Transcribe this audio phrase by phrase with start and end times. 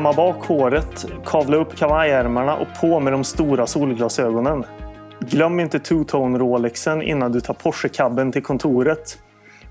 [0.00, 4.64] Kamma bak håret, kavla upp kavajärmarna och på med de stora solglasögonen.
[5.20, 9.18] Glöm inte two-tone-rolexen innan du tar Porsche-cabben till kontoret.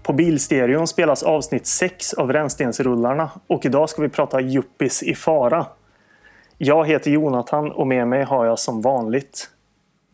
[0.03, 5.65] På Bilstereon spelas avsnitt 6 av Rännstensrullarna och idag ska vi prata Juppis i fara.
[6.57, 9.49] Jag heter Jonathan och med mig har jag som vanligt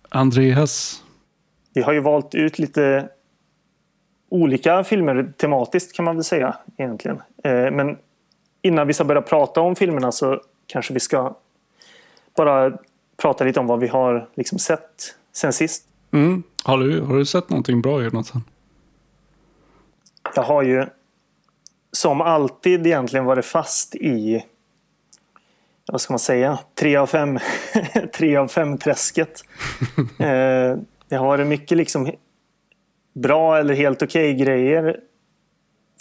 [0.10, 1.04] Andreas.
[1.74, 3.10] Vi har ju valt ut lite
[4.30, 7.22] olika filmer tematiskt kan man väl säga egentligen.
[7.44, 7.98] Eh, men
[8.66, 11.36] innan vi ska börja prata om filmerna så kanske vi ska
[12.36, 12.78] bara
[13.18, 15.88] prata lite om vad vi har liksom sett sen sist.
[16.12, 16.44] Mm.
[16.64, 18.44] Har, du, har du sett någonting bra Jonathan?
[20.36, 20.86] Jag har ju
[21.92, 24.46] som alltid egentligen varit fast i
[25.88, 27.40] vad ska man säga, tre av fem,
[28.14, 29.42] tre av fem träsket.
[30.20, 32.12] eh, det har varit mycket liksom
[33.14, 35.00] bra eller helt okej okay grejer.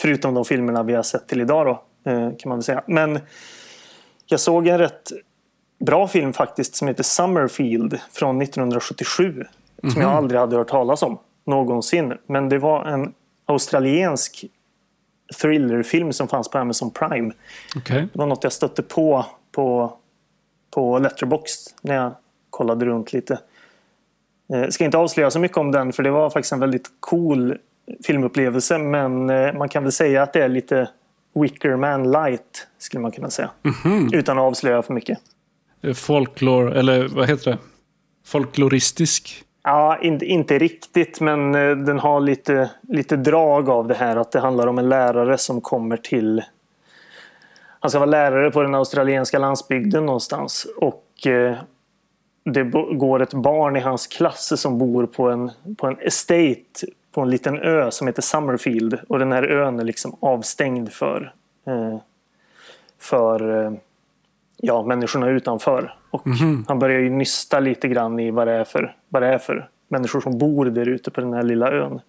[0.01, 2.83] Förutom de filmerna vi har sett till idag då, kan man väl säga.
[2.87, 3.21] Men
[4.27, 5.13] jag såg en rätt
[5.79, 9.25] bra film faktiskt som heter Summerfield från 1977.
[9.25, 9.47] Mm
[9.83, 9.93] -hmm.
[9.93, 10.19] Som jag mhm.
[10.19, 12.15] aldrig hade hört talas om någonsin.
[12.27, 13.15] Men det var en
[13.47, 14.45] australiensk
[15.41, 17.33] thrillerfilm som fanns på Amazon Prime.
[17.77, 18.01] Okay.
[18.01, 19.93] Det var något jag stötte på på,
[20.71, 22.13] på Letterboxd när jag
[22.51, 23.39] kollade runt lite.
[24.47, 26.91] Jag eh, ska inte avslöja så mycket om den för det var faktiskt en väldigt
[27.01, 27.59] cool
[28.07, 30.89] filmupplevelse men eh, man kan väl säga att det är lite
[31.35, 33.51] Wickerman light skulle man kunna säga.
[33.63, 34.17] Mm -hmm.
[34.17, 35.19] Utan att avslöja för mycket.
[35.95, 37.59] Folklore, eller vad heter det?
[38.27, 39.45] Folkloristisk?
[39.63, 44.33] Ja, inte, inte riktigt men eh, den har lite, lite drag av det här att
[44.33, 46.43] det handlar om en lärare som kommer till
[47.85, 50.67] han ska vara lärare på den australienska landsbygden någonstans.
[50.77, 51.57] Och eh,
[52.45, 52.63] det
[52.97, 57.31] går ett barn i hans klass som bor på en, på en estate på en
[57.31, 58.99] liten ö som heter Summerfield.
[59.09, 61.35] Och den här ön är liksom avstängd för,
[61.67, 61.99] eh,
[62.99, 63.73] för eh,
[64.57, 65.95] ja, människorna utanför.
[66.11, 66.65] Och mm -hmm.
[66.69, 69.69] han börjar ju nysta lite grann i vad det, är för, vad det är för
[69.89, 72.01] människor som bor där ute på den här lilla ön.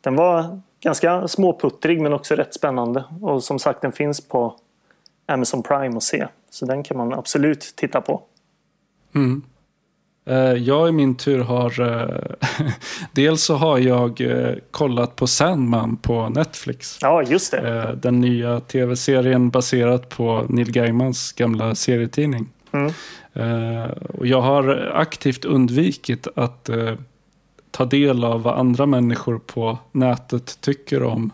[0.00, 3.04] Den var ganska småputtrig men också rätt spännande.
[3.22, 4.54] Och som sagt den finns på
[5.26, 6.26] Amazon Prime att se.
[6.50, 8.22] Så den kan man absolut titta på.
[9.14, 9.42] Mm.
[10.28, 11.80] Eh, jag i min tur har...
[11.80, 12.66] Eh,
[13.12, 16.98] dels så har jag eh, kollat på Sandman på Netflix.
[17.00, 17.98] Ja, just det.
[18.02, 22.48] Den nya tv-serien baserat på Neil Gaimans gamla serietidning.
[22.72, 22.92] Mm.
[24.08, 26.70] Och jag har aktivt undvikit att
[27.70, 31.32] ta del av vad andra människor på nätet tycker om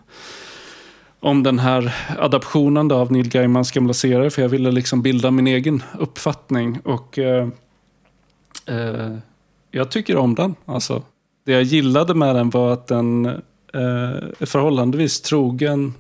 [1.21, 4.31] om den här adaptionen av Neil Gaimans gamla serie.
[4.31, 6.79] För jag ville liksom bilda min egen uppfattning.
[6.85, 7.49] Och eh,
[8.67, 9.17] eh,
[9.71, 10.55] jag tycker om den.
[10.67, 11.03] Alltså,
[11.45, 13.33] det jag gillade med den var att den eh,
[14.39, 15.95] är förhållandevis trogen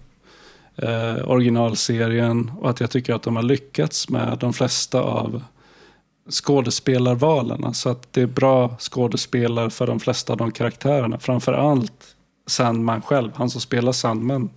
[0.76, 2.52] eh, originalserien.
[2.60, 5.42] Och att jag tycker att de har lyckats med de flesta av
[6.30, 7.75] skådespelarvalen.
[7.75, 11.19] Så att det är bra skådespelare för de flesta av de karaktärerna.
[11.19, 14.50] Framför allt Sandman själv, han som spelar Sandman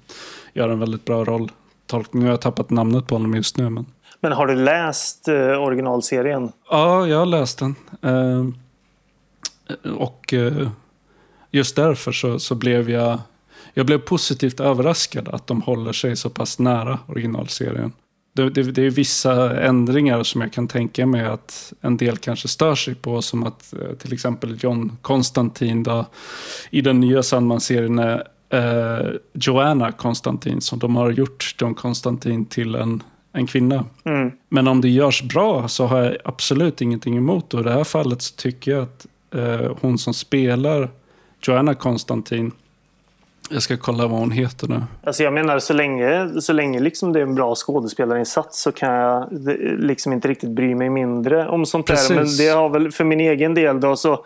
[0.54, 2.24] gör en väldigt bra rolltolkning.
[2.24, 3.70] Jag har tappat namnet på honom just nu.
[3.70, 3.86] Men,
[4.20, 6.52] men har du läst eh, originalserien?
[6.70, 7.76] Ja, jag har läst den.
[8.02, 8.46] Eh,
[9.98, 10.70] och eh,
[11.52, 13.20] just därför så, så blev jag,
[13.74, 17.94] jag blev positivt överraskad att de håller sig så pass nära originalserien.
[18.34, 22.48] Det, det, det, är vissa ändringar som jag kan tänka mig att en del kanske
[22.48, 23.22] stör sig på.
[23.22, 26.06] Som att eh, till exempel John Konstantin då,
[26.70, 32.76] i den nya Sandman-serien är eh, Joanna Konstantin som de har gjort John Konstantin till
[32.76, 33.04] en,
[33.38, 33.86] en kvinna.
[34.04, 34.32] Mm.
[34.50, 37.60] Men om det görs bra så har jag absolut ingenting emot det.
[37.60, 39.06] I det här fallet så tycker jag att
[39.36, 40.90] eh, hon som spelar
[41.42, 42.52] Joanna Konstantin
[43.50, 44.84] jag ska kolla vad hon heter nu.
[45.04, 48.94] Alltså jag menar så länge, så länge liksom det är en bra skådespelarinsats så kan
[48.94, 49.28] jag
[49.80, 52.08] liksom inte riktigt bry mig mindre om sånt Precis.
[52.08, 52.16] där.
[52.16, 54.26] Men det har väl för min egen del då så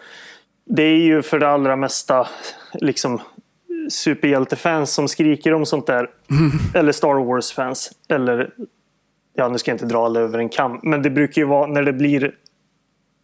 [0.66, 2.28] det är ju för det allra mesta
[2.74, 3.22] liksom
[3.90, 6.10] superhjältefans som skriker om sånt där.
[6.30, 6.52] Mm.
[6.74, 7.92] Eller Star Wars-fans.
[8.10, 8.50] Eller,
[9.34, 10.80] ja nu ska jag inte dra alla över en kam.
[10.84, 12.36] Men det brukar ju vara när det blir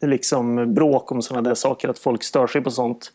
[0.01, 1.89] liksom bråk om sådana där saker.
[1.89, 3.11] Att folk stör sig på sånt.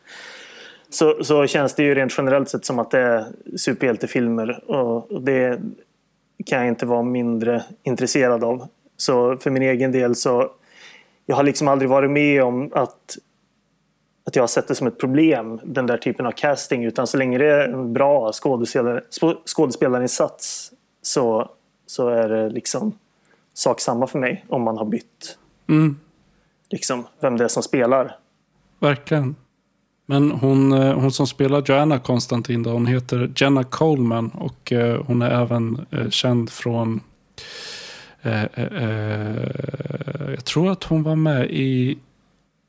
[0.91, 4.71] Så, så känns det ju rent generellt sett som att det är superhjältefilmer.
[4.71, 5.61] Och det
[6.47, 8.69] kan jag inte vara mindre intresserad av.
[8.97, 10.51] Så för min egen del så
[11.27, 13.17] jag har liksom aldrig varit med om att
[14.25, 16.85] att jag har sett det som ett problem, den där typen av casting.
[16.85, 19.03] Utan så länge det är en bra skådespelare,
[19.47, 20.73] skådespelarinsats
[21.03, 21.51] så,
[21.93, 22.93] så är det liksom
[23.55, 26.01] sak samma för mig om man har bytt mm.
[26.71, 28.17] liksom, vem det är som spelar.
[28.79, 29.35] Verkligen.
[30.07, 35.03] Men hon, eh, hon som spelar Joanna Konstantin, då, hon heter Jenna Coleman och eh,
[35.07, 37.01] hon är även eh, känd från
[38.23, 38.47] Eh,
[40.31, 41.99] jag tror att hon var med i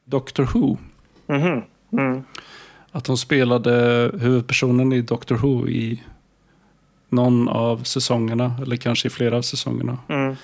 [0.05, 0.77] Doctor Who.
[1.27, 1.63] Mm -hmm.
[1.91, 2.23] mm.
[2.91, 3.71] Att hon spelade
[4.19, 6.03] huvudpersonen i Doctor Who i
[7.13, 8.55] någon av säsongerna.
[8.61, 9.97] Eller kanske i flera av säsongerna.
[10.07, 10.35] Mm.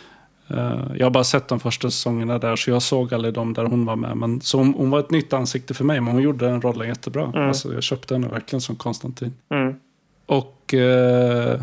[0.51, 3.65] Uh, jag har bara sett de första säsongerna där, så jag såg aldrig de där
[3.65, 4.17] hon var med.
[4.17, 6.87] Men, så hon, hon var ett nytt ansikte för mig, men hon gjorde den rollen
[6.87, 7.23] jättebra.
[7.23, 7.47] Mm.
[7.47, 9.33] Alltså, jag köpte henne verkligen som Konstantin.
[9.53, 9.75] Mm.
[10.25, 11.61] Och uh,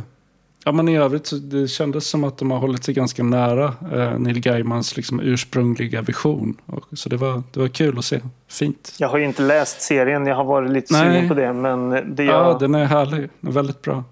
[0.64, 3.74] ja, men i övrigt så det kändes som att de har hållit sig ganska nära
[3.94, 6.56] uh, Neil Gaimans liksom, ursprungliga vision.
[6.66, 8.20] Och, så det var, det var kul att se.
[8.48, 8.94] Fint.
[8.98, 11.52] Jag har ju inte läst serien, jag har varit lite sugen på det.
[11.52, 12.34] Men det jag...
[12.34, 13.28] Ja, den är härlig.
[13.40, 14.04] Den är väldigt bra.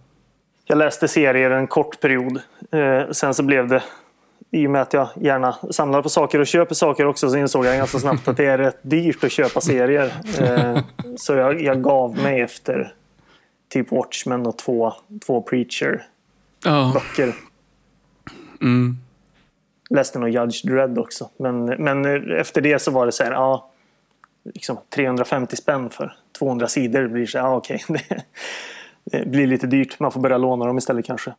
[0.64, 2.40] Jag läste serier en kort period.
[3.11, 3.82] sen så blev det
[4.55, 7.66] i och med att jag gärna samlar på saker och köper saker också så insåg
[7.66, 10.12] jag ganska snabbt att det är rätt dyrt att köpa serier.
[10.40, 10.78] Eh,
[11.16, 12.94] så jag, jag, gav mig efter
[13.69, 14.93] typ Watchmen och två,
[15.26, 17.28] två Preacher-böcker.
[17.28, 17.34] Oh.
[18.62, 18.96] Mm.
[19.90, 21.31] Läste nog Judge Dredd också.
[21.37, 23.70] Men, men efter det så var det så här, ja,
[24.44, 27.02] liksom 350 spänn för 200 sidor.
[27.02, 27.84] Det blir så här, ja okej.
[27.88, 28.00] Okay.
[29.04, 30.00] Det, det blir lite dyrt.
[30.00, 31.34] Man får börja låna dem istället kanske.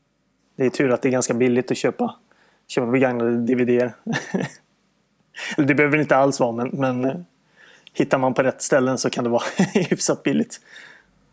[0.56, 2.16] Det är tur att det är ganska billigt att köpa
[2.68, 3.94] köpa begagnade DVDer.
[5.58, 7.16] det behöver inte alls vara men, men eh,
[7.94, 10.60] hittar man på rätt ställen så kan det vara hyfsat billigt.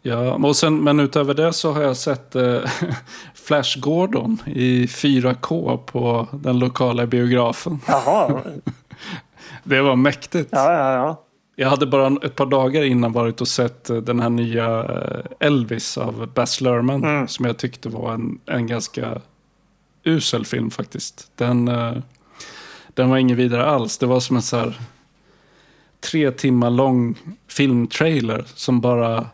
[0.03, 2.61] Ja, och sen, men utöver det så har jag sett eh,
[3.35, 7.81] Flash Gordon i 4K på den lokala biografen.
[7.87, 8.41] Jaha.
[9.65, 10.49] det var mäktigt.
[10.53, 11.25] Ja, ja, ja.
[11.57, 15.47] Jag hade bara ett par dagar innan varit och sett eh, den här nya eh,
[15.47, 17.05] Elvis av Baz Luhrmann.
[17.05, 17.29] Mm.
[17.29, 19.21] Som jag tyckte var en, en ganska
[20.05, 21.31] usel film faktiskt.
[21.37, 21.99] Den, uh,
[22.95, 23.99] den var ingen vidare alls.
[23.99, 24.81] Det var som en så här
[26.01, 27.19] tre timmar lång
[27.49, 29.27] filmtrailer som bara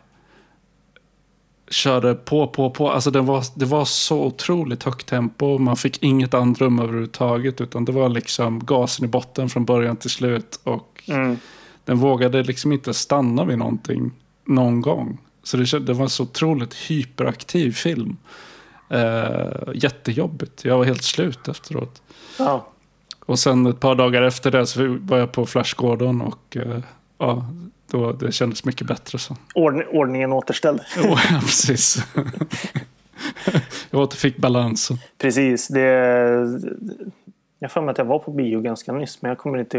[1.69, 2.91] körde på, på, på.
[2.91, 5.57] Alltså det var, det var så otroligt högt tempo.
[5.57, 7.61] Man fick inget andrum överhuvudtaget.
[7.61, 10.59] Utan det var liksom gasen i botten från början till slut.
[10.63, 11.37] Och mm.
[11.89, 14.11] Den vågade liksom inte stanna vid någonting
[14.45, 15.17] någon gång.
[15.43, 18.17] Så det, det var en så otroligt hyperaktiv film.
[18.89, 20.65] Eh, jättejobbigt.
[20.65, 22.01] Jag var helt slut efteråt.
[22.39, 22.67] Ja.
[23.25, 26.79] Och sen ett par dagar efter det så var jag på Flash Gordon och eh,
[27.17, 27.45] ja,
[27.91, 29.17] då, det kändes mycket bättre.
[29.17, 29.35] Så.
[29.55, 30.81] Ord, ordningen återställd.
[31.03, 32.05] ja, precis.
[33.89, 34.97] jag återfick balansen.
[35.17, 35.67] Precis.
[35.67, 35.89] Det,
[37.59, 39.77] jag får mig att jag var på bio ganska nyss, men jag kommer inte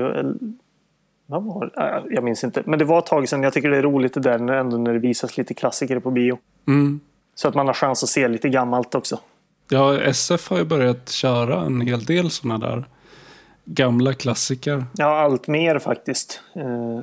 [1.31, 2.15] vad var det?
[2.15, 2.63] Jag minns inte.
[2.67, 3.43] Men det var ett tag sedan.
[3.43, 6.39] Jag tycker det är roligt det där ändå när det visas lite klassiker på bio.
[6.69, 7.01] Mm.
[7.35, 9.19] Så att man har chans att se lite gammalt också.
[9.71, 12.85] Ja, SF har ju börjat köra en hel del sådana där
[13.65, 14.85] gamla klassiker.
[14.97, 16.41] Ja, allt mer faktiskt.
[16.55, 17.01] Eh,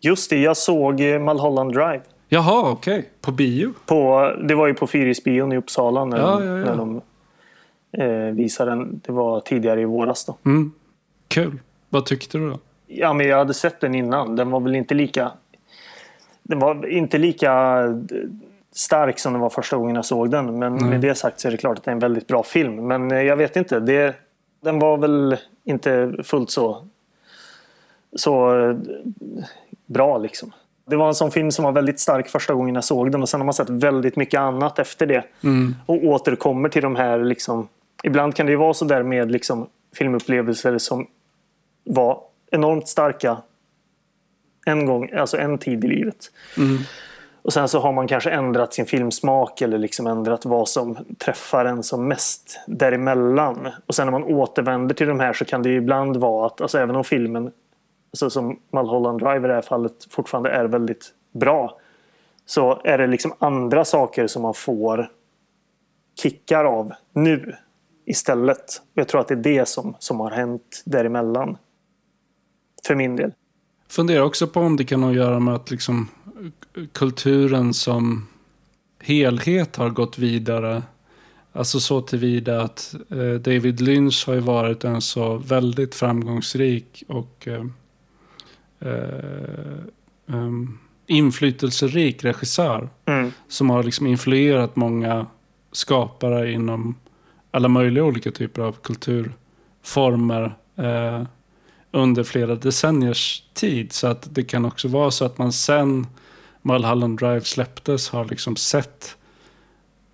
[0.00, 2.02] just det, jag såg Mulholland Drive.
[2.28, 2.98] Jaha, okej.
[2.98, 3.10] Okay.
[3.20, 3.72] På bio?
[3.86, 6.64] På, det var ju på Fyrisbion i Uppsala när, ja, de, ja, ja.
[6.64, 7.00] när de
[7.98, 9.00] eh, visade den.
[9.04, 10.36] Det var tidigare i våras då.
[10.44, 10.72] Mm.
[11.28, 11.58] Kul.
[11.88, 12.58] Vad tyckte du då?
[12.86, 14.36] Ja, men jag hade sett den innan.
[14.36, 15.32] Den var väl inte lika...
[16.42, 17.82] Den var inte lika
[18.72, 20.58] stark som den var första gången jag såg den.
[20.58, 20.90] Men mm.
[20.90, 22.86] med det sagt så är det klart att det är en väldigt bra film.
[22.86, 23.80] Men eh, jag vet inte.
[23.80, 24.14] Det,
[24.60, 26.84] den var väl inte fullt så,
[28.16, 28.76] så eh,
[29.86, 30.52] bra liksom.
[30.86, 33.28] Det var en sån film som var väldigt stark första gången jag såg den och
[33.28, 35.24] sen har man sett väldigt mycket annat efter det.
[35.44, 35.74] Mm.
[35.86, 37.68] Och återkommer till de här liksom...
[38.02, 41.06] Ibland kan det ju vara så där med liksom filmupplevelser som
[41.84, 42.20] var
[42.54, 43.36] enormt starka
[44.66, 46.30] en gång, alltså en tid i livet.
[46.56, 46.78] Mm.
[47.42, 51.64] Och sen så har man kanske ändrat sin filmsmak eller liksom ändrat vad som träffar
[51.64, 53.68] en som mest däremellan.
[53.86, 56.78] Och sen när man återvänder till de här så kan det ibland vara att, alltså
[56.78, 57.52] även om filmen,
[58.10, 61.78] alltså som Mulholland Drive i det här fallet, fortfarande är väldigt bra.
[62.46, 65.10] Så är det liksom andra saker som man får
[66.22, 67.56] kickar av nu
[68.06, 68.82] istället.
[68.82, 71.56] Och jag tror att det är det som, som har hänt däremellan.
[72.86, 73.32] För min del.
[73.88, 76.08] Funderar också på om det kan ha att göra med att liksom
[76.92, 78.26] kulturen som
[78.98, 80.82] helhet har gått vidare.
[81.52, 87.48] Alltså så tillvida att eh, David Lynch har ju varit en så väldigt framgångsrik och
[87.48, 87.64] eh,
[88.80, 90.48] eh,
[91.06, 92.88] inflytelserik regissör.
[93.04, 93.32] Mm.
[93.48, 95.26] Som har liksom influerat många
[95.72, 96.94] skapare inom
[97.50, 100.54] alla möjliga olika typer av kulturformer.
[100.76, 101.22] Eh,
[101.94, 103.92] under flera decenniers tid.
[103.92, 106.06] Så att det kan också vara så att man sen
[106.62, 109.16] Mulholland Drive släpptes har liksom sett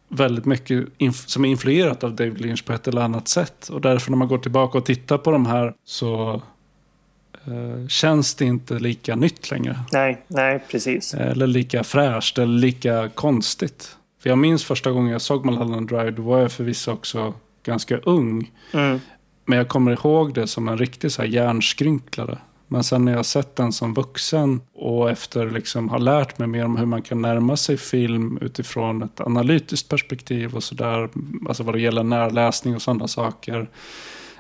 [0.09, 3.69] väldigt mycket som är influerat av David Lynch på ett eller annat sätt.
[3.69, 6.43] Och därför när man går tillbaka och tittar på de här så
[7.47, 9.79] eh, känns det inte lika nytt längre.
[9.93, 11.15] Nej, nej, precis.
[11.15, 13.97] Eller lika fräscht eller lika konstigt.
[14.23, 17.99] För jag minns första gången jag såg Mulholland Drive, då var jag förvisso också ganska
[17.99, 18.51] ung.
[18.73, 19.01] Mm.
[19.45, 22.39] Men jag kommer ihåg det som en riktig så här hjärnskrynklare.
[22.73, 26.65] Men sen när jag sett den som vuxen och efter liksom har lärt mig mer
[26.65, 31.09] om hur man kan närma sig film utifrån ett analytiskt perspektiv och sådär.
[31.49, 33.69] Alltså vad det gäller närläsning och sådana saker.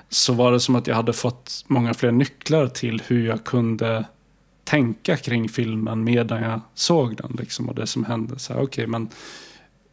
[0.08, 4.04] Så var det som att jag hade fått många fler nycklar till hur jag kunde
[4.64, 7.36] tänka kring filmen medan jag såg den.
[7.38, 8.38] Liksom, och det som hände.
[8.38, 9.08] Så här, okay, men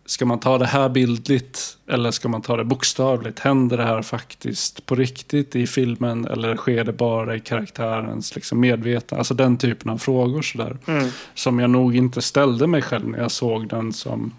[0.07, 3.39] Ska man ta det här bildligt eller ska man ta det bokstavligt?
[3.39, 8.59] Händer det här faktiskt på riktigt i filmen eller sker det bara i karaktärens liksom,
[8.59, 9.19] medvetande?
[9.19, 10.77] Alltså den typen av frågor sådär.
[10.87, 11.09] Mm.
[11.33, 14.33] Som jag nog inte ställde mig själv när jag såg den som...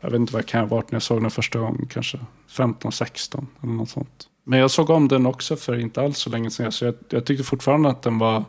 [0.00, 1.86] Jag vet inte vad jag kan ha varit när jag såg den första gången.
[1.90, 2.18] Kanske
[2.50, 4.28] 15-16 eller något sånt.
[4.44, 6.72] Men jag såg om den också för inte alls så länge sedan.
[6.72, 8.44] Så jag, jag tyckte fortfarande att den var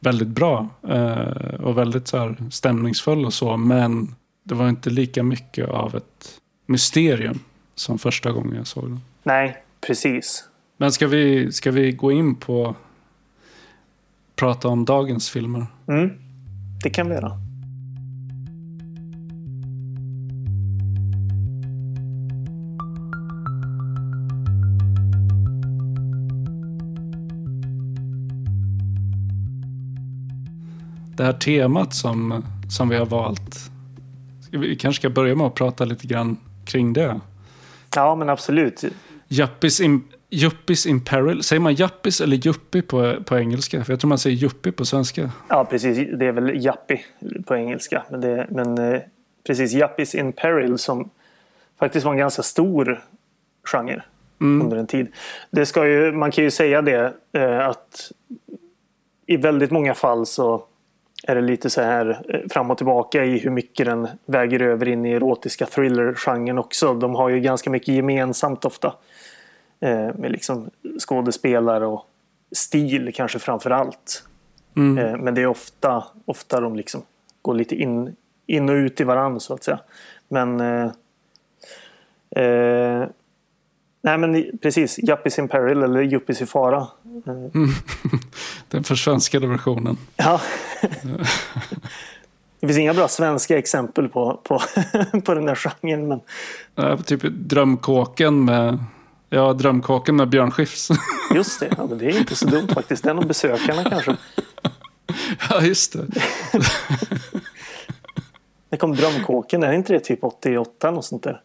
[0.00, 0.68] väldigt bra.
[0.88, 3.56] Eh, och väldigt så här, stämningsfull och så.
[3.56, 7.38] Men det var inte lika mycket av ett mysterium
[7.74, 9.00] som första gången jag såg den.
[9.22, 10.48] Nej, precis.
[10.76, 12.76] Men ska vi, ska vi gå in på
[14.36, 15.66] prata om dagens filmer?
[15.88, 16.10] Mm,
[16.82, 17.32] det kan vi göra.
[31.16, 33.70] Det här temat som, som vi har valt
[34.50, 37.20] vi kanske ska börja med att prata lite grann kring det.
[37.96, 38.84] Ja, men absolut.
[39.28, 41.42] Yuppies in, yuppies in peril.
[41.42, 43.84] Säger man yuppis eller yuppie på, på engelska?
[43.84, 45.30] För jag tror man säger yuppie på svenska.
[45.48, 46.08] Ja, precis.
[46.18, 47.00] Det är väl yuppie
[47.46, 48.02] på engelska.
[48.10, 49.00] Men, det, men eh,
[49.46, 51.10] precis, yuppies in peril som
[51.78, 53.04] faktiskt var en ganska stor
[53.64, 54.02] genre
[54.40, 54.62] mm.
[54.62, 55.12] under en tid.
[55.50, 58.12] Det ska ju, man kan ju säga det eh, att
[59.26, 60.64] i väldigt många fall så
[61.22, 64.88] är det lite så här eh, fram och tillbaka i hur mycket den väger över
[64.88, 66.94] in i erotiska thriller-genren också.
[66.94, 68.94] De har ju ganska mycket gemensamt ofta.
[69.80, 72.06] Eh, med liksom skådespelare och
[72.52, 74.24] stil kanske framför allt.
[74.76, 74.98] Mm.
[74.98, 77.02] Eh, men det är ofta, ofta de liksom
[77.42, 79.78] går lite in, in och ut i varandra så att säga.
[80.28, 80.90] Men eh,
[82.30, 83.04] eh
[84.02, 86.86] Nej men precis, Yuppies in Peril eller Yuppies i fara.
[87.26, 87.70] Mm.
[88.68, 89.96] Den försvenskade versionen.
[90.16, 90.40] Ja.
[92.60, 94.62] det finns inga bra svenska exempel på, på,
[95.24, 96.08] på den där genren.
[96.08, 96.20] Men...
[96.74, 98.78] Ja, typ Drömkåken med,
[99.28, 100.88] ja, Drömkåken med Björn Skifs.
[101.34, 103.04] Just det, ja, men det är inte så dumt faktiskt.
[103.04, 104.16] Den och besökarna kanske.
[105.50, 106.06] Ja, just det.
[108.70, 109.62] När kom Drömkåken?
[109.62, 111.40] Är inte det typ 88 eller sånt där?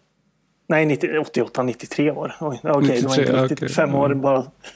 [0.67, 2.35] Nej, 90, 88, 93 år.
[2.39, 3.69] Oj, okej, okay, det var inte riktigt okay.
[3.69, 4.43] fem år bara.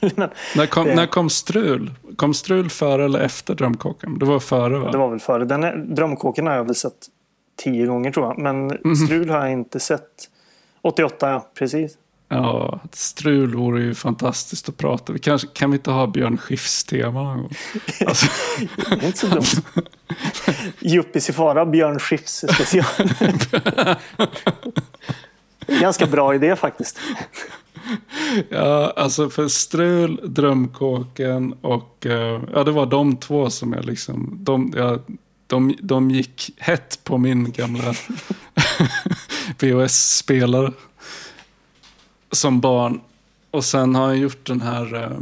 [0.56, 0.94] när, kom, det...
[0.94, 1.90] när kom Strul?
[2.16, 4.18] Kom Strul före eller efter Drömkåken?
[4.18, 4.90] Det var före va?
[4.90, 5.44] Det var väl före.
[5.44, 7.06] Den är, Drömkåken har jag väl sett
[7.56, 8.38] tio gånger tror jag.
[8.38, 8.96] Men mm.
[8.96, 10.28] Strul har jag inte sett.
[10.82, 11.96] 88 ja, precis.
[12.32, 15.12] Ja, strul vore ju fantastiskt att prata.
[15.12, 17.50] Vi kanske, kan vi inte ha Björn Skifs tema någon gång?
[18.06, 18.26] Alltså.
[18.90, 19.64] det är inte så dumt.
[20.80, 22.84] Juppis i fara, Björn Skifs special.
[25.80, 26.98] Ganska bra idé faktiskt.
[28.48, 34.38] Ja, alltså för Strul, Drömkåken och uh, ja, det var de två som jag liksom,
[34.40, 34.98] de, ja,
[35.46, 37.94] de, de gick hett på min gamla
[39.58, 40.72] VHS-spelare
[42.32, 43.00] som barn.
[43.50, 45.18] Och sen har jag gjort den här uh,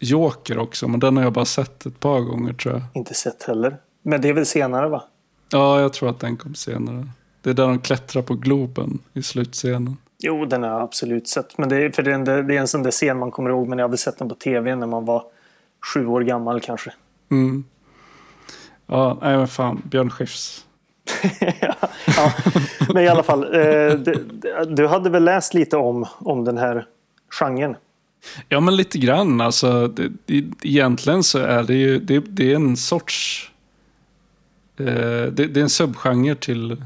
[0.00, 2.82] Joker också, men den har jag bara sett ett par gånger tror jag.
[2.94, 3.76] Inte sett heller.
[4.02, 5.04] Men det är väl senare va?
[5.50, 7.08] Ja, jag tror att den kom senare.
[7.42, 9.96] Det är där de klättrar på Globen i slutscenen.
[10.18, 11.58] Jo, den har jag absolut sett.
[11.58, 13.50] Men det är, för det är, en, det är en sån där scen man kommer
[13.50, 13.68] ihåg.
[13.68, 15.24] Men jag hade sett den på tv när man var
[15.94, 16.92] sju år gammal kanske.
[17.30, 17.64] Mm.
[18.86, 19.82] Ja, nej men fan.
[19.84, 20.64] Björn Skifs.
[21.60, 21.74] ja,
[22.16, 22.32] ja,
[22.94, 23.44] men i alla fall.
[23.44, 24.28] Eh, du,
[24.68, 26.86] du, hade väl läst lite om, om den här
[27.30, 27.76] genren?
[28.48, 29.40] Ja, men lite grann.
[29.40, 33.50] Alltså, det, det, egentligen så är det ju det, det är en sorts...
[34.76, 36.82] Eh, det, det, är en subgenre till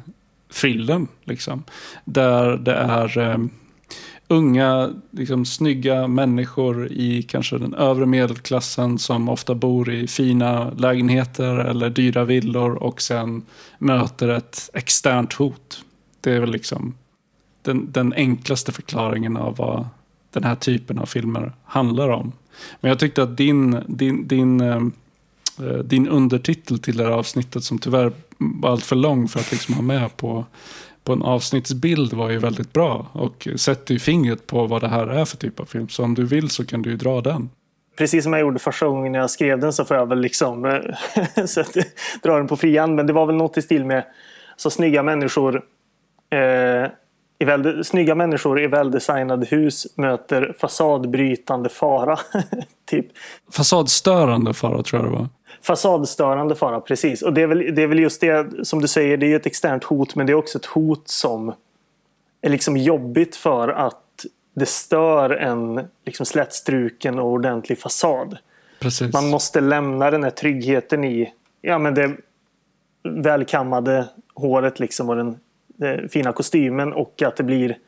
[0.52, 1.08] frillen.
[1.24, 1.64] Liksom.
[2.04, 3.38] Där det är eh,
[4.28, 11.56] unga, liksom, snygga människor i kanske den övre medelklassen som ofta bor i fina lägenheter
[11.56, 13.42] eller dyra villor och sen
[13.78, 15.84] möter ett externt hot.
[16.20, 16.94] Det är väl liksom
[17.62, 19.86] den, den enklaste förklaringen av vad
[20.30, 22.32] den här typen av filmer handlar om.
[22.80, 24.76] Men jag tyckte att din, din, din, eh,
[25.58, 28.12] eh din undertitel till det här avsnittet som tyvärr
[28.64, 30.44] allt för lång för att liksom ha med på,
[31.04, 33.06] på en avsnittsbild var ju väldigt bra.
[33.12, 35.88] Och sätter ju fingret på vad det här är för typ av film.
[35.88, 37.50] Så om du vill så kan du ju dra den.
[37.98, 40.72] Precis som jag gjorde första gången jag skrev den så får jag väl liksom eh,
[42.22, 42.94] dra den på frian.
[42.94, 44.04] Men det var väl något i stil med
[44.56, 45.62] så snygga människor
[46.30, 46.90] eh,
[47.38, 52.18] i väl, snygga människor i väldesignade hus möter fasadbrytande fara.
[52.90, 53.06] typ.
[53.52, 55.28] Fasadstörande fara tror jag det var.
[55.62, 57.22] Fasadstörande fara, precis.
[57.22, 59.46] Och det är, väl, det är väl just det som du säger, det är ett
[59.46, 61.52] externt hot men det är också ett hot som
[62.40, 68.38] är liksom jobbigt för att det stör en liksom slätstruken och ordentlig fasad.
[68.80, 69.12] Precis.
[69.12, 72.16] Man måste lämna den här tryggheten i ja, men det
[73.02, 77.78] välkammade håret liksom och den, den fina kostymen och att det blir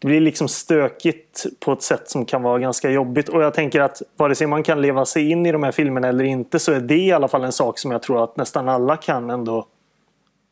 [0.00, 3.28] det blir liksom stökigt på ett sätt som kan vara ganska jobbigt.
[3.28, 6.08] Och jag tänker att vare sig man kan leva sig in i de här filmerna
[6.08, 8.68] eller inte så är det i alla fall en sak som jag tror att nästan
[8.68, 9.66] alla kan ändå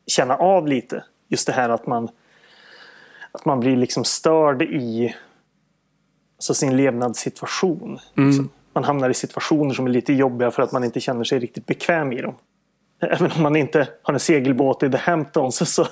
[0.07, 1.03] känna av lite.
[1.27, 2.09] Just det här att man
[3.31, 5.15] att man blir liksom störd i
[6.37, 7.99] alltså sin levnadssituation.
[8.17, 8.29] Mm.
[8.29, 8.49] Liksom.
[8.73, 11.65] Man hamnar i situationer som är lite jobbiga för att man inte känner sig riktigt
[11.65, 12.35] bekväm i dem.
[13.01, 15.85] Även om man inte har en segelbåt i The Hamptons så,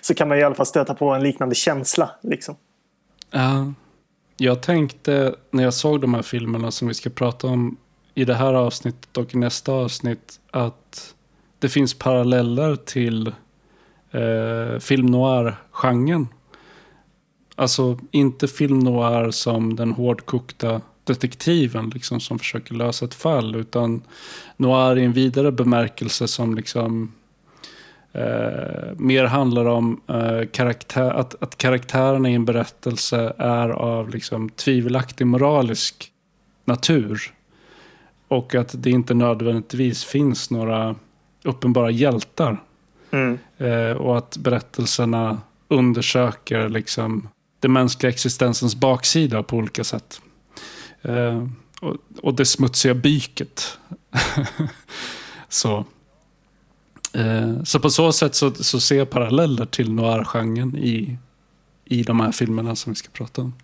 [0.00, 2.10] så kan man i alla fall stöta på en liknande känsla.
[2.22, 2.56] Liksom.
[3.36, 3.70] Uh,
[4.36, 7.76] jag tänkte när jag såg de här filmerna som vi ska prata om
[8.14, 11.14] i det här avsnittet och i nästa avsnitt att
[11.58, 13.26] det finns paralleller till
[14.10, 16.28] eh, film noir-genren
[17.56, 23.56] Alltså inte film noir som den hårdkokta detektiven liksom, som försöker lösa ett fall.
[23.56, 24.02] Utan
[24.56, 27.12] noir i en vidare bemärkelse som liksom
[28.14, 34.48] eh, mer handlar om eh, karaktär, att, att karaktärerna i en berättelse är av liksom,
[34.48, 36.10] tvivelaktig moralisk
[36.64, 37.32] natur.
[38.28, 40.94] Och att det inte nödvändigtvis finns några
[41.44, 42.62] uppenbara hjältar.
[43.10, 43.38] Mm.
[43.58, 47.28] Eh, och att berättelserna undersöker liksom
[47.60, 50.20] den mänskliga existensens baksida på olika sätt.
[51.02, 51.48] Eh,
[51.80, 53.78] och, och, det smutsiga byket.
[55.48, 55.84] så.
[57.14, 61.18] Eh, så på så sätt så, så ser jag paralleller till noir-genren i,
[61.84, 63.54] i de här filmerna som vi ska prata om.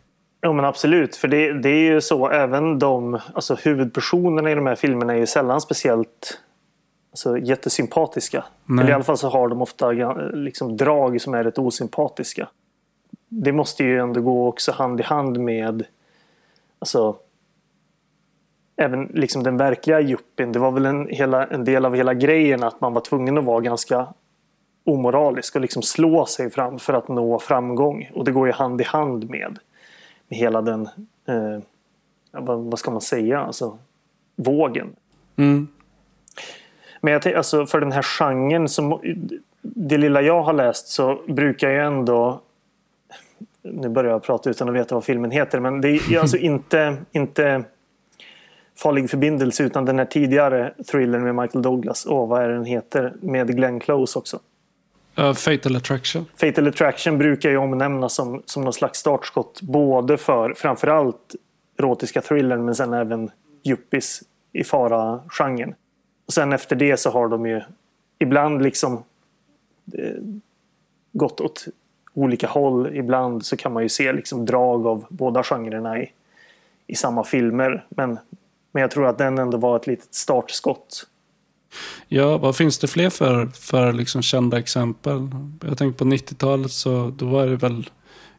[0.41, 4.67] Ja men absolut, för det, det är ju så även de alltså huvudpersonerna i de
[4.67, 6.39] här filmerna är ju sällan speciellt
[7.11, 8.45] alltså, jättesympatiska.
[8.65, 8.83] Nej.
[8.83, 9.91] Eller i alla fall så har de ofta
[10.33, 12.49] liksom, drag som är rätt osympatiska
[13.31, 15.85] det måste ju ändå gå också hand i hand med
[16.79, 17.17] alltså,
[18.81, 20.53] även liksom den verkliga juppin.
[20.53, 23.45] Det var väl en, hela, en del av hela grejen att man var tvungen att
[23.45, 24.07] vara ganska
[24.85, 28.11] omoralisk och liksom slå sig fram för att nå framgång.
[28.15, 29.59] Och det går ju hand i hand med,
[30.29, 30.89] med hela den,
[31.27, 31.59] eh,
[32.31, 33.79] vad, vad, ska man säga, alltså
[34.37, 34.89] vågen.
[35.37, 35.69] Mm.
[37.01, 39.01] Men jag alltså för den här genren, som,
[39.63, 42.41] det lilla jag har läst så brukar jag ändå
[43.63, 46.97] nu börjar jag prata utan att veta vad filmen heter, men det är alltså inte,
[47.13, 47.65] inte
[48.83, 52.07] Farlig förbindelse utan den här tidigare thrillern med Michael Douglas.
[52.07, 53.15] Åh, vad är den heter?
[53.21, 54.41] Med Glenn Close också.
[55.19, 56.25] Uh, Fatal Attraction.
[56.37, 61.35] Fatal Attraction brukar ju omnämnas som, som någon slags startskott både för framförallt
[61.79, 63.31] erotiska thrillern men sen även
[63.65, 65.75] yuppies i fara-genren.
[66.27, 67.61] Och sen efter det så har de ju
[68.19, 69.03] ibland liksom
[69.95, 70.23] eh,
[71.13, 71.67] gått åt
[72.15, 72.97] olika håll.
[72.97, 76.13] Ibland så kan man ju se liksom drag av båda genrerna i,
[76.87, 77.85] i samma filmer.
[77.89, 78.19] Men,
[78.73, 81.07] men jag tror att den ändå var ett litet startskott.
[82.09, 85.29] Ja, vad finns det fler för, för liksom kända exempel?
[85.63, 87.91] Jag tänker på 90-talet så då var det väl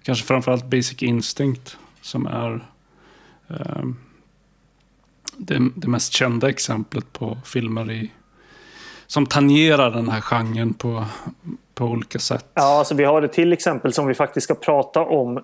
[0.03, 2.67] kanske framförallt Basic Instinct som är
[3.49, 3.83] eh,
[5.37, 8.11] det, det, mest kända exemplet på filmer i,
[9.07, 11.05] som tangerar den här genren på,
[11.73, 12.45] på olika sätt.
[12.53, 15.43] Ja, alltså vi har ett till exempel som vi faktiskt ska prata om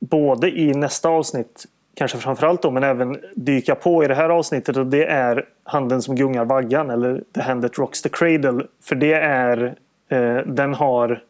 [0.00, 1.64] både i nästa avsnitt,
[1.96, 6.02] kanske framförallt då, men även dyka på i det här avsnittet och det är Handen
[6.02, 8.64] som gungar vaggan eller The Hand That Rocks the Cradle.
[8.82, 9.76] För det är,
[10.08, 11.22] eh, den har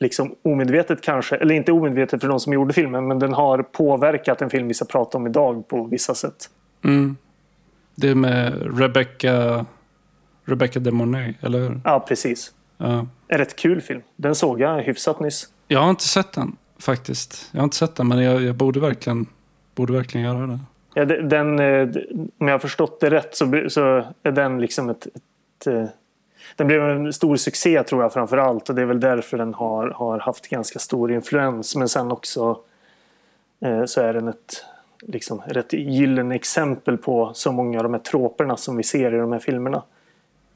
[0.00, 4.42] liksom omedvetet kanske, eller inte omedvetet för de som gjorde filmen, men den har påverkat
[4.42, 6.50] en film vi ska prata om idag på vissa sätt.
[6.84, 7.16] Mm.
[7.94, 9.66] Det är med Rebecca,
[10.44, 11.80] Rebecca de Mornay, eller hur?
[11.84, 12.52] Ja, precis.
[12.78, 13.06] Ja.
[13.28, 14.02] En rätt kul film.
[14.16, 15.48] Den såg jag hyfsat nyss.
[15.68, 17.48] Jag har inte sett den faktiskt.
[17.52, 19.26] Jag har inte sett den men jag, jag borde, verkligen,
[19.74, 20.58] borde verkligen göra det.
[20.94, 21.88] Ja, den, eh,
[22.38, 25.84] om jag har förstått det rätt så, så är den liksom ett, ett eh,
[26.56, 29.54] den blev en stor succé tror jag framför allt och det är väl därför den
[29.54, 31.76] har, har haft ganska stor influens.
[31.76, 32.60] Men sen också
[33.60, 34.64] eh, så är den ett
[35.00, 39.18] liksom, rätt gyllene exempel på så många av de här troperna som vi ser i
[39.18, 39.82] de här filmerna.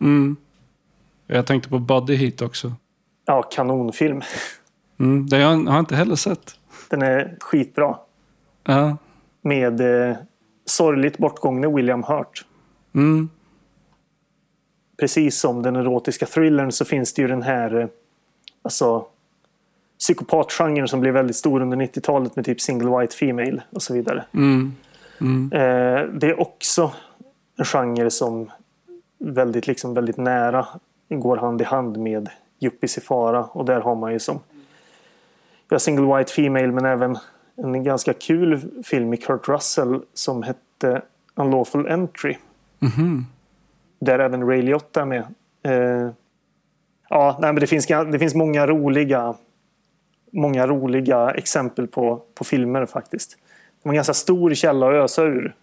[0.00, 0.36] Mm.
[1.26, 2.72] Jag tänkte på Body Heat också.
[3.24, 4.22] Ja, kanonfilm.
[4.98, 6.58] Mm, det har jag inte heller sett.
[6.90, 7.96] Den är skitbra.
[8.64, 8.96] Ja.
[9.42, 10.16] Med eh,
[10.64, 12.44] sorgligt bortgångne William Hurt.
[12.94, 13.28] Mm.
[14.96, 17.80] Precis som den erotiska thrillern så finns det ju den här...
[17.80, 17.86] Eh,
[18.62, 19.06] alltså,
[19.98, 24.24] psykopatgenren som blev väldigt stor under 90-talet med typ single white female och så vidare.
[24.34, 24.72] Mm.
[25.20, 25.52] Mm.
[25.52, 26.92] Eh, det är också
[27.56, 28.50] en genre som
[29.18, 30.66] väldigt, liksom, väldigt nära
[31.08, 32.28] går hand i hand med
[32.60, 34.40] Yuppies i fara och där har man ju som
[35.74, 37.16] ja, single white female men även
[37.56, 41.02] en ganska kul film med Kurt Russell som hette
[41.34, 42.36] Unlawful Entry.
[42.80, 43.24] Mm -hmm.
[44.00, 45.24] Där även Ray Liotta är med.
[45.62, 46.10] Eh,
[47.08, 49.34] ja, nej, men det finns, det finns många roliga
[50.34, 53.30] många roliga exempel på, på filmer faktiskt.
[53.30, 55.54] Det var en ganska stor källa att ösa ur.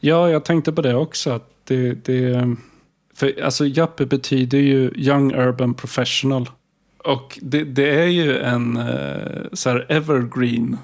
[0.00, 1.30] Ja, jag tänkte på det också.
[1.30, 2.56] Att det, det,
[3.14, 6.48] för alltså Jappe betyder ju Young Urban Professional.
[7.06, 10.78] Och det, det är ju en eh, så här evergreen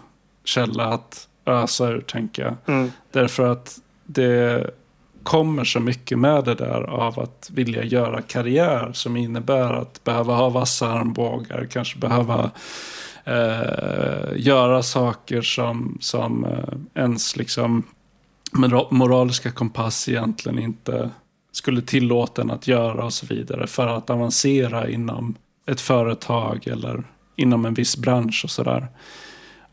[0.44, 2.54] källa att ösa ur, tänker jag.
[2.66, 2.90] Mm.
[3.10, 4.70] Därför att det
[5.22, 10.34] kommer så mycket med det där av att vilja göra karriär som innebär att behöva
[10.34, 12.50] ha vassa armbågar, kanske behöva
[13.24, 17.82] eh, göra saker som, som eh, ens liksom
[18.90, 21.10] moraliska kompass egentligen inte
[21.52, 25.34] skulle tillåta en att göra och så vidare för att avancera inom
[25.66, 27.02] ett företag eller
[27.36, 28.86] inom en viss bransch och sådär.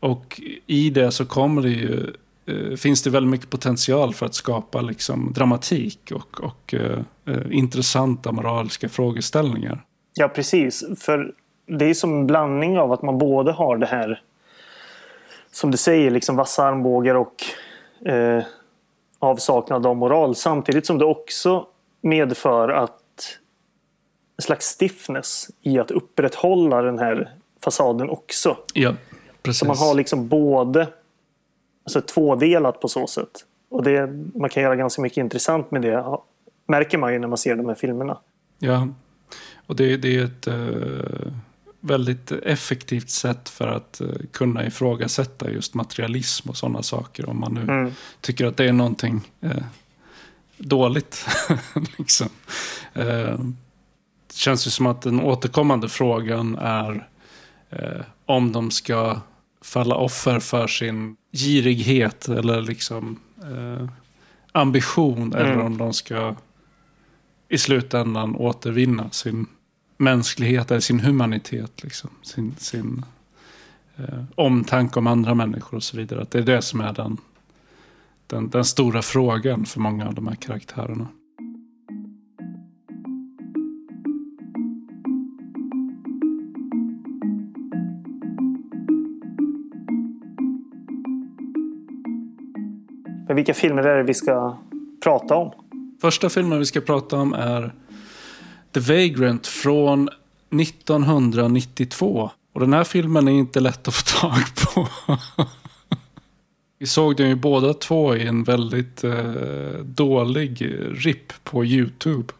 [0.00, 2.14] Och i det så kommer det ju
[2.46, 7.42] eh, finns det väldigt mycket potential för att skapa liksom, dramatik och, och eh, eh
[7.50, 9.84] intressanta moraliska frågeställningar.
[10.14, 10.84] Ja, precis.
[10.98, 11.34] För
[11.66, 14.22] det är som en blandning av att man både har det här
[15.50, 17.34] som du säger, liksom vassa armbågar och
[18.08, 18.42] eh,
[19.18, 20.34] avsaknad av moral.
[20.34, 21.66] Samtidigt som det också
[22.00, 22.99] medför att
[24.40, 28.56] slags stiffness i att upprätthålla den här fasaden också.
[28.74, 28.94] Ja,
[29.42, 29.58] precis.
[29.58, 30.88] Så man har liksom både
[31.84, 33.44] alltså tvådelat på så sätt.
[33.68, 36.04] Och det, man kan göra ganska mycket intressant med det.
[36.66, 38.18] Märker man ju när man ser de här filmerna.
[38.58, 38.88] Ja,
[39.66, 41.32] och det, det är ett uh,
[41.80, 47.28] väldigt effektivt sätt för att uh, kunna ifrågasätta just materialism och sådana saker.
[47.28, 47.92] Om man nu mm.
[48.20, 49.50] tycker att det är någonting uh,
[50.58, 51.26] dåligt.
[51.98, 52.28] liksom.
[54.30, 57.08] Det känns ju som att den återkommande frågan är
[58.26, 59.20] om de ska
[59.60, 63.88] falla offer för sin girighet eller liksom eh,
[64.52, 65.22] ambition.
[65.22, 65.34] Mm.
[65.34, 66.34] Eller om de ska
[67.48, 69.46] i slutändan återvinna sin
[69.96, 71.82] mänsklighet eller sin humanitet.
[71.82, 72.10] Liksom.
[72.22, 73.04] Sin, sin
[73.96, 76.22] eh, omtanke om andra människor och så vidare.
[76.22, 77.16] Att det är det som är den,
[78.26, 81.08] den, den stora frågan för många av de här karaktärerna.
[93.40, 94.58] Vilka filmer är det vi ska
[95.04, 95.52] prata om?
[96.00, 97.74] Första filmen vi ska prata om är
[98.74, 100.08] The Vagrant från
[100.60, 102.30] 1992.
[102.54, 104.40] Och den här filmen är inte lätt att få tag
[104.74, 104.88] på.
[106.78, 112.32] Vi såg den ju båda två i en väldigt eh, dålig RIP på YouTube.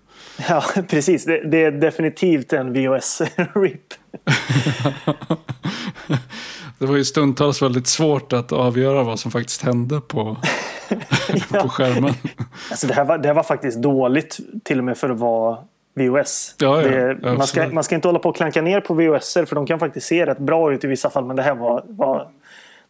[0.48, 1.24] Ja, precis.
[1.24, 3.94] Det, det är definitivt en VHS-RIP.
[6.80, 10.36] det var ju stundtals väldigt svårt att avgöra vad som faktiskt hände på,
[11.50, 12.14] på skärmen.
[12.70, 15.58] Alltså det, här var, det här var faktiskt dåligt till och med för att vara
[15.94, 16.54] VOS.
[16.58, 19.32] Ja, ja, det, man, ska, man ska inte hålla på och klanka ner på VOS
[19.32, 21.84] för de kan faktiskt se rätt bra ut i vissa fall men det här var,
[21.88, 22.30] var,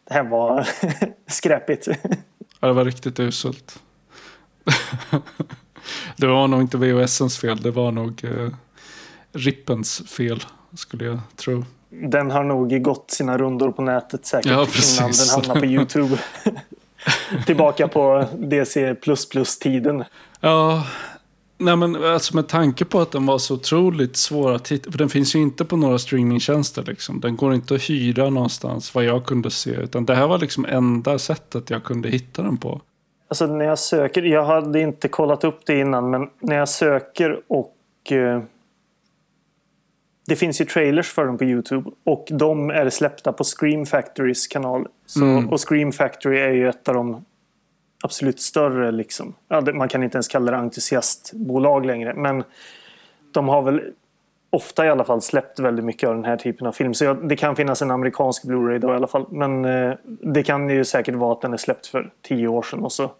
[0.07, 0.67] det här var
[1.27, 1.87] skräpigt.
[2.59, 3.79] Ja, det var riktigt uselt.
[6.17, 8.49] det var nog inte VOSens fel, det var nog eh,
[9.33, 11.63] Rippens fel skulle jag tro.
[11.91, 14.67] Den har nog gått sina rundor på nätet säkert ja,
[14.99, 16.17] innan den hamnar på YouTube.
[17.45, 18.95] Tillbaka på DC++
[19.61, 20.03] tiden.
[20.39, 20.83] Ja,
[21.57, 24.91] nej men alltså med tanke på att den var så otroligt svår att hitta.
[24.91, 27.19] För den finns ju inte på några streamingtjänster liksom.
[27.19, 29.71] Den går inte att hyra någonstans vad jag kunde se.
[29.71, 32.81] Utan det här var liksom enda sättet jag kunde hitta den på.
[33.27, 37.41] Alltså när jag söker, jag hade inte kollat upp det innan men när jag söker
[37.47, 38.41] och eh,
[40.31, 44.47] det finns ju trailers för dem på Youtube och de är släppta på Scream Factorys
[44.47, 44.87] kanal.
[45.05, 45.49] Så, mm.
[45.49, 47.25] Och Scream Factory är ju ett av de
[48.03, 49.33] absolut större, liksom.
[49.47, 52.13] Ja, man kan inte ens kalla det entusiastbolag längre.
[52.13, 52.43] Men
[53.31, 53.81] de har väl
[54.49, 56.93] ofta i alla fall släppt väldigt mycket av den här typen av film.
[56.93, 59.25] Så jag, det kan finnas en amerikansk Blu-ray då i alla fall.
[59.29, 62.79] Men eh, det kan ju säkert vara att den är släppt för tio år sedan
[62.79, 63.11] och så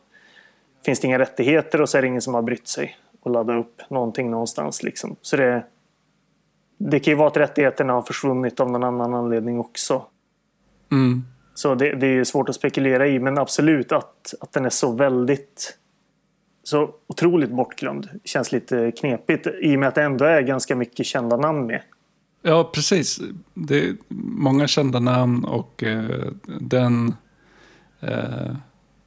[0.86, 3.58] finns det inga rättigheter och så är det ingen som har brytt sig att ladda
[3.58, 4.84] upp någonting någonstans.
[4.84, 5.16] Liksom.
[5.22, 5.64] Så det,
[6.90, 10.06] det kan ju vara att rättigheterna har försvunnit av någon annan anledning också.
[10.92, 11.24] Mm.
[11.54, 14.92] Så det, det, är svårt att spekulera i, men absolut att, att den är så
[14.92, 15.78] väldigt
[16.64, 21.06] så otroligt bortglömd känns lite knepigt i och med att det ändå är ganska mycket
[21.06, 21.82] kända namn med.
[22.42, 23.20] Ja, precis.
[23.54, 23.96] Det är
[24.38, 26.28] många kända namn och eh,
[26.60, 27.16] den
[28.00, 28.56] eh,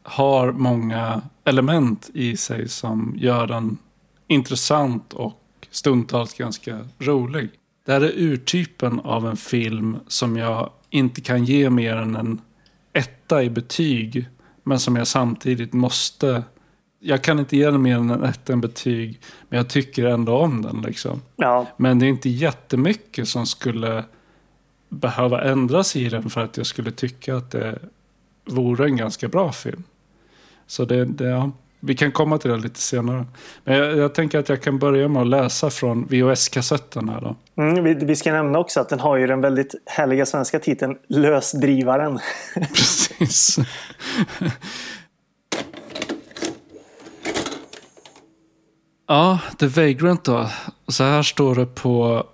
[0.02, 3.78] har många element i sig som gör den
[4.26, 7.50] intressant och stundtals ganska rolig.
[7.84, 12.40] Det här är urtypen av en film som jag inte kan ge mer än en
[12.92, 14.28] etta i betyg.
[14.62, 16.42] Men som jag samtidigt måste...
[16.98, 19.20] Jag kan inte ge den mer än en etta i betyg.
[19.48, 20.80] Men jag tycker ändå om den.
[20.80, 21.22] Liksom.
[21.36, 21.66] Ja.
[21.76, 24.04] Men det är inte jättemycket som skulle
[24.88, 27.78] behöva ändras i den för att jag skulle tycka att det
[28.44, 29.84] vore en ganska bra film.
[30.66, 31.52] Så det, det
[31.86, 33.26] vi kan komma till det lite senare.
[33.64, 37.36] Men jag, jag tänker att jag kan börja med att läsa från VHS-kassetten här då.
[37.62, 40.96] Mm, vi, vi, ska nämna också att den har ju den väldigt härliga svenska titeln
[41.08, 42.18] Lösdrivaren.
[42.54, 43.58] Precis.
[49.08, 50.50] ja, The Vagrant då.
[50.88, 52.26] Så här står det på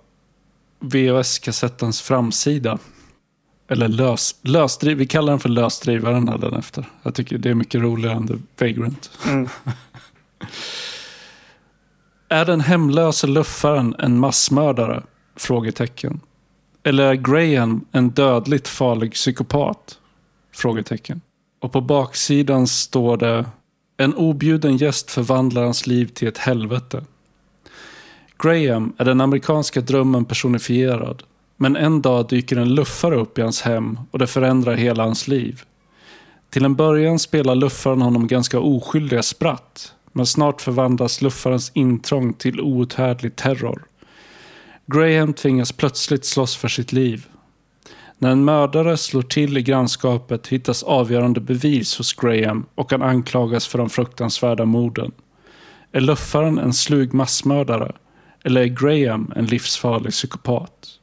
[0.79, 2.77] VHS-kassettens framsida.
[3.71, 6.85] Eller lös, lösdriv, vi kallar den för lösdrivaren den efter.
[7.03, 9.11] Jag tycker det är mycket roligare än The Vagrant.
[9.27, 9.49] Mm.
[12.29, 15.03] är den hemlöse luffaren en massmördare?
[15.35, 16.19] Frågetecken.
[16.83, 19.99] Eller är Graham en dödligt farlig psykopat?
[20.53, 21.21] Frågetecken.
[21.59, 23.45] Och på baksidan står det
[23.97, 27.03] En objuden gäst förvandlar hans liv till ett helvete.
[28.39, 31.23] Graham är den amerikanska drömmen personifierad.
[31.61, 35.27] Men en dag dyker en luffare upp i hans hem och det förändrar hela hans
[35.27, 35.61] liv.
[36.49, 39.93] Till en början spelar luffaren honom ganska oskyldiga spratt.
[40.11, 43.85] Men snart förvandlas luffarens intrång till outhärdlig terror.
[44.85, 47.25] Graham tvingas plötsligt slåss för sitt liv.
[48.17, 53.67] När en mördare slår till i grannskapet hittas avgörande bevis hos Graham och han anklagas
[53.67, 55.11] för de fruktansvärda morden.
[55.91, 57.91] Är luffaren en slug massmördare?
[58.43, 60.97] Eller är Graham en livsfarlig psykopat?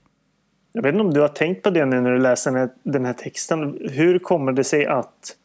[0.79, 3.13] Jag vet inte om du har tänkt på det nu när du läser den här,
[3.13, 3.79] texten.
[3.91, 5.37] Hur kommer det sig att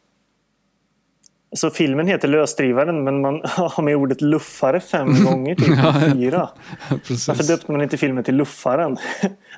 [1.52, 6.48] så filmen heter Lösdrivaren men man har med ordet luffare fem gånger, typ ja, fyra.
[6.88, 7.28] Precis.
[7.28, 8.96] Varför döpte man inte filmen till Luffaren?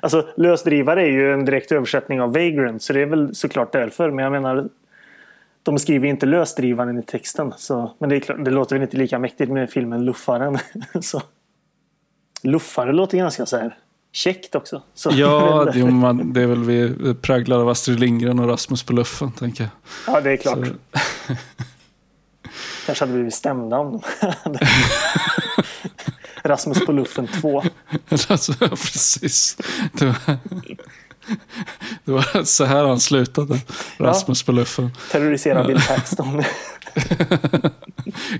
[0.01, 4.11] Alltså lösdrivare är ju en direkt översättning av Vagrant så det är väl såklart därför.
[4.11, 4.69] Men jag menar,
[5.63, 7.53] de skriver inte lösdrivaren i texten.
[7.57, 10.57] Så, men det, är klart, det låter väl inte lika mäktigt med filmen Luffaren.
[11.01, 11.21] så.
[12.43, 13.77] Luffare låter ganska så här
[14.11, 14.81] käckt också.
[14.93, 18.93] Så ja, det, man, det är väl vi präglade av Astrid Lindgren och Rasmus på
[18.93, 19.71] luffen, tänker jag.
[20.15, 20.59] Ja, det är klart.
[22.85, 24.01] Kanske hade blivit stämda om de
[26.43, 27.63] Rasmus på luffen 2.
[28.29, 29.57] Alltså, precis.
[29.93, 30.37] Det var,
[32.05, 33.59] det var så här han slutade.
[33.97, 34.45] Rasmus ja.
[34.45, 34.91] på luffen.
[35.11, 36.43] Terrorisera Bill Paxton.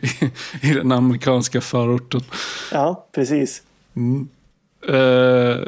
[0.02, 2.22] I, I, den amerikanska förorten.
[2.72, 3.64] Ja, precis.
[3.96, 4.30] Mm.
[4.90, 5.66] Uh,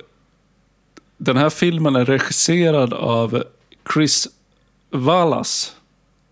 [1.17, 3.43] den här filmen är regisserad av
[3.93, 4.27] Chris
[4.91, 5.71] Wallace.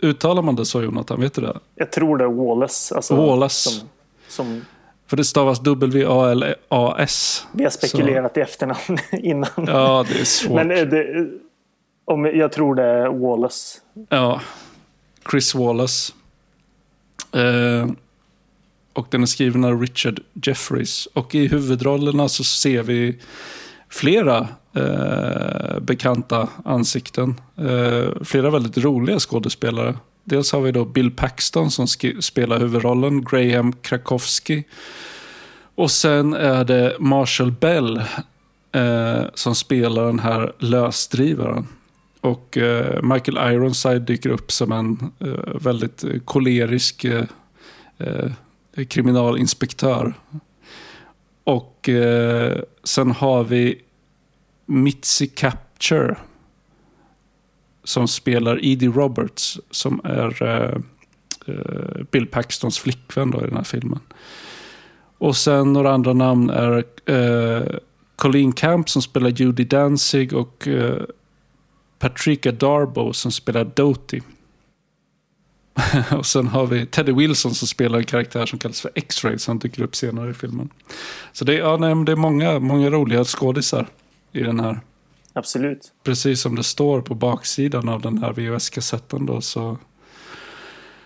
[0.01, 1.21] Uttalar man det så Jonathan?
[1.21, 1.59] Vet du det?
[1.75, 2.95] Jag tror det är Wallace.
[2.95, 3.69] Alltså, Wallace.
[3.69, 3.89] Som,
[4.27, 4.65] som...
[5.07, 7.47] För det stavas W-A-L-A-S.
[7.51, 8.39] Vi har spekulerat så.
[8.39, 9.49] i efternamn innan.
[9.55, 10.55] Ja, det är svårt.
[10.55, 11.27] Men eh, det,
[12.05, 13.79] om, jag tror det är Wallace.
[14.09, 14.41] Ja,
[15.31, 16.13] Chris Wallace.
[17.31, 17.87] Eh,
[18.97, 21.05] och den är skriven av Richard Jeffries.
[21.05, 23.19] Och i huvudrollerna så ser vi
[23.89, 27.41] flera eh, bekanta ansikten.
[27.57, 29.97] Eh, flera väldigt roliga skådespelare.
[30.23, 31.87] Dels har vi då Bill Paxton som
[32.19, 34.63] spelar huvudrollen, Graham Krakowski.
[35.75, 37.97] Och sen är det Marshall Bell
[38.71, 41.67] eh, som spelar den här lösdrivaren.
[42.21, 47.23] Och eh, Michael Ironside dyker upp som en eh, väldigt eh, kolerisk eh,
[47.97, 48.31] eh
[48.85, 50.13] kriminalinspektör.
[51.43, 53.81] Och eh, sen har vi
[54.65, 56.17] Mitzi Capture.
[57.83, 59.59] Som spelar Edie Roberts.
[59.71, 60.77] Som är eh,
[61.47, 63.99] eh, Bill Paxtons flickvän då i den här filmen.
[65.17, 67.79] Och sen några andra namn är eh,
[68.15, 71.03] Colleen Camp som spelar Judy Danzig och eh,
[71.99, 74.21] Patricia Darbo som spelar Doty.
[76.17, 79.59] och sen har vi Teddy Wilson som spelar en karaktär som kallas för X-Ray som
[79.59, 80.69] dyker upp senare i filmen.
[81.33, 83.87] Så det är, ja, nej, det är många, många roliga skådisar
[84.31, 84.79] i den här.
[85.33, 85.91] Absolut.
[86.03, 89.77] Precis som det står på baksidan av den här VHS-kassetten då så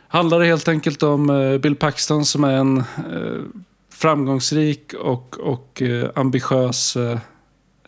[0.08, 3.42] handlar det helt enkelt om eh, Bill Paxton som är en eh,
[3.90, 7.20] framgångsrik och, och eh, ambitiös eh,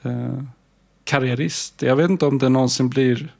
[0.02, 0.44] eh,
[1.04, 1.82] karriärist.
[1.82, 3.34] Jag vet inte om det någonsin blir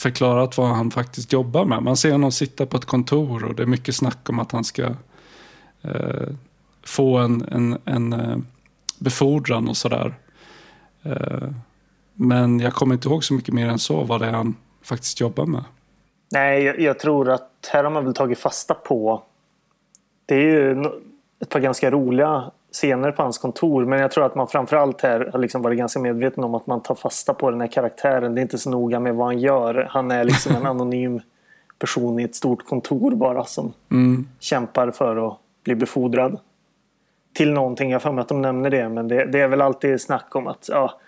[0.00, 1.82] förklarat vad han faktiskt jobbar med.
[1.82, 4.64] Man ser honom sitta på ett kontor och det är mycket snack om att han
[4.64, 4.82] ska
[5.82, 6.28] eh,
[6.86, 8.36] få en, en, en eh,
[8.98, 10.14] befordran och sådär.
[11.02, 11.48] Eh,
[12.14, 15.20] men jag kommer inte ihåg så mycket mer än så vad det är han faktiskt
[15.20, 15.64] jobbar med.
[16.32, 19.22] Nej, jag, jag tror att här har man väl tagit fasta på
[20.26, 20.84] det är ju
[21.40, 23.84] ett par ganska roliga scener på hans kontor.
[23.84, 26.82] Men jag tror att man framförallt här har liksom varit ganska medveten om att man
[26.82, 28.34] tar fasta på den här karaktären.
[28.34, 29.88] Det är inte så noga med vad han gör.
[29.90, 31.20] Han är liksom en anonym
[31.78, 34.28] person i ett stort kontor bara som mm.
[34.40, 36.38] kämpar för att bli befordrad
[37.32, 37.90] till någonting.
[37.90, 40.68] Jag har att de nämner det, men det, det, är väl alltid snack om att
[40.68, 41.00] ja,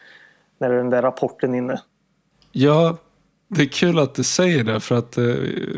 [0.59, 1.81] när är den där rapporten inne?
[2.53, 2.97] Ja,
[3.55, 5.25] det är kul att du säger det för att eh,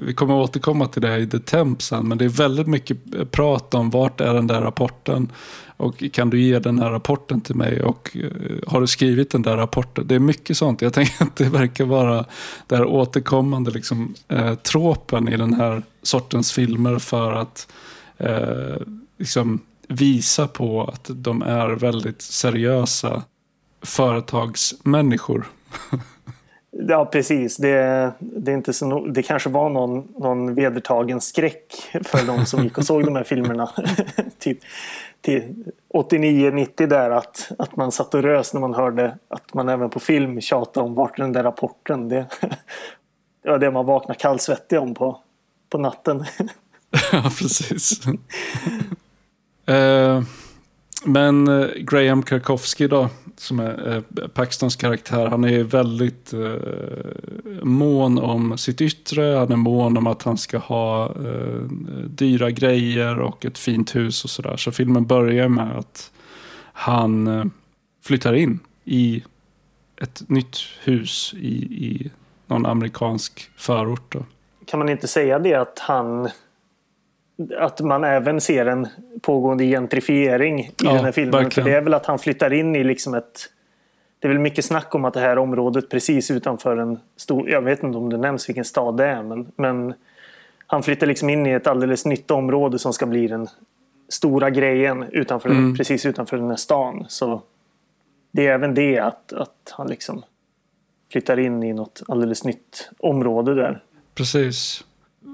[0.03, 2.09] vi kommer återkomma till det i The Temp sen.
[2.09, 2.99] Men det är väldigt mycket
[3.31, 5.33] prat om vart är den där rapporten
[5.77, 8.31] och kan du ge den här rapporten till mig och eh,
[8.67, 10.07] har du skrivit den där rapporten?
[10.07, 10.83] Det är mycket sånt.
[10.83, 12.25] Jag tänker att det verkar vara
[12.67, 17.69] den här återkommande liksom, eh, tråpen i den här sortens filmer för att
[18.19, 18.77] eh,
[19.19, 23.23] liksom visa på att de är väldigt seriösa
[23.83, 25.47] företagsmänniskor.
[26.79, 27.57] Ja, precis.
[27.57, 31.73] Det, det, är inte så, det kanske var någon, någon vedertagen skräck
[32.05, 33.71] för de som gick och såg de här filmerna.
[34.39, 34.59] typ
[35.21, 39.91] till 89-90 där att, att man satt och rös när man hörde att man även
[39.91, 42.09] på film tjatade om vart den där rapporten.
[42.09, 42.27] Det,
[43.43, 45.21] det var det man vaknade kallsvettig om på,
[45.69, 46.25] på natten.
[47.13, 48.01] ja, precis.
[49.71, 50.23] uh,
[51.05, 53.09] men eh, Graham Karkowski då?
[53.37, 59.23] som är eh, Paxtons karaktär, han är väldigt eh, mån om sitt yttre.
[59.23, 61.61] Han är mån om att han ska ha eh,
[62.09, 64.57] dyra grejer och ett fint hus och sådär.
[64.57, 66.11] Så filmen börjar med att
[66.73, 67.45] han eh,
[68.03, 69.25] flyttar in i
[70.03, 71.55] ett nytt hus i,
[71.87, 72.11] i
[72.47, 74.13] någon amerikansk förort.
[74.13, 74.25] Då.
[74.67, 76.29] Kan man inte säga det att han
[77.59, 78.89] att man även ser en
[79.21, 81.33] pågående gentrifiering i ja, den här filmen.
[81.33, 81.51] Verkligen.
[81.65, 83.51] För det är väl att han flyttar in i liksom ett...
[84.19, 87.51] Det är väl mycket snack om att det här området precis utanför en stor...
[87.51, 89.23] Jag vet inte om det nämns vilken stad det är.
[89.23, 89.95] Men, men
[90.67, 93.49] han flyttar liksom in i ett alldeles nytt område som ska bli den
[94.09, 95.77] stora grejen utanför, mm.
[95.77, 97.07] precis utanför den här stan.
[97.09, 97.43] Så
[98.31, 100.23] det är även det att, att han liksom
[101.13, 103.83] flyttar in i något alldeles nytt område där.
[104.15, 104.85] Precis.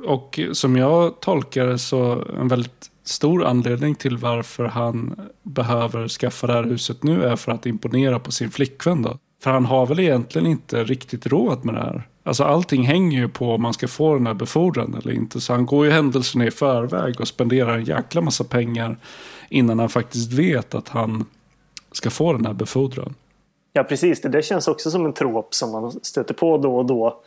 [0.05, 6.47] Och som jag tolkar det så en väldigt stor anledning till varför han behöver skaffa
[6.47, 9.19] det här huset nu är för att imponera på sin flickvän då.
[9.43, 12.09] För han har väl egentligen inte riktigt råd med det här.
[12.25, 15.41] Alltså allting hänger ju på om man ska få den här befordran eller inte.
[15.41, 18.99] Så han går ju händelserna i förväg och spenderar en jäkla massa pengar
[19.49, 21.25] innan han faktiskt vet att han
[21.93, 23.15] ska få den här befordran.
[23.73, 26.87] Ja precis, det där känns också som en trop som man stöter på då och
[26.87, 27.23] då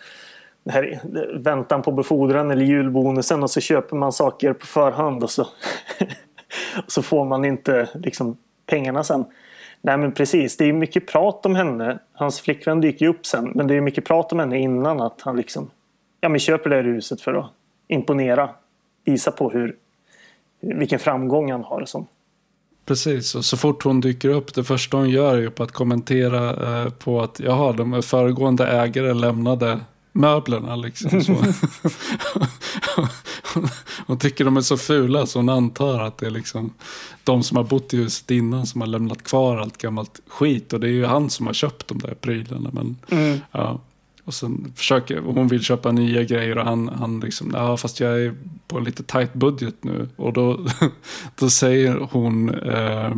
[0.69, 1.01] här,
[1.33, 5.47] väntan på befordran eller julbonusen och så köper man saker på förhand och så, och
[6.91, 9.25] så får man inte liksom, pengarna sen.
[9.81, 11.99] Nej men precis, det är mycket prat om henne.
[12.13, 13.51] Hans flickvän dyker ju upp sen.
[13.55, 15.69] Men det är mycket prat om henne innan att han liksom
[16.21, 17.51] ja, men köper det här huset för att
[17.87, 18.49] imponera.
[19.05, 19.75] Visa på hur,
[20.61, 21.85] vilken framgång han har.
[21.85, 22.07] Som.
[22.85, 25.71] Precis, och så fort hon dyker upp, det första hon gör är ju på att
[25.71, 26.49] kommentera
[26.83, 29.79] eh, på att jaha, de föregående ägare lämnade
[30.13, 31.23] möblerna liksom.
[31.23, 31.33] Så.
[34.07, 36.73] hon tycker de är så fula så hon antar att det är liksom
[37.23, 40.73] de som har bott i huset innan som har lämnat kvar allt gammalt skit.
[40.73, 42.69] Och det är ju han som har köpt de där prylarna.
[42.73, 43.39] Men, mm.
[43.51, 43.81] ja.
[44.25, 48.21] Och sen försöker, hon vill köpa nya grejer och han, han liksom, ja fast jag
[48.21, 48.35] är
[48.67, 50.09] på en lite tight budget nu.
[50.15, 50.65] Och då,
[51.35, 53.15] då säger hon, uh,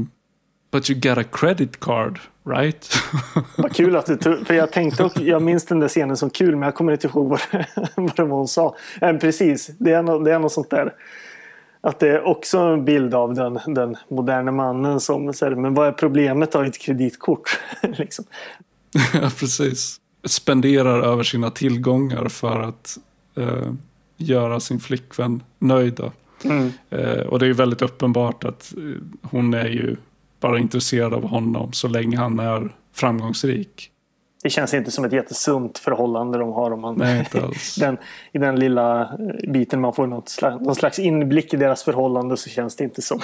[0.71, 2.19] but you got a credit card.
[2.47, 2.93] Right?
[3.57, 6.29] Vad kul att du tog, för jag tänkte också, jag minns den där scenen som
[6.29, 7.41] kul men jag kommer inte ihåg vad,
[7.95, 8.75] vad det var hon sa.
[9.01, 10.93] Äh, precis, det är, no, det är något sånt där.
[11.81, 15.87] Att det är också en bild av den, den moderna mannen som säger men vad
[15.87, 17.59] är problemet av ett kreditkort?
[17.81, 18.25] liksom.
[19.13, 19.99] Ja, precis.
[20.23, 22.97] Spenderar över sina tillgångar för att
[23.35, 23.73] eh,
[24.17, 26.11] göra sin flickvän nöjda.
[26.43, 26.71] Mm.
[26.89, 29.95] Eh, och det är väldigt uppenbart att eh, hon är ju
[30.39, 33.91] bara intresserad av honom så länge han är framgångsrik.
[34.43, 36.71] Det känns inte som ett jättesunt förhållande de har.
[36.71, 37.75] Om man, Nej, inte alls.
[37.79, 37.97] den,
[38.31, 42.37] I den lilla eh, biten man får något slags, någon slags inblick i deras förhållande
[42.37, 43.19] så känns det inte som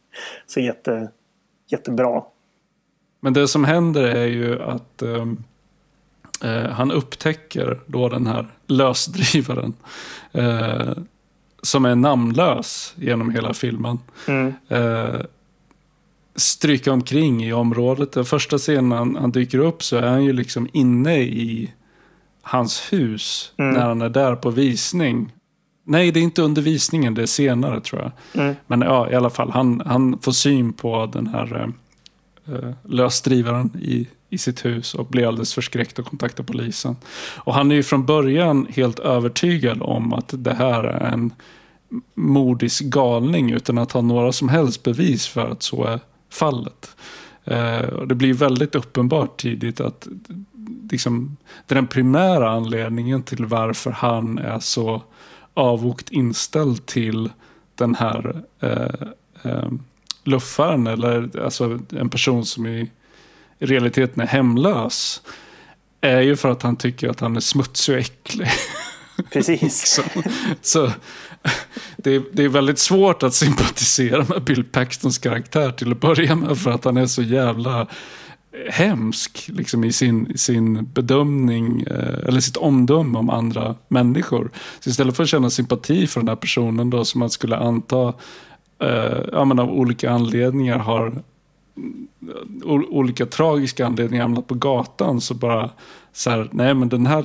[0.46, 1.10] så jätte,
[1.70, 2.22] jättebra.
[3.20, 5.44] Men det som händer är ju att um,
[6.44, 9.74] uh, han upptäcker då den här lösdrivaren.
[10.38, 10.92] Uh,
[11.62, 13.98] som är namnlös genom hela filmen.
[14.28, 14.54] Mm.
[14.72, 15.20] Uh,
[16.34, 18.12] stryka omkring i området.
[18.12, 21.72] Den första scenen han, han dyker upp så är han ju liksom inne i
[22.42, 23.74] hans hus mm.
[23.74, 25.32] när han är där på visning.
[25.84, 28.42] Nej, det är inte under visningen, det är senare tror jag.
[28.42, 28.56] Mm.
[28.66, 31.72] Men ja, i alla fall, han, han får syn på den här
[32.48, 36.96] äh, lösdrivaren i, i sitt hus och blir alldeles förskräckt och kontaktar polisen.
[37.36, 41.32] Och han är ju från början helt övertygad om att det här är en
[42.14, 46.00] mordisk galning utan att ha några som helst bevis för att så är
[46.30, 46.96] fallet.
[47.44, 50.08] Eh, och det blir väldigt uppenbart tidigt att
[50.90, 55.02] liksom, den primära anledningen till varför han är så
[55.54, 57.30] avvokt inställd till
[57.74, 59.06] den här eh,
[59.42, 59.70] eh,
[60.24, 62.90] luffaren eller alltså en person som i,
[63.58, 65.22] i realiteten är hemlös
[66.00, 68.48] är ju för att han tycker att han är smutsig och äcklig.
[69.32, 69.86] Precis.
[69.96, 70.02] så,
[70.62, 70.92] så
[71.96, 76.34] det, är, det är väldigt svårt att sympatisera med Bill Paxtons karaktär till att börja
[76.34, 77.86] med för att han är så jävla
[78.68, 84.50] hemsk liksom i sin, sin bedömning eh, eller sitt omdöme om andra människor.
[84.80, 88.14] Så istället för att känna sympati för den här personen då som man skulle anta
[88.78, 95.70] eh, menar, av olika anledningar har eh, olika tragiska anledningar hamnat på gatan så bara
[96.12, 97.24] så här, nej men den här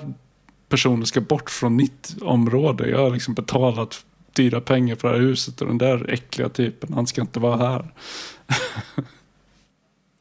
[0.70, 2.90] personer ska bort från mitt område.
[2.90, 4.06] Jag har liksom betalat
[4.36, 7.58] dyra pengar för det här huset och den där äckliga typen, han ska inte vara
[7.58, 7.86] här.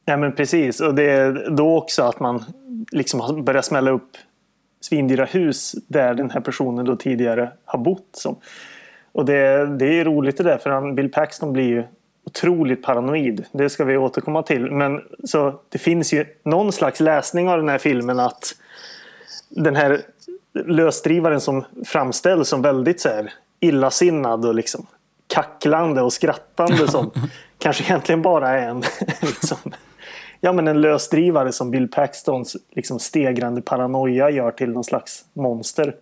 [0.07, 2.43] Ja men precis och det är då också att man
[2.91, 4.17] liksom börjar smälla upp
[4.81, 8.09] svindyra hus där den här personen då tidigare har bott.
[8.11, 8.35] Som.
[9.11, 11.83] Och det, det är roligt det där för han, Bill Paxton blir ju
[12.25, 13.45] otroligt paranoid.
[13.51, 14.71] Det ska vi återkomma till.
[14.71, 18.55] Men så det finns ju någon slags läsning av den här filmen att
[19.49, 20.01] den här
[20.65, 24.85] lösdrivaren som framställs som väldigt så här illasinnad och liksom
[25.27, 27.11] kacklande och skrattande som
[27.57, 28.83] kanske egentligen bara är en
[29.21, 29.57] liksom,
[30.39, 35.95] ja, men en lösdrivare som Bill Paxtons liksom stegrande paranoia gör till någon slags monster.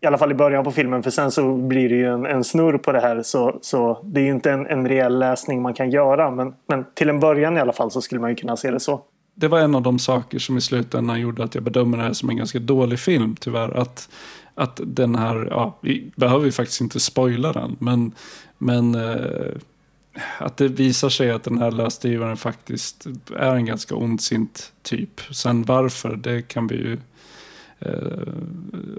[0.00, 2.44] I alla fall i början på filmen för sen så blir det ju en, en
[2.44, 5.74] snurr på det här så, så det är ju inte en, en reell läsning man
[5.74, 8.56] kan göra men, men till en början i alla fall så skulle man ju kunna
[8.56, 9.00] se det så.
[9.42, 12.12] Det var en av de saker som i slutändan gjorde att jag bedömer det här
[12.12, 13.76] som en ganska dålig film tyvärr.
[13.78, 14.08] Att,
[14.54, 18.12] att den här, ja, vi behöver ju faktiskt inte spoila den men,
[18.58, 19.52] men eh,
[20.38, 25.20] att det visar sig att den här lösdrivaren faktiskt är en ganska ondsint typ.
[25.30, 26.98] Sen varför, det kan vi ju
[27.78, 28.26] eh,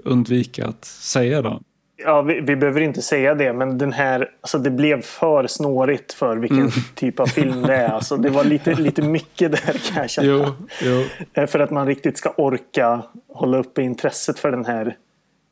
[0.04, 1.60] undvika att säga då.
[1.96, 6.12] Ja, vi, vi, behöver inte säga det, men den här, alltså det blev för snårigt
[6.12, 6.70] för vilken mm.
[6.94, 7.88] typ av film det är.
[7.88, 10.28] Alltså det var lite, lite mycket där kan jag känna.
[10.28, 11.04] Jo, jo.
[11.34, 14.96] Eh, för att man riktigt ska orka hålla uppe intresset för den här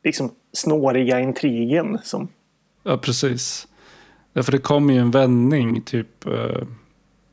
[0.03, 1.99] liksom, snåriga intrigen.
[2.03, 2.27] Som...
[2.83, 3.67] Ja, precis.
[4.33, 6.67] Därför det kommer ju en vändning, typ eh,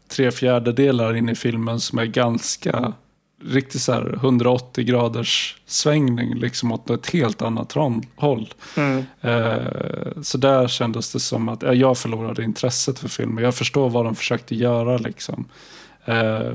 [0.08, 2.92] tre fjärdedelar in i filmen som är ganska
[3.44, 7.76] riktigt så här 180 graders svängning liksom åt ett helt annat
[8.16, 8.54] håll.
[8.76, 9.04] Mm.
[9.20, 13.44] Eh, så där kändes det som att ja, jag förlorade intresset för filmen.
[13.44, 15.44] Jag förstår vad de försökte göra liksom.
[16.04, 16.52] Eh,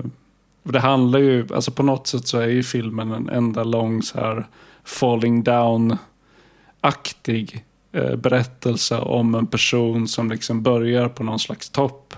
[0.63, 4.19] det handlar ju, alltså på något sätt så är ju filmen en enda lång så
[4.19, 4.47] här
[4.83, 6.05] falling down-aktig
[7.95, 12.13] Eh, berättelse om en person som liksom börjar på någon slags topp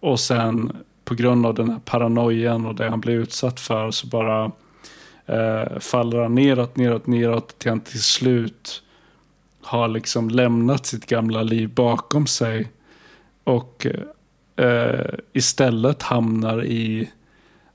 [0.00, 4.06] och sen på grund av den här paranoian och det han blir utsatt för så
[4.06, 4.44] bara
[5.26, 8.82] eh, faller han neråt, neråt, neråt till han till slut
[9.62, 12.70] har liksom lämnat sitt gamla liv bakom sig
[13.44, 13.86] och
[14.56, 17.10] eh, istället hamnar i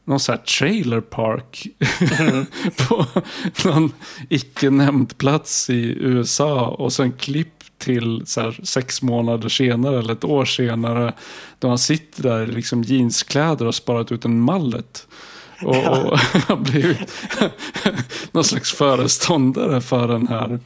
[0.03, 1.67] någon sån här trailer park
[2.19, 2.45] mm.
[2.87, 3.05] på
[3.65, 3.91] någon
[4.29, 10.13] icke nämnd plats i USA och sen klipp till så här, sex månader senare eller
[10.13, 11.13] ett år senare
[11.59, 15.07] då han sitter där i liksom jeanskläder och sparat ut en mallet.
[15.63, 17.13] Och, och har blivit
[18.31, 20.59] någon slags föreståndare för den här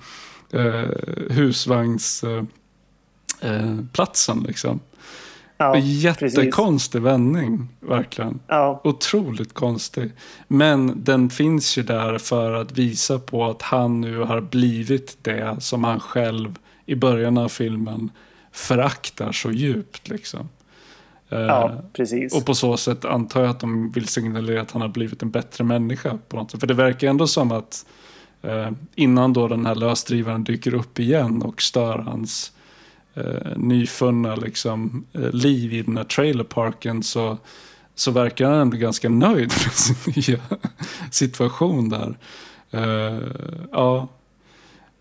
[0.51, 0.89] eh,
[1.29, 2.47] husvagnsplatsen.
[3.41, 4.79] Eh, eh, liksom.
[5.57, 7.11] Ja, Jättekonstig precis.
[7.11, 8.39] vändning, verkligen.
[8.47, 8.81] Ja.
[8.83, 10.11] Otroligt konstig.
[10.47, 15.55] Men den finns ju där för att visa på att han nu har blivit det
[15.59, 16.55] som han själv
[16.85, 18.11] i början av filmen
[18.51, 20.09] föraktar så djupt.
[20.09, 20.49] Liksom.
[21.29, 22.35] Ja, eh, precis.
[22.35, 25.31] Och på så sätt antar jag att de vill signalera att han har blivit en
[25.31, 26.17] bättre människa.
[26.27, 26.59] på något sätt.
[26.59, 27.85] För det verkar ändå som att
[28.41, 32.51] eh, innan då den här lösdrivaren dyker upp igen och stör hans
[33.13, 37.37] eh, nyfunna liksom, liv i den här trailerparken så,
[37.95, 40.39] så verkar han ändå ganska nöjd med sin nya
[41.11, 42.17] situation där.
[42.71, 43.21] Eh,
[43.71, 44.07] ja,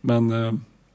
[0.01, 0.53] men eh,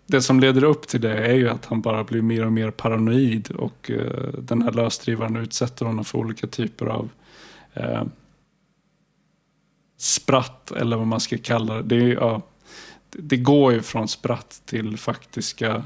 [0.08, 2.72] det som leder upp till det är ju att han bara blir mer och mer
[2.72, 7.10] paranoid och eh, den här lösdrivaren utsätter honom för olika typer av
[7.74, 8.04] eh,
[9.98, 11.82] spratt eller vad man ska kalla det.
[11.84, 12.42] Det, är, ja,
[13.12, 15.84] det går ju från spratt till faktiska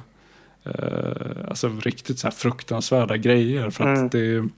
[0.64, 3.70] eh, alltså riktigt så fruktansvärda grejer.
[3.70, 4.10] För att mm.
[4.10, 4.50] det,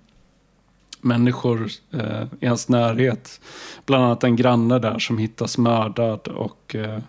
[1.01, 3.41] människor eh, i hans närhet.
[3.85, 6.27] Bland annat en granne där som hittas mördad.
[6.27, 6.99] Och eh,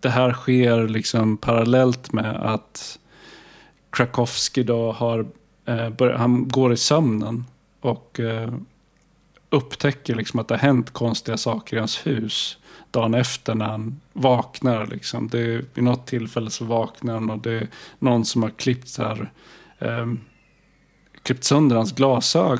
[0.00, 2.98] det här sker liksom parallellt med att
[3.90, 5.26] Krakowski då har,
[5.64, 7.44] eh, bör, han går i sömnen
[7.80, 8.52] och eh,
[9.50, 12.58] upptäcker liksom att det har hänt konstiga saker i hans hus
[12.90, 14.86] dagen efter när han vaknar.
[14.86, 15.28] Liksom.
[15.28, 17.68] Det är, vid något tillfälle så vaknar han och det är
[17.98, 19.32] någon som har klippt, så här,
[19.78, 20.06] eh,
[21.22, 22.58] klippt sönder hans glasögon.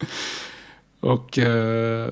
[1.00, 2.10] och eh,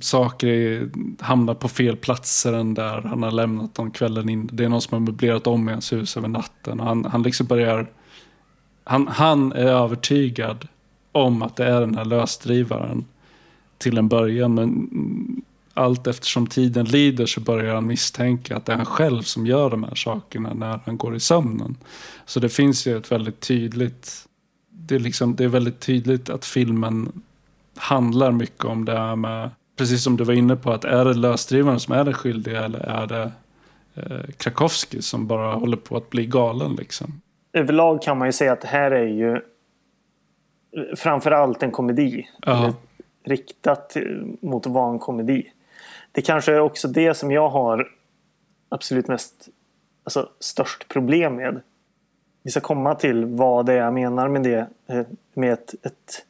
[0.00, 4.50] saker hamnar på fel platser än där han har lämnat dem kvällen in.
[4.52, 6.80] Det är någon som har möblerat om i hans hus över natten.
[6.80, 7.90] Och han, han liksom börjar...
[8.84, 10.68] Han, han är övertygad
[11.12, 13.04] om att det är den här lösdrivaren
[13.78, 14.54] till en början.
[14.54, 14.88] Men
[15.74, 19.70] allt eftersom tiden lider så börjar han misstänka att det är han själv som gör
[19.70, 21.76] de här sakerna när han går i sömnen.
[22.26, 24.26] Så det finns ju ett väldigt tydligt...
[24.72, 27.22] Det är, liksom, det är väldigt tydligt att filmen
[27.76, 31.14] handlar mycket om det här med precis som du var inne på, att är det
[31.14, 33.32] lösdrivaren som är den skyldiga eller är det
[33.94, 37.20] eh, Krakowski som bara håller på att bli galen liksom?
[37.52, 39.40] Överlag kan man ju säga att det här är ju
[40.96, 42.28] framförallt en komedi.
[42.46, 42.74] Ja.
[43.24, 43.96] Riktat
[44.40, 45.52] mot vankomedi.
[46.12, 47.88] Det kanske är också det som jag har
[48.68, 49.48] absolut mest
[50.04, 51.60] alltså, störst problem med.
[52.42, 54.66] Vi ska komma till vad det är jag menar med det.
[54.86, 56.24] Eh, med ett, ett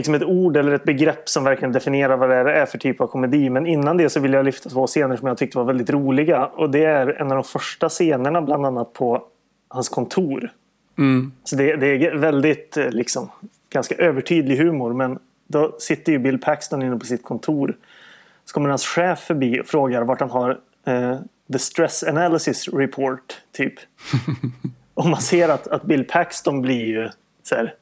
[0.00, 3.06] liksom ett ord eller ett begrepp som verkligen definierar vad det är för typ av
[3.06, 3.50] komedi.
[3.50, 6.46] Men innan det så vill jag lyfta två scener som jag tyckte var väldigt roliga.
[6.46, 9.24] Och det är en av de första scenerna bland annat på
[9.68, 10.50] hans kontor.
[10.98, 11.32] Mm.
[11.44, 13.30] Så det, det, är väldigt eh, liksom
[13.70, 14.92] ganska övertydlig humor.
[14.92, 17.76] Men då sitter ju Bill Paxton inne på sitt kontor.
[18.44, 21.16] Så kommer hans chef förbi och frågar vart han har eh,
[21.52, 23.74] The Stress Analysis Report typ.
[24.94, 27.08] och man ser att, att Bill Paxton blir ju
[27.42, 27.74] så här,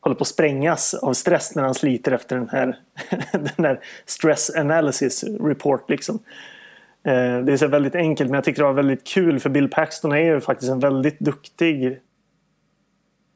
[0.00, 2.78] håller på att sprängas av stress när han sliter efter den här,
[3.32, 5.90] den här stress analysis report.
[5.90, 6.18] Liksom.
[7.04, 9.68] Eh, det är så väldigt enkelt men jag tycker det var väldigt kul för Bill
[9.68, 12.00] Paxton är ju faktiskt en väldigt duktig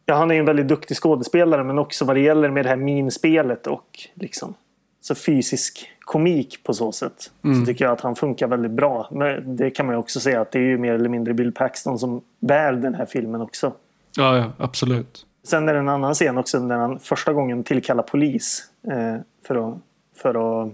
[0.06, 2.76] Ja, han är en väldigt duktig skådespelare men också vad det gäller med det här
[2.76, 4.54] minspelet och liksom
[5.00, 7.30] så fysisk komik på så sätt.
[7.44, 7.60] Mm.
[7.60, 9.08] Så tycker jag att han funkar väldigt bra.
[9.10, 11.52] Men det kan man ju också säga att det är ju mer eller mindre Bill
[11.52, 13.72] Paxton som bär den här filmen också.
[14.16, 15.26] Ja, ja absolut.
[15.44, 19.16] Sen är det en annan scen också när han första gången tillkallar polis eh,
[19.46, 19.78] för, att,
[20.16, 20.72] för att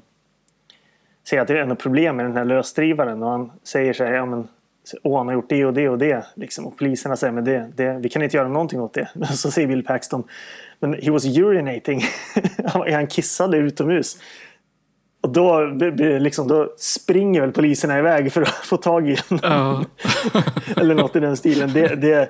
[1.25, 4.13] se att det är något problem med den här lösdrivaren och han säger så här,
[4.13, 4.49] ja men
[5.03, 6.27] Åh, han har gjort det och det och det.
[6.35, 6.67] Liksom.
[6.67, 9.09] Och poliserna säger men det, det, vi kan inte göra någonting åt det.
[9.15, 10.25] Men så säger Bill Paxton
[10.81, 12.03] men he was urinating.
[12.93, 14.19] han kissade utomhus.
[15.21, 15.61] Och då,
[16.01, 19.45] liksom, då springer väl poliserna iväg för att få tag i den.
[19.45, 19.83] Uh.
[20.77, 21.73] Eller något i den stilen.
[21.73, 22.29] Det, det,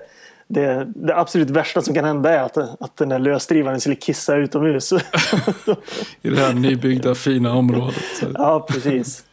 [0.52, 4.36] det, det, absolut värsta som kan hända är att, att den där lösdrivaren skulle kissa
[4.36, 4.92] utomhus.
[6.22, 8.22] I det här nybyggda fina området.
[8.34, 9.24] Ja, precis.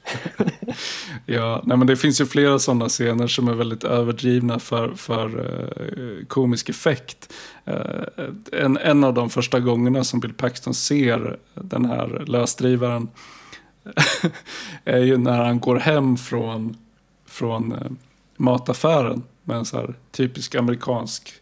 [1.26, 5.40] ja, nej, men det finns ju flera sådana scener som är väldigt överdrivna för, för
[5.40, 7.34] uh, komisk effekt.
[7.68, 13.08] Uh, en, en av de första gångerna som Bill Paxton ser den här lösdrivaren
[14.86, 16.78] är ju när han går hem från,
[17.26, 17.92] från uh,
[18.38, 21.42] mataffären med en så här typisk amerikansk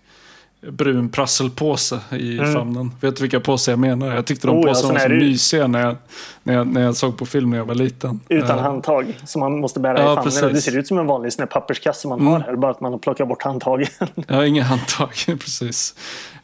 [0.71, 2.53] brun prasselpåse i mm.
[2.53, 2.91] famnen.
[3.01, 4.15] Vet du vilka påsar jag menar?
[4.15, 5.95] Jag tyckte de oh, påsarna var så mysiga när jag,
[6.43, 8.19] när, jag, när jag såg på film när jag var liten.
[8.29, 10.23] Utan uh, handtag som man måste bära ja, i famnen.
[10.23, 10.65] Precis.
[10.65, 12.33] Det ser ut som en vanlig sån papperskasse man mm.
[12.33, 12.55] har här.
[12.55, 13.87] Bara att man har plockat bort handtagen.
[14.27, 15.09] ja, inga handtag.
[15.25, 15.95] precis.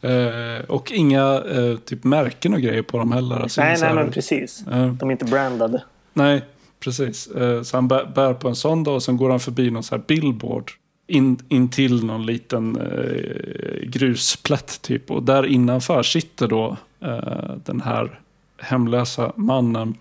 [0.04, 3.40] Uh, och inga uh, typ märken och grejer på dem heller.
[3.40, 4.64] Alltså, nej, nej, men precis.
[4.98, 5.82] de är inte brandade.
[6.12, 6.44] Nej,
[6.80, 7.28] precis.
[7.64, 9.94] så han bär, bär på en sån dag och sen går han förbi någon så
[9.94, 10.72] här billboard
[11.12, 15.10] in, in till någon liten eh, grusplätt typ.
[15.10, 18.20] Och där innanför sitter då eh, den här
[18.58, 19.94] hemlösa mannen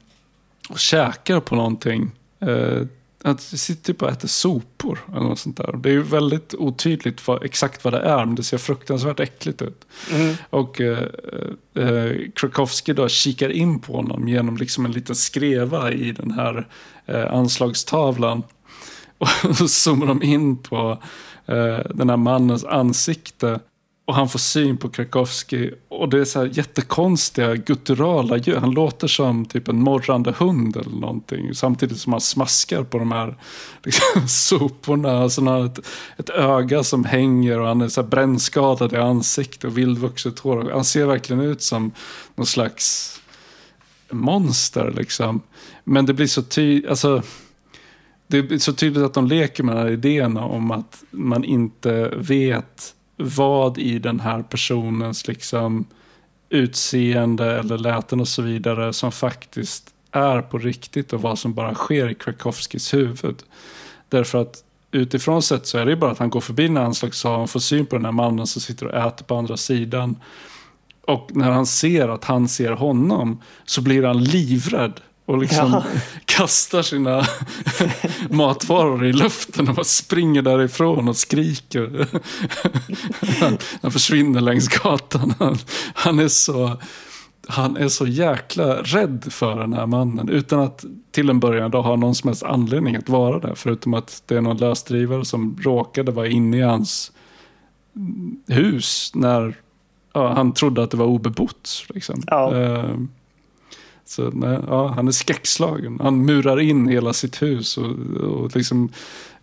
[0.70, 2.12] och käkar på någonting.
[2.40, 2.82] Eh,
[3.24, 5.78] att sitter typ och äter sopor eller något sånt där.
[5.78, 9.62] Det är ju väldigt otydligt vad, exakt vad det är, men det ser fruktansvärt äckligt
[9.62, 9.86] ut.
[10.12, 10.36] Mm.
[10.50, 11.08] Och eh,
[11.74, 16.68] eh, Krakowski då kikar in på honom genom liksom en liten skreva i den här
[17.06, 18.44] eh, anslagstavlan.
[19.22, 20.98] Och så zoomar de in på
[21.46, 23.60] eh, den här mannens ansikte.
[24.06, 25.72] Och han får syn på Krakowski.
[25.90, 28.58] Och det är så här jättekonstiga gutturala ljud.
[28.58, 31.56] Han låter som typ en morrande hund eller någonting.
[31.56, 33.38] Samtidigt som han smaskar på de här
[33.84, 35.12] liksom, soporna.
[35.12, 35.80] Alltså han har ett,
[36.18, 40.70] ett öga som hänger och han är så här brännskadad i ansiktet och vildvuxet hår.
[40.74, 41.92] Han ser verkligen ut som
[42.36, 43.18] någon slags
[44.10, 45.42] monster liksom.
[45.84, 46.90] Men det blir så tydligt.
[46.90, 47.24] Alltså,
[48.32, 52.14] det är så tydligt att de leker med den här idéerna om att man inte
[52.18, 55.86] vet vad i den här personens liksom
[56.50, 61.76] utseende eller läten och så vidare som faktiskt är på riktigt och vad som bara
[61.76, 63.44] sker i Krakowskis huvud.
[64.10, 66.84] Därför att utifrån sett så är det ju bara att han går förbi den här
[66.84, 70.16] anslagstavlan och får syn på den här mannen som sitter och äter på andra sidan.
[71.02, 75.84] Och när han ser att han ser honom så blir han livrädd och liksom ja.
[76.26, 77.26] kastar sina
[78.30, 82.08] matvaror i luften och bara springer därifrån och skriker.
[83.40, 85.34] han, han försvinner längs gatan.
[85.40, 85.58] Han,
[85.94, 86.78] han, är så,
[87.48, 91.82] han är så jäkla rädd för den här mannen utan att till en början då
[91.82, 93.56] ha någon som helst anledning att vara där.
[93.56, 97.12] Förutom att det är någon lösdrivare som råkade vara inne i hans
[98.48, 99.56] hus när
[100.14, 101.86] ja, han trodde att det var obebott.
[101.90, 102.24] Liksom.
[102.28, 102.52] Ja.
[102.54, 102.96] Uh,
[104.06, 106.00] så nej, ja, han är skräckslagen.
[106.02, 107.92] Han murar in hela sitt hus och,
[108.22, 108.90] och liksom,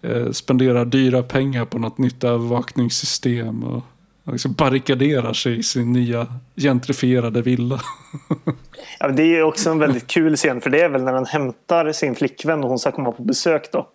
[0.03, 3.63] eh, spenderar dyra pengar på något nytt övervakningssystem.
[3.63, 3.83] Och,
[4.25, 7.81] och liksom barrikaderar sig i sin nya gentrifierade villa.
[9.01, 11.93] ja, det är också en väldigt kul scen för det är väl när han hämtar
[11.93, 13.89] sin flickvän och hon ska komma på besök då.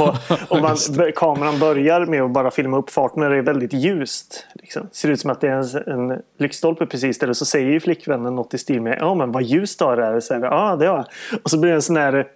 [0.00, 0.16] Och,
[0.48, 0.76] och man,
[1.16, 4.46] kameran börjar med att bara filma upp farten när det är väldigt ljust.
[4.54, 4.88] Liksom.
[4.92, 7.28] Ser ut som att det är en, en lyktstolpe precis där.
[7.28, 10.20] Och så säger ju flickvännen något i stil med Ja men vad ljust det är.
[10.20, 11.04] Så här, ja det var.
[11.42, 12.26] Och så blir det en sån här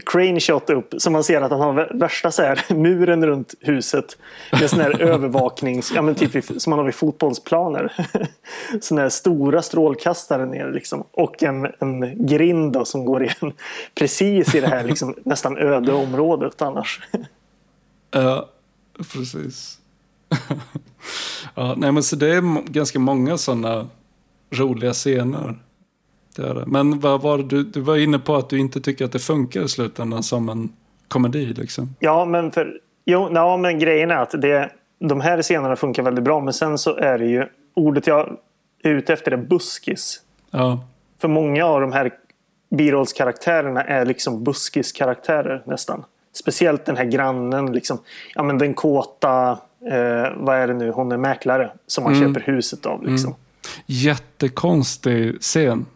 [0.00, 4.16] crane shot upp så man ser att han har värsta så här, muren runt huset
[4.52, 8.08] med sån här övervaknings, ja men typ som man har vid fotbollsplaner.
[8.80, 13.52] Sån här stora strålkastare ner liksom och en, en grind då, som går in
[13.94, 17.00] precis i det här liksom, nästan öde området annars.
[18.10, 18.48] Ja,
[19.12, 19.78] precis.
[21.54, 23.88] ja, nej men så det är ganska många sådana
[24.50, 25.58] roliga scener.
[26.36, 26.64] Det är det.
[26.66, 29.62] Men vad var du, du var inne på att du inte tycker att det funkar
[29.62, 30.72] i slutändan som en
[31.08, 31.46] komedi.
[31.46, 31.94] Liksom.
[31.98, 36.24] Ja, men, för, jo, ja, men grejen är att det, de här scenerna funkar väldigt
[36.24, 36.40] bra.
[36.40, 38.36] Men sen så är det ju ordet jag
[38.82, 40.20] är ute efter är buskis.
[40.50, 40.84] Ja.
[41.20, 42.10] För många av de här
[42.70, 46.04] birollskaraktärerna är liksom buskiskaraktärer nästan.
[46.32, 47.98] Speciellt den här grannen, liksom,
[48.34, 49.50] ja, men den kåta,
[49.90, 52.34] eh, vad är det nu, hon är mäklare som man mm.
[52.34, 53.06] köper huset av.
[53.06, 53.30] Liksom.
[53.30, 53.38] Mm.
[53.86, 55.86] Jättekonstig scen.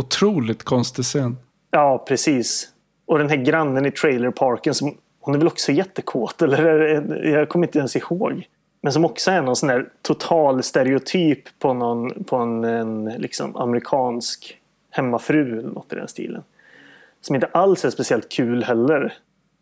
[0.00, 1.36] Otroligt konstig scen.
[1.70, 2.68] Ja, precis.
[3.06, 6.42] Och den här grannen i trailerparken, som, hon är väl också jättekåt?
[6.42, 6.68] Eller
[7.26, 8.46] jag kommer inte ens ihåg.
[8.82, 13.56] Men som också är någon sån där total stereotyp på, någon, på en, en liksom
[13.56, 14.58] amerikansk
[14.90, 16.42] hemmafru eller något i den stilen.
[17.20, 19.14] Som inte alls är speciellt kul heller.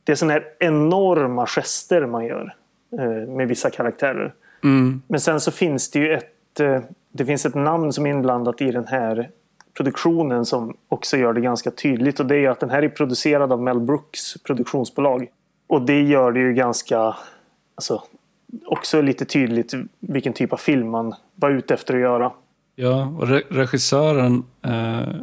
[0.04, 2.54] Det är såna här enorma gester man gör
[2.92, 4.34] eh, med vissa karaktärer.
[4.64, 5.02] Mm.
[5.06, 6.80] Men sen så finns det ju ett, eh,
[7.12, 9.30] det finns ett namn som är inblandat i den här
[9.78, 12.20] produktionen som också gör det ganska tydligt.
[12.20, 15.26] Och det är att den här är producerad av Mel Brooks produktionsbolag.
[15.66, 17.16] Och det gör det ju ganska,
[17.74, 18.02] alltså,
[18.66, 22.32] också lite tydligt vilken typ av film man var ute efter att göra.
[22.74, 25.14] Ja, och re regissören eh,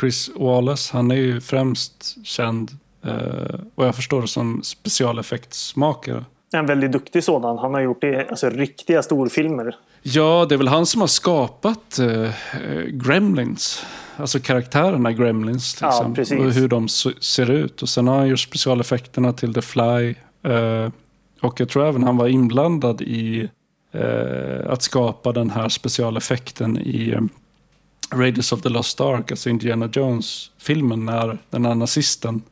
[0.00, 2.70] Chris Wallace, han är ju främst känd,
[3.04, 6.24] eh, och jag förstår det som specialeffektsmakare.
[6.52, 7.58] En väldigt duktig sådan.
[7.58, 9.76] Han har gjort det, alltså, riktiga storfilmer.
[10.02, 12.30] Ja, det är väl han som har skapat uh,
[12.86, 13.86] Gremlins.
[14.16, 15.80] Alltså karaktärerna Gremlins.
[15.82, 16.88] Liksom, ja, och hur de
[17.20, 17.82] ser ut.
[17.82, 20.14] Och sen har han gjort specialeffekterna till The Fly.
[20.46, 20.90] Uh,
[21.40, 23.48] och jag tror även han var inblandad i
[23.94, 27.28] uh, att skapa den här specialeffekten i um,
[28.14, 32.42] Raiders of the Lost Ark, alltså Indiana Jones-filmen när den här nazisten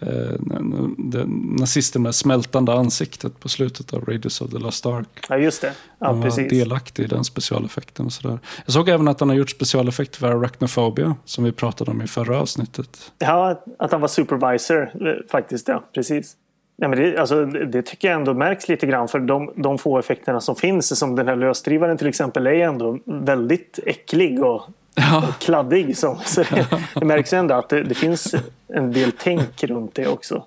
[0.00, 1.26] eh,
[1.58, 5.26] nazisten med smältande ansiktet på slutet av Raiders of the Lost Ark.
[5.28, 5.72] Ja, just det.
[5.98, 8.38] Ja, han var delaktig i den specialeffekten och sådär.
[8.64, 12.06] Jag såg även att han har gjort specialeffekter för Arachnophobia, som vi pratade om i
[12.06, 13.12] förra avsnittet.
[13.18, 15.84] Ja, att han var supervisor eh, faktiskt, ja.
[15.94, 16.36] Precis.
[16.76, 19.98] Ja, men det, alltså, det tycker jag ändå märks lite grann för de, de få
[19.98, 20.98] effekterna som finns.
[20.98, 24.62] Som den här lösdrivaren till exempel är ändå väldigt äcklig och
[24.96, 25.34] ja.
[25.40, 25.96] kladdig.
[25.96, 28.34] Så, så det, det märks ändå att det, det, finns
[28.68, 30.44] en del tänk runt det också.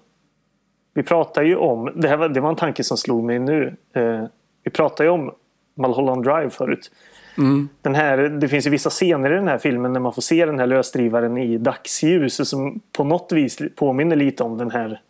[0.93, 3.75] Vi pratar ju om, det, här var, det var en tanke som slog mig nu.
[3.93, 4.23] Eh,
[4.63, 5.31] vi pratade ju om
[5.75, 6.91] Mulholland Drive förut.
[7.37, 7.69] Mm.
[7.81, 10.45] Den här, det finns ju vissa scener i den här filmen när man får se
[10.45, 15.01] den här lösdrivaren i dagsljus som på något vis påminner lite om den här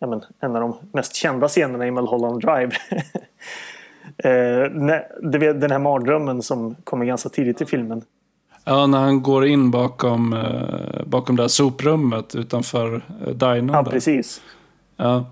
[0.00, 2.70] men, en av de mest kända scenerna i Mulholland Drive.
[4.18, 4.72] eh,
[5.54, 8.02] den här mardrömmen som kommer ganska tidigt i filmen.
[8.68, 13.70] Ja, när han går in bakom, eh, bakom det här soprummet utanför eh, dinern.
[13.72, 14.42] Ja, precis.
[14.96, 15.26] Ja,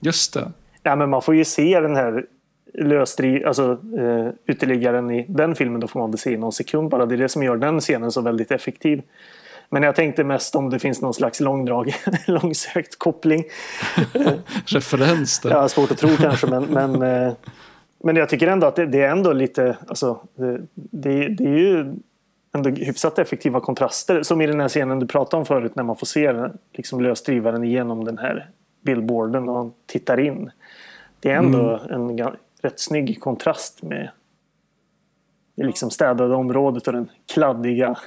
[0.00, 0.52] just det.
[0.82, 2.26] Ja, men man får ju se den här
[2.74, 5.80] lösdriv, alltså eh, uteliggaren i den filmen.
[5.80, 7.06] Då får man väl se i någon sekund bara.
[7.06, 9.02] Det är det som gör den scenen så väldigt effektiv.
[9.70, 11.94] Men jag tänkte mest om det finns någon slags långdrag,
[12.26, 13.44] långsökt koppling.
[14.66, 15.50] Referens där.
[15.50, 16.98] Ja, svårt att tro kanske, men, men,
[18.04, 21.58] men jag tycker ändå att det, det är ändå lite, alltså, det, det, det är
[21.58, 21.94] ju
[22.54, 24.22] ändå hyfsat effektiva kontraster.
[24.22, 27.64] Som i den här scenen du pratade om förut när man får se liksom lösdrivaren
[27.64, 28.50] igenom den här
[28.82, 30.50] billboarden och han tittar in.
[31.20, 32.10] Det är ändå mm.
[32.10, 32.30] en
[32.62, 34.10] rätt snygg kontrast med
[35.56, 37.98] det liksom städade området och den kladdiga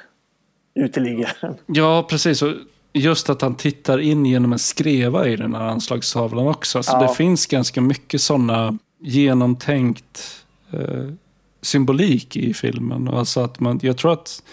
[0.74, 1.56] uteliggaren.
[1.66, 2.42] Ja, precis.
[2.42, 2.54] Och
[2.94, 6.84] just att han tittar in genom en skreva i den här anslagstavlan också.
[6.84, 7.02] Så ja.
[7.08, 11.10] det finns ganska mycket sådana genomtänkt eh,
[11.66, 13.08] symbolik i filmen.
[13.08, 14.44] Alltså att man, jag tror att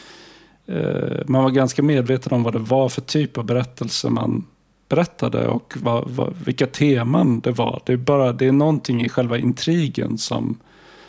[0.67, 4.45] eh, man var ganska medveten om vad det var för typ av berättelse man
[4.89, 7.83] berättade och vad, vad, vilka teman det var.
[7.87, 10.59] Det är, bara, det är någonting i själva intrigen som,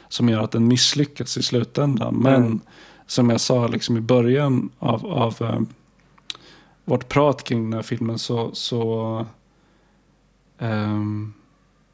[0.10, 2.16] som gör att den misslyckas i slutändan.
[2.16, 2.60] Men mm.
[3.08, 5.62] som jag sa liksom i början av, av eh,
[6.86, 9.26] vårt prat kring den här filmen så, så
[10.60, 11.34] um,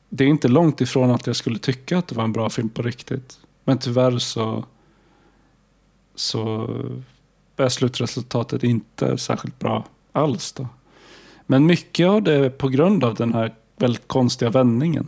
[0.10, 2.70] det är inte långt ifrån att jag skulle tycka att det var en bra film
[2.70, 3.40] på riktigt.
[3.70, 4.66] Men tyvärr så,
[6.16, 6.70] så
[7.58, 10.52] är slutresultatet inte särskilt bra alls.
[10.52, 10.68] Då.
[11.46, 15.08] Men mycket av det är på grund av den här väldigt konstiga vändningen.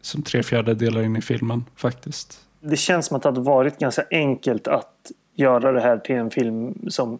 [0.00, 2.40] Som tre fjärdedelar in i filmen faktiskt.
[2.60, 6.30] Det känns som att det hade varit ganska enkelt att göra det här till en
[6.30, 7.18] film som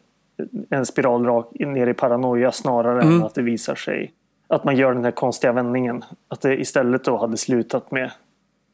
[0.70, 3.14] en spiral rakt ner i paranoia snarare mm.
[3.14, 4.12] än att det visar sig
[4.48, 6.04] att man gör den här konstiga vändningen.
[6.28, 8.10] Att det istället då hade slutat med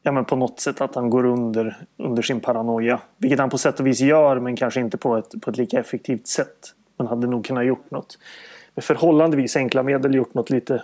[0.03, 2.99] ja, men på något sätt att han går under, under sin paranoia.
[3.17, 5.79] Vilket han på sätt och vis gör men kanske inte på ett, på ett lika
[5.79, 6.73] effektivt sätt.
[6.97, 8.17] Man hade nog kunnat gjort något
[8.75, 10.83] med förhållandevis enkla medel gjort något lite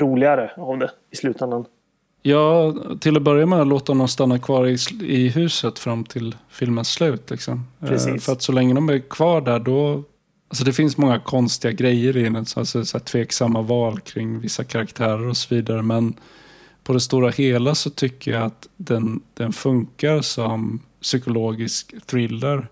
[0.00, 1.64] roligare av det i slutändan.
[2.22, 6.88] Ja, till att börja med låta honom stanna kvar i, i huset fram till filmens
[6.88, 7.30] slut.
[7.30, 7.66] Liksom.
[7.80, 8.08] Precis.
[8.08, 10.02] Eh, för att så länge de är kvar där då...
[10.48, 12.36] Alltså det finns många konstiga grejer i den.
[12.36, 15.82] Alltså så tveksamma val kring vissa karaktärer och så vidare.
[15.82, 16.14] Men
[16.88, 22.68] på det stora hela så tycker jag att den, den funkar som psykologisk thriller.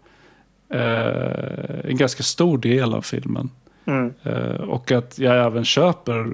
[0.68, 3.50] Eh, en ganska stor del av filmen.
[3.84, 4.12] Mm.
[4.22, 6.32] Eh, och att jag även köper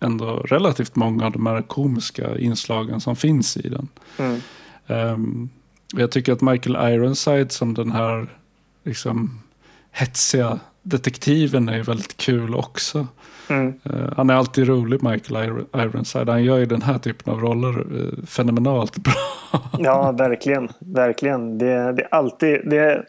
[0.00, 3.88] ändå relativt många av de här komiska inslagen som finns i den.
[4.18, 4.40] Mm.
[4.86, 5.48] Um,
[5.94, 8.26] jag tycker att Michael Ironside som den här
[8.82, 9.40] liksom,
[9.90, 13.06] hetsiga detektiven är väldigt kul också.
[13.48, 13.80] Mm.
[13.90, 16.28] Uh, han är alltid rolig, Michael Ironside.
[16.28, 19.12] Han gör ju den här typen av roller uh, fenomenalt bra.
[19.78, 20.68] ja, verkligen.
[20.78, 21.58] Verkligen.
[21.58, 22.60] Det, det, är alltid...
[22.64, 23.08] Det är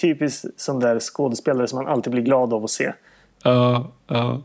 [0.00, 2.92] typiskt sån där skådespelare som man alltid blir glad av att se.
[3.42, 4.42] Ja, ja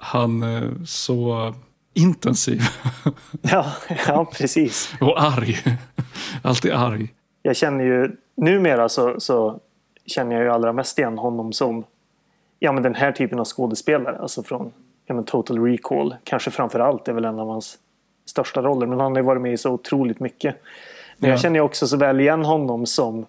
[0.00, 1.54] han är så
[1.94, 2.62] intensiv.
[3.42, 3.72] ja,
[4.06, 4.94] ja, precis.
[5.00, 5.56] Och arg.
[6.42, 7.14] Alltid arg.
[7.42, 9.60] Jag känner ju numera så, så
[10.10, 11.84] känner jag ju allra mest igen honom som
[12.58, 14.18] ja, men den här typen av skådespelare.
[14.18, 14.72] Alltså från
[15.06, 16.14] ja, men Total Recall.
[16.24, 17.78] Kanske framför allt är väl en av hans
[18.26, 18.86] största roller.
[18.86, 20.56] Men han har ju varit med i så otroligt mycket.
[21.16, 21.34] Men ja.
[21.34, 23.26] jag känner också så väl igen honom som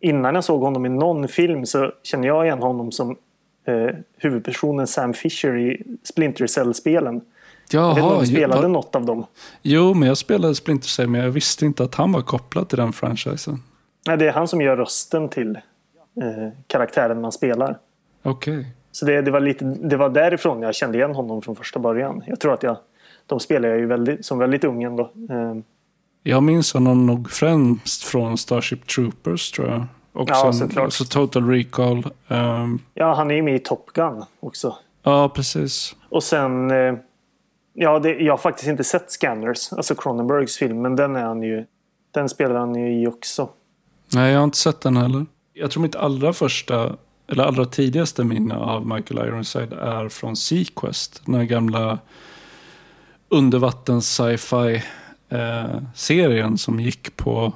[0.00, 3.16] innan jag såg honom i någon film så känner jag igen honom som
[3.64, 7.20] eh, huvudpersonen Sam Fisher i Splinter Cell-spelen.
[7.70, 9.26] Jaha, jag vet inte om du spelade ju, något av dem?
[9.62, 12.78] Jo, men jag spelade Splinter Cell men jag visste inte att han var kopplad till
[12.78, 13.62] den franchisen.
[14.06, 15.58] Nej, det är han som gör rösten till
[16.20, 17.78] eh, karaktären man spelar.
[18.22, 18.58] Okej.
[18.58, 18.70] Okay.
[18.92, 22.22] Så det, det, var lite, det var därifrån jag kände igen honom från första början.
[22.26, 22.76] Jag tror att jag,
[23.26, 25.02] de spelar jag ju väldigt, som väldigt ung ändå.
[25.30, 25.54] Eh.
[26.22, 29.86] Jag minns honom nog främst från Starship Troopers tror jag.
[30.12, 30.92] Och ja, sen, såklart.
[30.92, 32.04] Så Total Recall.
[32.28, 32.80] Um...
[32.94, 34.76] Ja, han är ju med i Top Gun också.
[35.02, 35.96] Ja, precis.
[36.08, 36.70] Och sen...
[36.70, 36.94] Eh,
[37.72, 41.42] ja, det, jag har faktiskt inte sett Scanners, alltså Cronenbergs film, men den är han
[41.42, 41.64] ju...
[42.10, 43.48] Den spelar han ju i också.
[44.14, 45.26] Nej, jag har inte sett den heller.
[45.54, 46.96] Jag tror mitt allra första,
[47.26, 51.22] eller allra tidigaste minne av Michael Ironside är från Sequest.
[51.26, 51.98] Den här gamla
[53.28, 54.82] undervattens sci-fi
[55.28, 57.52] eh, serien som gick på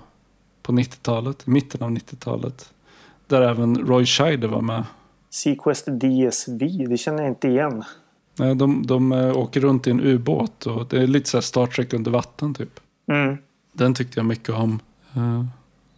[0.67, 2.73] på 90-talet, i mitten av 90-talet.
[3.27, 4.85] Där även Roy Scheider var med.
[5.31, 7.85] Sequest DSV, det känner jag inte igen.
[8.39, 11.67] Nej, de, de äh, åker runt i en ubåt och det är lite så Star
[11.67, 12.81] Trek under vatten typ.
[13.13, 13.37] Mm.
[13.73, 14.81] Den tyckte jag mycket om
[15.17, 15.45] äh,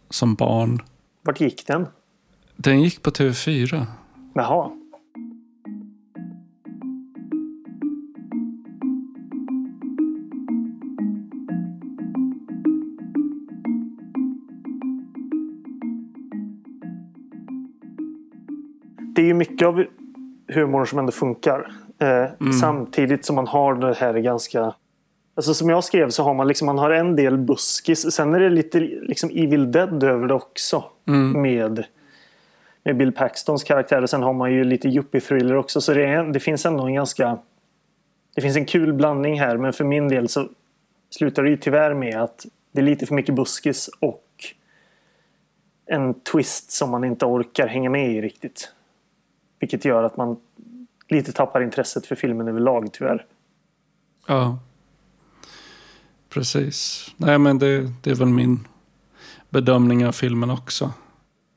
[0.09, 0.81] som barn.
[1.21, 1.87] Vart gick den?
[2.55, 3.85] Den gick på TV4.
[4.33, 4.71] Jaha.
[19.19, 19.85] det är ju mycket av
[20.47, 21.71] humorn som ändå funkar.
[21.99, 22.07] Eh,
[22.41, 22.53] mm.
[22.53, 24.73] Samtidigt som man har det här ganska...
[25.39, 28.11] Alltså som jag skrev så har man liksom man har en del buskis.
[28.11, 30.83] Sen är det lite liksom Evil Dead över det också.
[31.07, 31.41] Mm.
[31.41, 31.85] Med,
[32.83, 34.01] med Bill Paxtons karaktär.
[34.01, 35.81] Och sen har man ju lite yuppie-thriller också.
[35.81, 37.37] Så det, är, det finns ändå en ganska...
[38.35, 39.57] Det finns en kul blandning här.
[39.57, 40.49] Men för min del så
[41.09, 44.25] slutar det ju tyvärr med att det är lite för mycket buskis och
[45.85, 48.73] en twist som man inte orkar hänga med i riktigt.
[49.59, 50.37] Vilket gör att man
[51.07, 53.25] lite tappar intresset för filmen överlag tyvärr.
[54.27, 54.59] Ja.
[56.29, 57.09] Precis.
[57.17, 58.67] Nej men det, det är väl min
[59.49, 60.93] bedömning av filmen också.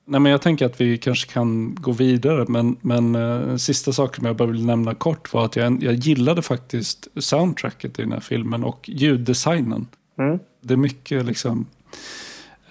[0.05, 4.25] Nej, men jag tänker att vi kanske kan gå vidare, men, men uh, sista saken
[4.25, 8.21] jag bara vill nämna kort var att jag, jag gillade faktiskt soundtracket i den här
[8.21, 9.87] filmen och ljuddesignen.
[10.19, 10.39] Mm.
[10.61, 11.67] Det är mycket liksom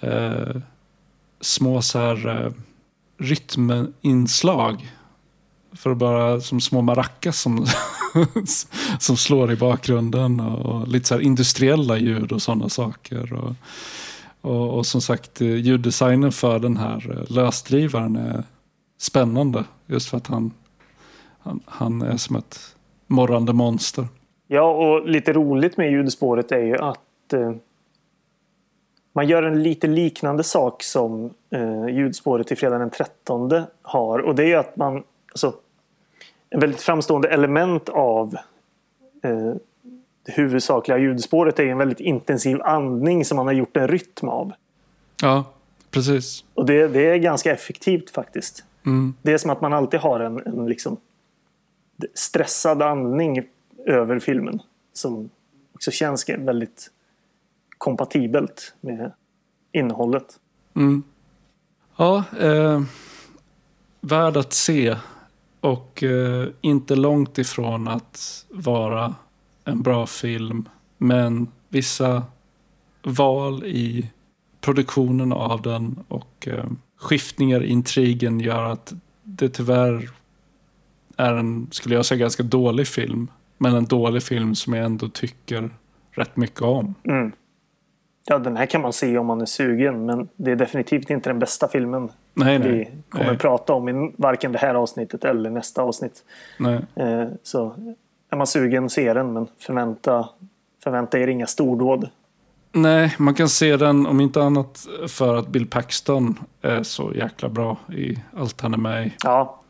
[0.04, 0.60] uh,
[1.40, 2.52] små så här uh,
[3.18, 4.90] rytminslag.
[5.72, 7.66] För att bara som små maracas som,
[8.98, 13.32] som slår i bakgrunden och, lite så här industriella ljud och sådana saker.
[13.32, 13.54] Och,
[14.40, 18.44] och, och, som sagt, eh, ljuddesignen för den här eh, lösdrivaren är
[18.98, 19.64] spännande.
[19.86, 20.50] Just för att han,
[21.38, 24.08] han, han är som ett morrande monster.
[24.46, 27.52] Ja, och lite roligt med ljudspåret är ju att eh,
[29.12, 34.18] man gör en lite liknande sak som eh, ljudspåret i Fredag den 13 har.
[34.18, 35.02] Och det är ju att man,
[35.32, 35.54] alltså,
[36.54, 38.36] väldigt framstående element av
[39.22, 39.54] eh,
[40.26, 44.52] det huvudsakliga ljudspåret är en väldigt intensiv andning som man har gjort en rytm av.
[45.22, 45.44] Ja,
[45.90, 46.44] precis.
[46.54, 48.64] Och det, det är ganska effektivt faktiskt.
[48.86, 49.14] Mm.
[49.22, 50.96] Det är som att man alltid har en, en liksom
[52.14, 53.42] stressad andning
[53.86, 54.62] över filmen.
[54.92, 55.30] Som
[55.74, 56.90] också känns väldigt
[57.78, 59.12] kompatibelt med
[59.72, 60.38] innehållet.
[60.76, 61.02] Mm.
[61.96, 62.82] Ja, eh,
[64.00, 64.96] värd att se.
[65.62, 69.14] Och eh, inte långt ifrån att vara
[69.64, 70.68] en bra film.
[70.98, 72.24] Men vissa
[73.02, 74.10] val i
[74.60, 76.64] produktionen av den och eh,
[76.96, 78.92] skiftningar i intrigen gör att
[79.22, 80.10] det tyvärr
[81.16, 83.30] är en, skulle jag säga, ganska dålig film.
[83.58, 85.70] Men en dålig film som jag ändå tycker
[86.10, 86.94] rätt mycket om.
[87.04, 87.32] Mm.
[88.24, 90.06] Ja, den här kan man se om man är sugen.
[90.06, 93.38] Men det är definitivt inte den bästa filmen nej, nej, vi kommer nej.
[93.38, 96.24] prata om i varken det här avsnittet eller nästa avsnitt.
[96.94, 97.74] Eh, så
[98.30, 99.32] är man sugen, se den.
[99.32, 100.28] Men förvänta,
[100.84, 102.08] förvänta er inga stordåd.
[102.72, 107.48] Nej, man kan se den om inte annat för att Bill Paxton är så jäkla
[107.48, 109.12] bra i allt han är med i.
[109.24, 109.60] Ja,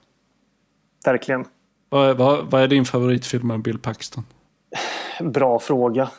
[1.04, 1.44] verkligen.
[1.88, 4.24] Vad är, vad, vad är din favoritfilm med Bill Paxton?
[5.20, 6.10] Bra fråga.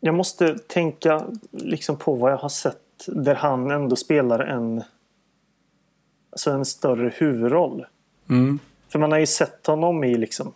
[0.00, 4.82] Jag måste tänka liksom på vad jag har sett där han ändå spelar en,
[6.34, 7.86] alltså en större huvudroll.
[8.30, 8.58] Mm.
[8.88, 10.52] För man har ju sett honom i liksom,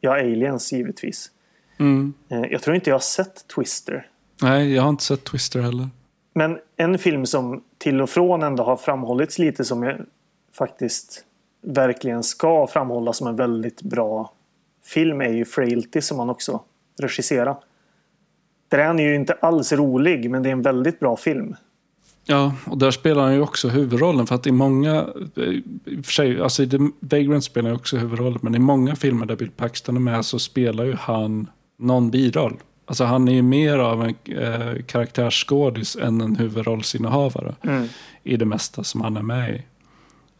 [0.00, 1.30] ja, Aliens givetvis.
[1.78, 2.14] Mm.
[2.28, 4.08] Eh, Jag tror inte jag har sett Twister.
[4.42, 5.88] Nej, jag har inte sett Twister heller.
[6.34, 9.96] Men en film som till och från ändå har framhållits lite som jag
[10.52, 11.24] faktiskt
[11.62, 14.32] verkligen ska framhålla som en väldigt bra
[14.84, 16.62] film är ju Frailty som han också
[16.98, 17.56] regisserar.
[18.68, 21.56] Där är han ju inte alls rolig men det är en väldigt bra film.
[22.24, 24.26] Ja, och där spelar han ju också huvudrollen.
[24.26, 25.06] För att i många,
[25.36, 25.42] eh,
[25.84, 28.38] i för sig, alltså i The Vagrant spelar han också huvudrollen.
[28.42, 31.46] Men i många filmer där Bill Paxton är med så spelar ju han
[31.78, 32.56] någon biroll.
[32.84, 37.54] Alltså han är ju mer av en eh, karaktärsskådis än en huvudrollsinnehavare.
[37.62, 37.88] Mm.
[38.22, 39.62] I det mesta som han är med i.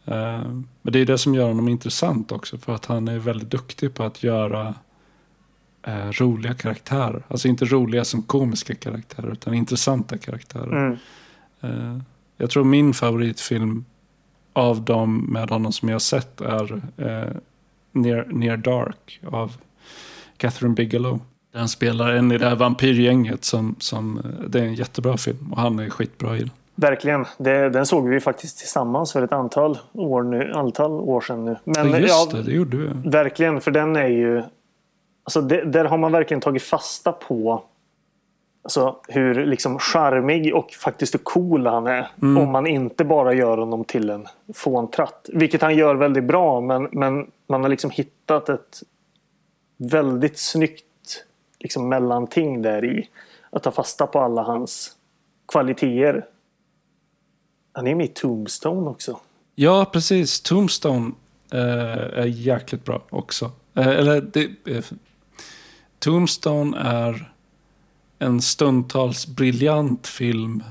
[0.05, 0.41] Eh,
[0.81, 2.57] men det är det som gör honom intressant också.
[2.57, 4.75] För att han är väldigt duktig på att göra
[5.87, 7.23] eh, roliga karaktärer.
[7.27, 10.85] Alltså inte roliga som komiska karaktärer utan intressanta karaktärer.
[10.85, 10.97] Mm.
[11.61, 11.97] Eh,
[12.37, 13.85] jag tror min favoritfilm
[14.53, 17.35] av dem med honom som jag har sett är eh,
[17.91, 19.51] Near, Near Dark av
[20.37, 21.19] Catherine Bigelow.
[21.53, 25.51] Den spelar en i det här vampyrgänget som, som eh, det är en jättebra film
[25.51, 26.51] och han är skitbra i den.
[26.75, 27.25] Verkligen.
[27.37, 31.55] Det, den såg vi faktiskt tillsammans för ett antal år, nu, antal år sedan nu.
[31.63, 33.09] Men, ja, just ja, det, det gjorde vi.
[33.09, 34.43] Verkligen, för den är ju...
[35.23, 37.63] Alltså det, där har man verkligen tagit fasta på
[38.61, 42.11] alltså, hur liksom charmig och faktiskt hur cool han är.
[42.21, 45.29] Om man inte bara gör honom till en fåntratt.
[45.33, 48.83] Vilket han gör väldigt bra, men, men man har liksom hittat ett
[49.77, 50.85] väldigt snyggt
[51.59, 53.09] liksom, mellanting där i.
[53.49, 54.95] Att ta fasta på alla hans
[55.47, 56.25] kvaliteter.
[57.73, 59.19] Han är med i Tombstone också.
[59.55, 60.41] Ja, precis.
[60.41, 61.11] Tombstone
[61.53, 63.51] eh, är jäkligt bra också.
[63.73, 64.83] Eh, eller det, eh,
[65.99, 67.30] Tombstone är
[68.21, 70.63] en stundtals briljant film.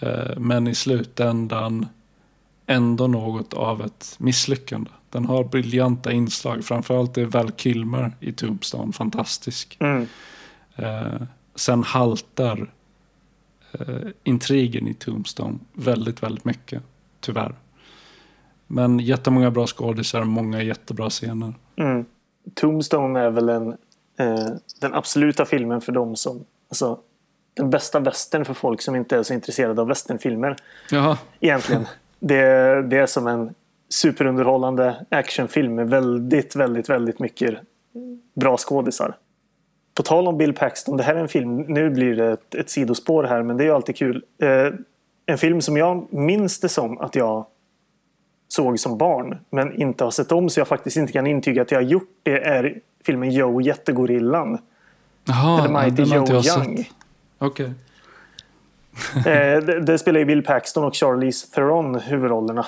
[0.00, 1.86] Eh, men i slutändan
[2.66, 4.90] ändå något av ett misslyckande.
[5.10, 6.64] Den har briljanta inslag.
[6.64, 9.76] Framförallt är Val Kilmer i Tombstone fantastisk.
[9.80, 10.06] Mm.
[10.76, 11.22] Eh,
[11.54, 12.70] sen haltar
[13.72, 16.82] eh, intrigen i Tombstone väldigt, väldigt mycket.
[17.20, 17.54] Tyvärr.
[18.66, 21.54] Men jättemånga bra skådisar, många jättebra scener.
[21.76, 22.04] Mm.
[22.54, 23.68] Tombstone är väl en,
[24.18, 24.48] eh,
[24.80, 26.98] den absoluta filmen för dem som alltså,
[27.54, 30.56] den bästa västern för folk som inte är så intresserade av västernfilmer.
[30.90, 31.18] Jaha.
[31.40, 31.86] Egentligen.
[32.20, 33.54] Det, det är som en
[33.88, 37.58] superunderhållande actionfilm med väldigt, väldigt, väldigt mycket
[38.34, 39.16] bra skådisar.
[39.94, 42.70] På tal om Bill Paxton, det här är en film, nu blir det ett, ett
[42.70, 44.24] sidospår här men det är ju alltid kul.
[44.42, 44.68] Eh,
[45.26, 47.46] en film som jag minns det som att jag
[48.48, 51.70] såg som barn men inte har sett om så jag faktiskt inte kan intyga att
[51.70, 54.58] jag har gjort det är filmen Joe Jättegorillan.
[55.24, 56.90] Jaha, Eller Mighty Joe Young.
[57.38, 57.72] Okej.
[59.16, 62.66] Eh, det, det spelar ju Bill Paxton och Charlize Theron huvudrollerna.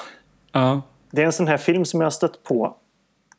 [0.53, 0.83] Ja.
[1.11, 2.77] Det är en sån här film som jag har stött på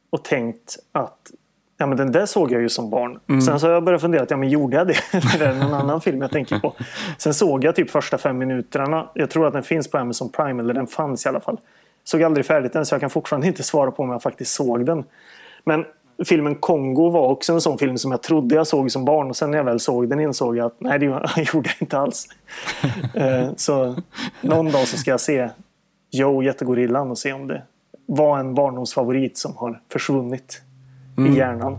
[0.09, 1.31] och tänkt att
[1.77, 3.19] ja, men den där såg jag ju som barn.
[3.27, 3.41] Mm.
[3.41, 4.95] Sen så har jag börjat fundera, att, ja, men gjorde jag det?
[5.11, 6.73] Eller är det någon annan film jag tänker på?
[7.17, 9.09] Sen såg jag typ första fem minuterna.
[9.13, 11.59] Jag tror att den finns på Amazon Prime, eller den fanns i alla fall.
[12.03, 14.85] Såg aldrig färdigt den, så jag kan fortfarande inte svara på om jag faktiskt såg
[14.85, 15.03] den.
[15.63, 15.85] Men
[16.25, 19.29] filmen Kongo var också en sån film som jag trodde jag såg som barn.
[19.29, 21.05] Och sen när jag väl såg den insåg jag att nej, det
[21.53, 22.27] gjorde jag inte alls.
[23.13, 23.95] Eh, så
[24.41, 25.49] någon dag så ska jag se
[26.11, 27.63] Joe Jättegorillan och se om det
[28.05, 30.61] var en barndomsfavorit som har försvunnit
[31.17, 31.77] i hjärnan.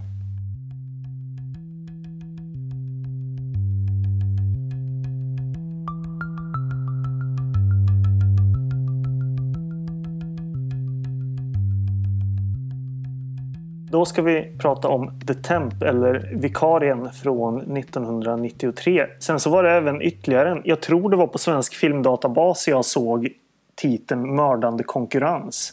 [13.95, 19.07] Då ska vi prata om The Temp eller Vikarien från 1993.
[19.21, 22.85] Sen så var det även ytterligare en, jag tror det var på Svensk Filmdatabas jag
[22.85, 23.29] såg
[23.75, 25.73] titeln Mördande konkurrens.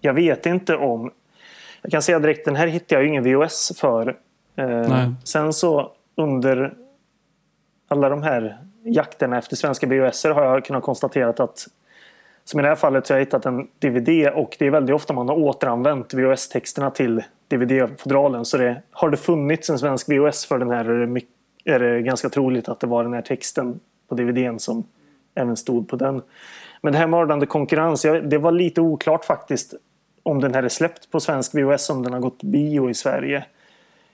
[0.00, 1.10] Jag vet inte om...
[1.82, 4.16] Jag kan säga direkt, den här hittade jag ingen VOS för.
[4.56, 6.74] Eh, sen så under
[7.88, 11.66] alla de här jakterna efter svenska VHS har jag kunnat konstatera att
[12.44, 14.94] som i det här fallet så har jag hittat en DVD och det är väldigt
[14.94, 18.44] ofta man har återanvänt VHS-texterna till DVD-fodralen.
[18.44, 21.30] Så det, har det funnits en svensk VHS för den här är det, mycket,
[21.64, 24.84] är det ganska troligt att det var den här texten på DVDn som
[25.34, 26.22] även stod på den.
[26.80, 29.74] Men det här mördande konkurrens, jag, det var lite oklart faktiskt
[30.22, 33.44] om den här är släppt på svensk VHS, om den har gått bio i Sverige.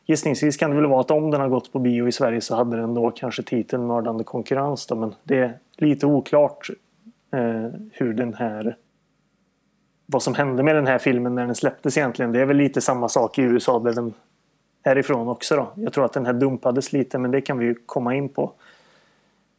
[0.07, 2.55] Gissningsvis kan det väl vara att om den har gått på bio i Sverige så
[2.57, 4.87] hade den då kanske titeln Mördande konkurrens.
[4.87, 6.71] Då, men det är lite oklart
[7.31, 8.77] Eh, hur den här
[10.07, 12.33] vad som hände med den här filmen när den släpptes egentligen.
[12.33, 14.15] Det är väl lite samma sak i USA där den
[14.83, 15.57] är ifrån också.
[15.57, 15.73] Då.
[15.77, 18.53] Jag tror att den här dumpades lite men det kan vi ju komma in på.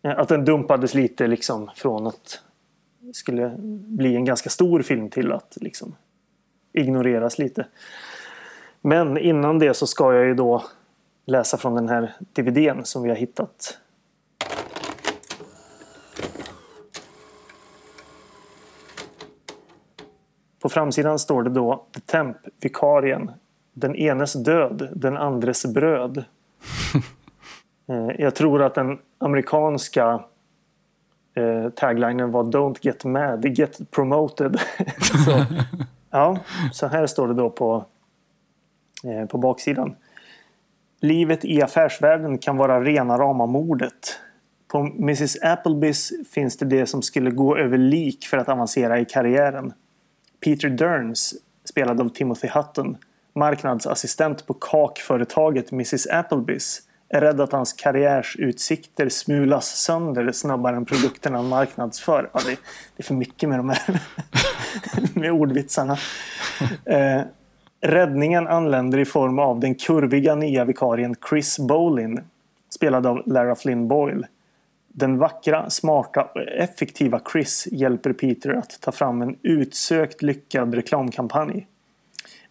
[0.02, 2.42] Eh, att den dumpades lite liksom från att
[3.00, 3.56] det skulle
[3.88, 5.96] bli en ganska stor film till att liksom
[6.74, 7.66] ignoreras lite.
[8.82, 10.64] Men innan det så ska jag ju då
[11.26, 13.78] läsa från den här DVDn som vi har hittat.
[20.62, 23.32] På framsidan står det då The Temp, vikarien.
[23.74, 26.24] Den enes död, den andres bröd.
[27.90, 30.24] Eh, Jag tror att den amerikanska
[31.36, 34.60] eh, taglinen var Don't get mad, get promoted.
[35.26, 35.46] så,
[36.10, 36.38] ja,
[36.72, 37.86] så här står det då på,
[39.04, 39.96] eh, på baksidan.
[41.02, 44.20] Livet i affärsvärlden kan vara rena rama mordet.
[44.68, 49.06] På Mrs Applebys finns det det som skulle gå över lik för att avancera i
[49.06, 49.74] karriären.
[50.40, 51.34] Peter Derns,
[51.64, 52.98] spelad av Timothy Hutton,
[53.34, 61.38] marknadsassistent på kakföretaget Mrs Applebys, är rädd att hans karriärsutsikter smulas sönder snabbare än produkterna
[61.38, 62.30] han marknadsför.
[62.34, 62.58] Ja, det, det
[62.98, 64.02] är för mycket med de här
[65.20, 65.98] med ordvitsarna.
[66.86, 67.22] Eh,
[67.82, 72.24] räddningen anländer i form av den kurviga nya vikarien Chris Bolin,
[72.70, 74.26] spelad av Lara Flynn Boyle.
[75.00, 81.68] Den vackra, smarta och effektiva Chris hjälper Peter att ta fram en utsökt lyckad reklamkampanj.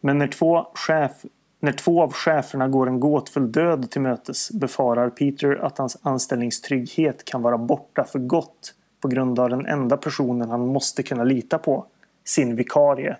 [0.01, 1.13] Men när två, chef,
[1.61, 7.25] när två av cheferna går en gåtfull död till mötes befarar Peter att hans anställningstrygghet
[7.25, 11.59] kan vara borta för gott på grund av den enda personen han måste kunna lita
[11.59, 11.87] på,
[12.25, 13.17] sin vikarie.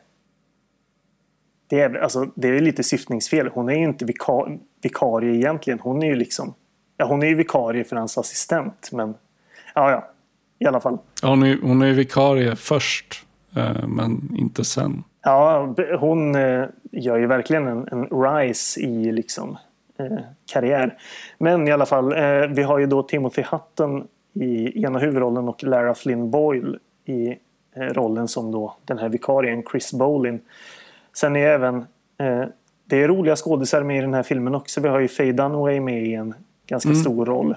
[1.67, 3.51] Det är, alltså, det är lite syftningsfel.
[3.55, 5.81] Hon är ju inte vika, vikarie egentligen.
[5.81, 6.55] Hon är ju liksom
[7.01, 9.15] Ja, hon är ju vikarie för hans assistent, men
[9.75, 10.11] ja, ja.
[10.59, 10.99] I alla fall.
[11.23, 13.27] Hon, är, hon är vikarie först,
[13.57, 15.05] eh, men inte sen.
[15.23, 19.59] Ja, hon eh, gör ju verkligen en, en rise i liksom,
[19.99, 20.19] eh,
[20.53, 20.99] karriär.
[21.39, 25.65] Men i alla fall, eh, vi har ju då Timothy Hutton i ena huvudrollen och
[25.65, 27.29] Lara Flynn Boyle i
[27.77, 30.41] eh, rollen som då den här vikarien Chris Bolin.
[31.13, 31.77] Sen är även
[32.19, 32.45] eh,
[32.85, 34.81] det är roliga skådisar med i den här filmen också.
[34.81, 36.35] Vi har ju Faye Dunaway med i en
[36.69, 37.01] ganska Mm.
[37.03, 37.57] stor roll.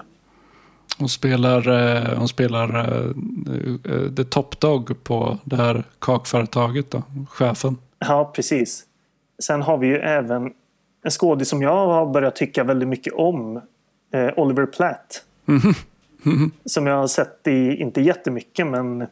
[0.98, 3.06] Hon spelar, eh, hon spelar eh,
[3.94, 7.76] eh, the top dog på det här kakföretaget, då, chefen.
[7.98, 8.84] Ja, precis.
[9.42, 10.52] Sen har vi ju även
[11.04, 13.56] en skådis som jag har börjat tycka väldigt mycket om.
[14.12, 15.24] Eh, Oliver Platt.
[15.48, 15.60] Mm.
[16.26, 16.50] Mm.
[16.64, 19.06] Som jag har sett i, inte jättemycket, men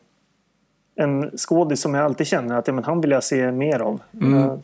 [0.95, 4.01] en skådis som jag alltid känner att ja, men han vill jag se mer av.
[4.21, 4.39] Mm.
[4.41, 4.61] Jag,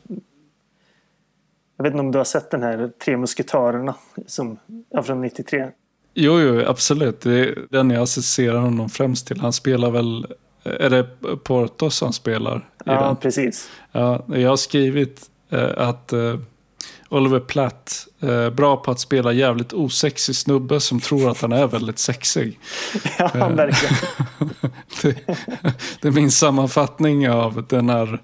[1.77, 3.95] jag vet inte om du har sett den här Tre musketörerna
[4.27, 4.59] som,
[4.91, 5.70] ja, från 93?
[6.14, 7.20] Jo, jo, absolut.
[7.20, 9.41] Det är den jag associerar honom främst till.
[9.41, 10.27] Han spelar väl,
[10.64, 11.05] är det
[11.45, 12.57] Portos han spelar?
[12.59, 13.16] I Ja, den?
[13.16, 13.70] precis.
[13.93, 16.35] Ja, jag har skrivit eh, att eh,
[17.09, 21.66] Oliver Platt eh, bra på att spela jävligt osexig snubbe som tror att han är
[21.66, 22.59] väldigt sexig.
[23.18, 23.95] Ja, verkligen.
[25.03, 25.16] det,
[26.01, 28.22] det är min sammanfattning av den här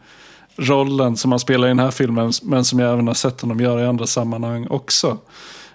[0.57, 3.61] rollen som han spelar i den här filmen, men som jag även har sett honom
[3.61, 5.19] göra i andra sammanhang också.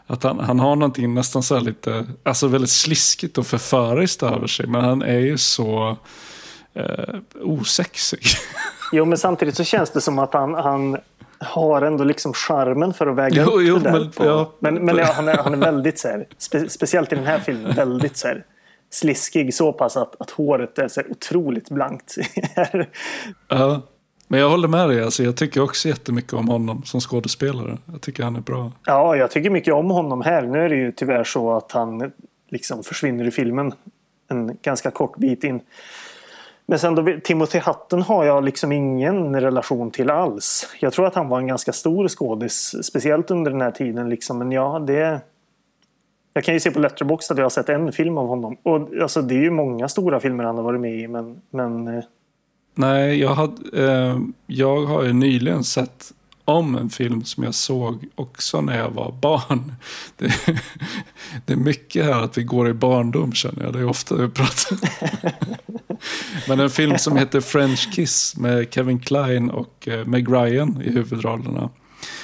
[0.07, 4.47] Att han, han har någonting nästan så här lite, alltså väldigt sliskigt och förföriskt över
[4.47, 5.97] sig, men han är ju så
[6.73, 8.21] eh, osexig.
[8.91, 10.97] Jo, men samtidigt så känns det som att han, han
[11.39, 13.99] har ändå liksom charmen för att väga Jo, upp jo, det där.
[13.99, 14.53] men- på, ja.
[14.59, 17.39] men, men ja, han, är, han är väldigt så här, spe, speciellt i den här
[17.39, 18.43] filmen, väldigt så här,
[18.91, 22.15] sliskig så pass att, att håret är så här otroligt blankt.
[23.47, 23.81] Ja,
[24.27, 25.03] men jag håller med dig.
[25.03, 27.77] Alltså, jag tycker också jättemycket om honom som skådespelare.
[27.91, 28.71] Jag tycker han är bra.
[28.85, 30.41] ja, jag tycker mycket om honom här.
[30.41, 32.11] Nu är det ju tyvärr så att han
[32.49, 33.73] liksom försvinner i filmen
[34.27, 35.59] en ganska kort bit in.
[36.65, 40.75] Men sen då, Timothy Hutton har jag liksom ingen relation till alls.
[40.79, 44.09] Jag tror att han var en ganska stor skådis, speciellt under den här tiden.
[44.09, 44.37] Liksom.
[44.37, 45.21] Men ja, det...
[46.33, 48.57] Jag kan ju se på Letterboxd att jag har sett en film av honom.
[48.63, 51.41] Och alltså, det är ju många stora filmer han har varit med i, men...
[51.49, 52.03] men eh,
[52.77, 56.11] Nej, jag, hade, eh, jag har ju nyligen sett
[56.45, 59.73] om en film som jag såg också när jag var barn.
[60.17, 60.33] Det,
[61.45, 63.73] det är mycket här att vi går i barndom känner jag.
[63.73, 64.77] Det är ofta vi pratar.
[66.47, 70.91] Men en film som heter French Kiss med Kevin Kline och eh, Meg Ryan i
[70.91, 71.69] huvudrollerna.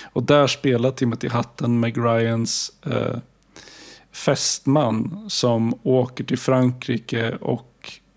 [0.03, 3.17] Och där spelar Timothy Hutton Meg Ryans eh,
[4.11, 7.72] fästman som åker till Frankrike och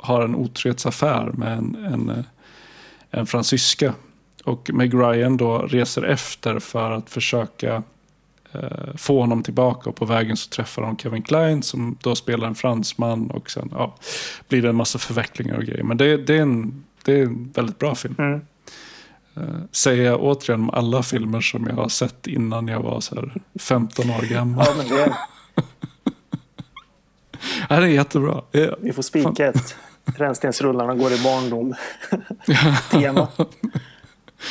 [0.06, 2.24] har en otrohetsaffär med en, en, eh,
[3.10, 3.94] en fransyska.
[4.44, 7.82] Och Meg Ryan då reser efter för att försöka
[8.52, 9.90] eh, få honom tillbaka.
[9.90, 13.30] Och på vägen så träffar de Kevin Klein som då spelar en fransman.
[13.30, 13.94] Och sen ja,
[14.48, 15.82] blir det en massa förvecklingar och grejer.
[15.82, 18.14] Men det, det, är, en, det är en väldigt bra film.
[18.18, 18.40] mm.
[19.36, 19.42] Eh,
[19.72, 23.34] säger jag återigen om alla filmer som jag har sett innan jag var så här
[23.60, 24.66] 15 år gammal.
[24.68, 25.16] Ja, men det,
[27.68, 28.42] Ja, det är jättebra.
[28.50, 28.76] Ja.
[28.80, 29.76] vi får spika ett
[30.16, 31.74] Rännstensrullarna går i barndom
[32.90, 33.28] tema.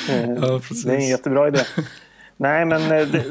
[0.10, 0.60] Eh, Ja.
[0.86, 1.60] Det är en jättebra idé.
[2.38, 3.24] Nej, men eh, det,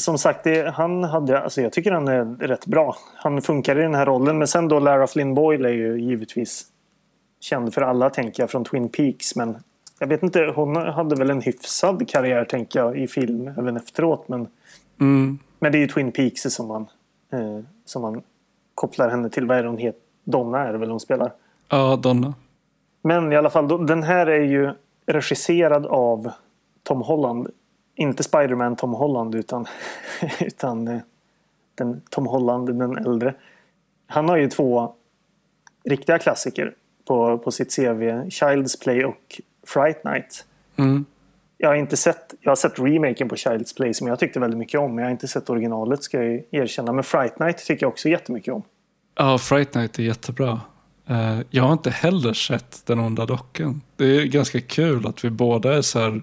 [0.00, 2.96] som sagt, det, han hade, alltså jag tycker han är rätt bra.
[3.16, 4.38] Han funkar i den här rollen.
[4.38, 6.66] Men sen då Lara Flynn Boyle är ju givetvis
[7.40, 9.36] känd för alla, tänker jag, från Twin Peaks.
[9.36, 9.56] Men
[9.98, 14.28] jag vet inte, hon hade väl en hyfsad karriär, tänker jag, i film även efteråt.
[14.28, 14.48] Men,
[15.00, 15.38] Mm.
[15.60, 16.82] men det är ju Twin Peaks som man,
[17.32, 18.22] eh, som man
[18.74, 19.46] kopplar henne till.
[19.46, 20.00] Vad är det hon heter?
[20.24, 21.32] Donna är det väl hon spelar.
[21.68, 22.34] Ja, Donna.
[23.02, 24.72] Men i alla fall, den här är ju
[25.06, 26.30] regisserad av
[26.82, 27.48] Tom Holland.
[27.94, 29.66] Inte Spiderman Tom Holland utan,
[30.40, 31.00] utan eh,
[31.74, 33.34] den Tom Holland, den äldre.
[34.06, 34.92] Han har ju två
[35.84, 36.74] riktiga klassiker
[37.06, 38.02] på, på sitt CV.
[38.28, 40.44] Child's Play och Fright Night.
[40.76, 41.04] Mm.
[41.56, 44.58] Jag har inte sett, jag har sett remaken på Child's Play som jag tyckte väldigt
[44.58, 44.94] mycket om.
[44.94, 46.92] Men jag har inte sett originalet ska jag erkänna.
[46.92, 48.62] Men Fright Night tycker jag också jättemycket om.
[49.14, 50.60] Ja, Fright Night är jättebra.
[51.08, 53.80] Eh, jag har inte heller sett Den onda dockan.
[53.96, 56.22] Det är ganska kul att vi båda är så här...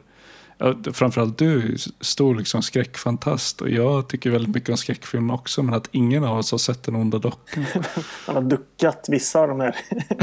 [0.93, 5.73] Framförallt du är stor liksom skräckfantast och jag tycker väldigt mycket om skräckfilm också men
[5.73, 7.65] att ingen av oss har sett Den onda dockan.
[8.25, 9.75] Han har duckat vissa av de här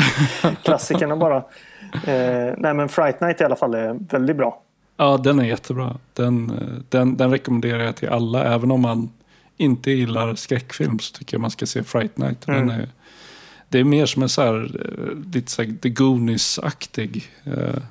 [0.65, 1.37] klassikerna bara.
[2.07, 4.63] Eh, nej men Fright Night i alla fall är väldigt bra.
[4.97, 5.97] Ja, den är jättebra.
[6.13, 8.45] Den, eh, den, den rekommenderar jag till alla.
[8.45, 9.11] Även om man
[9.57, 12.47] inte gillar skräckfilm så tycker jag man ska se Fright Night.
[12.47, 12.71] Den Mm.
[12.81, 12.89] är,
[13.73, 17.83] det är mer som en så här, eh, lite så här The Goonies-aktig eh,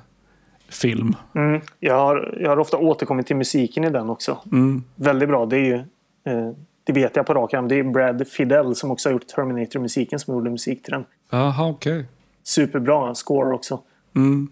[0.68, 1.16] film.
[1.34, 1.60] Mm.
[1.80, 4.38] Jag, har, jag har ofta återkommit till musiken i den också.
[4.52, 4.84] Mm.
[4.94, 5.46] Väldigt bra.
[5.46, 6.50] Det är ju, eh,
[6.84, 7.68] det vet jag på rak arm.
[7.68, 11.04] Det är Brad Fidel som också har gjort Terminator-musiken som gjorde musik till den.
[11.30, 12.04] Jaha, okej.
[12.42, 13.80] Superbra score också.
[14.16, 14.48] Mm.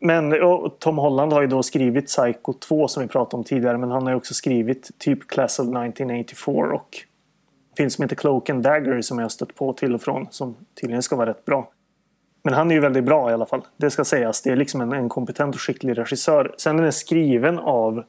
[0.00, 0.34] Men
[0.78, 3.78] Tom Holland har ju då skrivit Psycho 2 som vi pratade om tidigare.
[3.78, 7.04] Men han har ju också skrivit typ Class of 1984 och
[7.76, 10.26] film som heter Cloak and Dagger som jag har stött på till och från.
[10.30, 11.70] Som tydligen ska vara rätt bra.
[12.42, 13.62] Men han är ju väldigt bra i alla fall.
[13.76, 14.42] Det ska sägas.
[14.42, 16.54] Det är liksom en, en kompetent och skicklig regissör.
[16.58, 18.04] Sen är den skriven av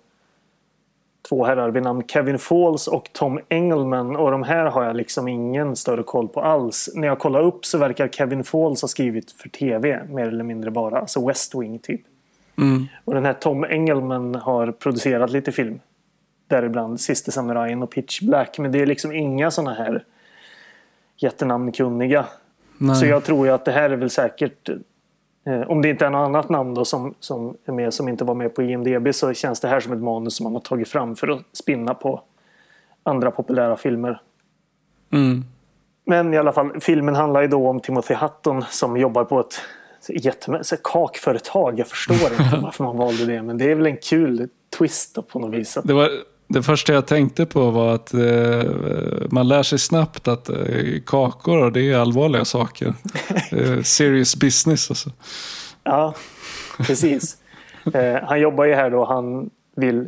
[1.30, 4.16] två herrar vid namn Kevin Falls och Tom Engelman.
[4.16, 6.90] Och de här har jag liksom ingen större koll på alls.
[6.96, 10.72] När jag kollar upp så verkar Kevin Falls ha skrivit för tv mer eller mindre
[10.72, 11.00] bara.
[11.00, 12.02] Alltså West Wing typ.
[12.58, 12.88] Mm.
[13.06, 15.80] Och den här Tom Engelman har producerat lite film.
[16.52, 18.58] Däribland Sista Samurajen och Pitch Black.
[18.58, 20.06] Men det är liksom inga såna här
[21.18, 22.26] jättenamnkunniga.
[22.78, 22.96] Nej.
[22.96, 24.70] Så jag tror ju att det här är väl säkert
[25.46, 28.24] Eh, om det inte är något annat namn då som, som är med som inte
[28.24, 30.90] var med på IMDB så känns det här som ett manus som man har tagit
[30.90, 32.22] fram för att spinna på
[33.04, 34.22] andra populära filmer.
[35.12, 35.46] Mm.
[36.06, 39.62] Men i alla fall, filmen handlar ju då om Timothy Hutton som jobbar på ett
[40.10, 41.80] jättemässigt kakföretag.
[41.80, 45.40] Jag förstår inte varför man valde det, men det är väl en kul twist på
[45.40, 45.78] något vis.
[45.84, 46.10] Det var,
[46.54, 48.64] det första jag tänkte på var att eh,
[49.30, 50.56] man lär sig snabbt att eh,
[51.06, 52.94] kakor det är allvarliga saker.
[53.52, 55.10] eh, serious business alltså.
[55.84, 56.16] Ja,
[56.78, 57.38] precis.
[57.94, 59.06] Eh, han jobbar ju här då.
[59.06, 60.08] Han vill...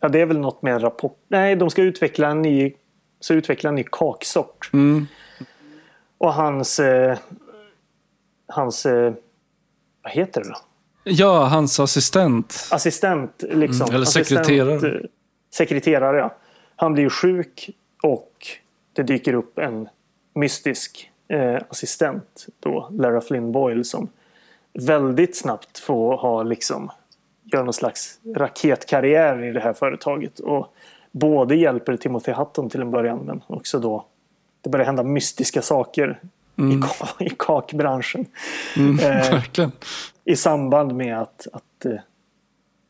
[0.00, 1.18] Ja, det är väl något med en rapport.
[1.28, 2.72] Nej, de ska utveckla en ny,
[3.20, 4.70] så utveckla en ny kaksort.
[4.72, 5.06] Mm.
[6.18, 6.80] Och hans...
[6.80, 7.18] Eh,
[8.46, 8.86] hans...
[8.86, 9.12] Eh,
[10.02, 10.56] vad heter det då?
[11.04, 12.68] Ja, hans assistent.
[12.70, 13.86] Assistent, liksom.
[13.86, 14.76] Mm, eller sekreterare.
[14.76, 15.10] Assistent,
[15.54, 16.18] sekreterare.
[16.18, 16.34] Ja.
[16.76, 17.70] Han blir sjuk
[18.02, 18.46] och
[18.92, 19.88] det dyker upp en
[20.34, 24.08] mystisk eh, assistent, då, Lara Flynn Boyle, som
[24.72, 26.90] väldigt snabbt får ha liksom
[27.44, 30.40] göra någon slags raketkarriär i det här företaget.
[30.40, 30.74] Och
[31.10, 34.06] både hjälper Timothy Hutton till en början men också då
[34.60, 36.20] det börjar hända mystiska saker
[36.58, 36.82] mm.
[37.20, 38.26] i, i kakbranschen.
[38.76, 39.68] Mm, eh,
[40.24, 41.92] I samband med att, att eh,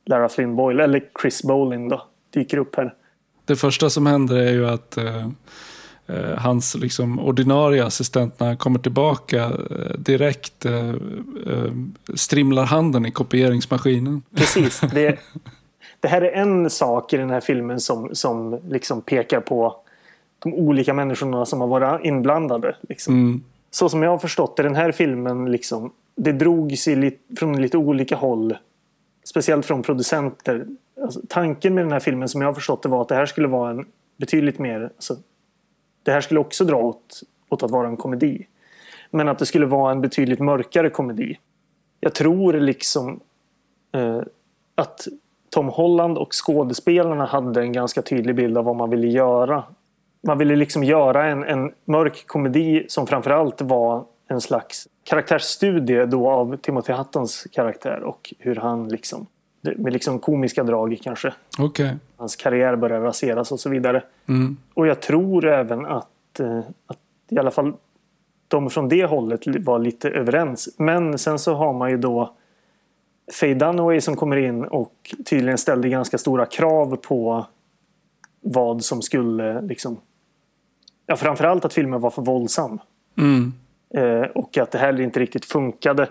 [0.06, 2.94] Lara Flynn Boyle, eller Chris Bolin då, dyker upp här.
[3.44, 5.28] Det första som händer är ju att eh,
[6.06, 11.72] eh, hans liksom, ordinarie assistent när han kommer tillbaka eh, direkt eh, eh,
[12.14, 14.22] strimlar handen i kopieringsmaskinen.
[14.36, 14.80] Precis.
[14.94, 15.18] Det,
[16.00, 19.76] det här är en sak i den här filmen som, som liksom pekar på
[20.38, 22.76] de olika människorna som har varit inblandade.
[22.88, 23.14] Liksom.
[23.14, 23.42] Mm.
[23.70, 27.76] Så som jag har förstått det, den här filmen liksom, det drogs i från lite
[27.78, 28.56] olika håll.
[29.24, 30.66] Speciellt från producenter
[31.04, 33.26] alltså, tanken med den här filmen som jag har förstått det var att det här
[33.26, 33.86] skulle vara en
[34.16, 34.82] betydligt mer...
[34.82, 35.16] Alltså,
[36.02, 38.46] det här skulle också dra åt, åt att vara en komedi.
[39.10, 41.38] Men att det skulle vara en betydligt mörkare komedi.
[42.00, 43.20] Jag tror liksom
[43.92, 44.20] eh,
[44.74, 45.06] att
[45.50, 49.64] Tom Holland och skådespelarna hade en ganska tydlig bild av vad man ville göra.
[50.26, 56.30] Man ville liksom göra en, en mörk komedi som framförallt var en slags karaktärsstudie då
[56.30, 59.26] av Timothy Huttons karaktär och hur han liksom
[59.76, 61.34] med liksom komiska drag kanske.
[61.58, 61.94] Okay.
[62.16, 64.02] Hans karriär börjar raseras och så vidare.
[64.28, 64.56] Mm.
[64.74, 67.72] Och jag tror även att, eh, att i alla fall
[68.48, 70.68] de från det hållet var lite överens.
[70.78, 72.34] Men sen så har man ju då
[73.32, 77.46] Faye Dunaway som kommer in och tydligen ställde ganska stora krav på
[78.40, 79.96] vad som skulle liksom...
[81.06, 82.78] Ja, framförallt att filmen var för våldsam.
[83.18, 83.52] Mm.
[83.94, 86.08] Eh, och att det heller inte riktigt funkade.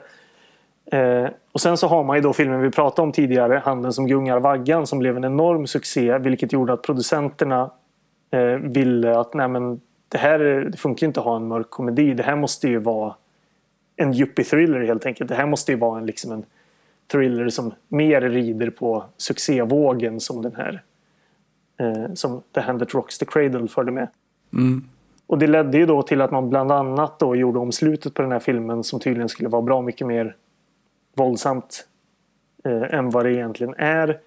[0.86, 4.08] Eh, och sen så har man ju då filmen vi pratade om tidigare, Handen som
[4.08, 7.72] gungar vaggan, som blev en enorm succé, vilket gjorde att producenterna
[8.32, 12.14] eh, ville att nej men, det här det funkar inte att ha en mörk komedi.
[12.14, 13.16] Det här måste ju vara
[13.96, 15.30] en yuppie thriller helt enkelt.
[15.30, 16.46] Det här måste ju vara en, liksom en
[17.12, 20.82] thriller som mer rider på succévågen som den här
[21.78, 24.08] eh, som The Hand That Rocks the Cradle förde med.
[24.54, 24.84] Mm.
[25.28, 28.22] Och det ledde ju då till att man bland annat då gjorde om slutet på
[28.22, 30.36] den här filmen som tydligen skulle vara bra mycket mer
[31.16, 31.88] våldsamt
[32.64, 34.20] eh, än vad det egentligen är.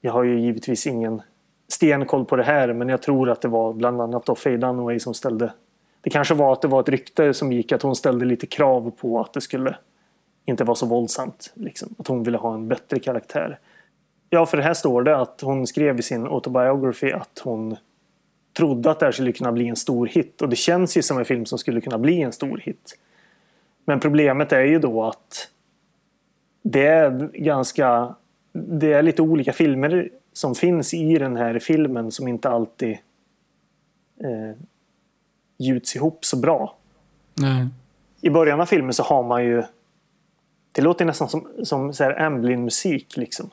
[0.00, 1.22] Jag har ju givetvis ingen
[1.68, 5.00] stenkoll på det här men jag tror att det var bland annat då Faye Dunaway
[5.00, 5.52] som ställde
[6.00, 8.90] det kanske var att det var ett rykte som gick att hon ställde lite krav
[8.90, 9.76] på att det skulle
[10.44, 11.52] inte vara så våldsamt.
[11.54, 11.94] Liksom.
[11.98, 13.58] Att hon ville ha en bättre karaktär.
[14.30, 17.76] Ja, för det här står det att hon skrev i sin autobiography att hon
[18.56, 20.42] trodde att det här skulle kunna bli en stor hit.
[20.42, 22.98] Och det känns ju som en film som skulle kunna bli en stor hit.
[23.84, 25.48] Men problemet är ju då att
[26.62, 28.14] det är ganska...
[28.52, 32.98] Det är lite olika filmer som finns i den här filmen som inte alltid
[34.20, 34.56] eh,
[35.58, 36.76] gjuts ihop så bra.
[37.34, 37.66] Nej.
[38.20, 39.62] I början av filmen så har man ju...
[40.72, 43.16] Det låter nästan som, som Amblin-musik.
[43.16, 43.50] Liksom.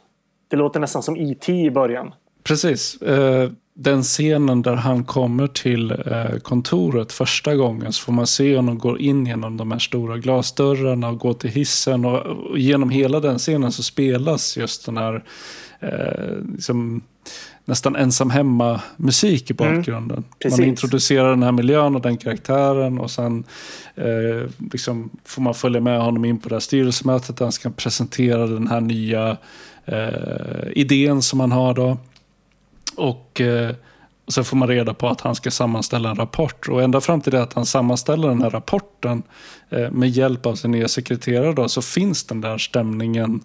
[0.48, 1.54] Det låter nästan som E.T.
[1.54, 2.14] i början.
[2.44, 3.02] Precis.
[3.02, 8.56] Eh, den scenen där han kommer till eh, kontoret första gången så får man se
[8.56, 12.06] honom gå in genom de här stora glasdörrarna och gå till hissen.
[12.06, 15.24] Och, genom hela den scenen så spelas just den här
[15.80, 17.02] eh, liksom,
[17.66, 19.76] nästan ensam hemma-musik i mm.
[19.76, 20.24] bakgrunden.
[20.40, 23.44] Mm, man introducerar den här miljön och den karaktären och sen
[23.96, 27.70] eh, liksom får man följa med honom in på det här styrelsemötet där han ska
[27.70, 29.38] presentera den här nya
[29.86, 31.98] eh, idén som han har då.
[32.98, 33.76] Och, eh,
[34.28, 36.70] så får man reda på att han ska sammanställa en rapport.
[36.70, 39.24] Och ända fram till det att han sammanställer den här rapporten
[39.70, 43.42] eh, med hjälp av sin nya sekreterare då, så finns den där stämningen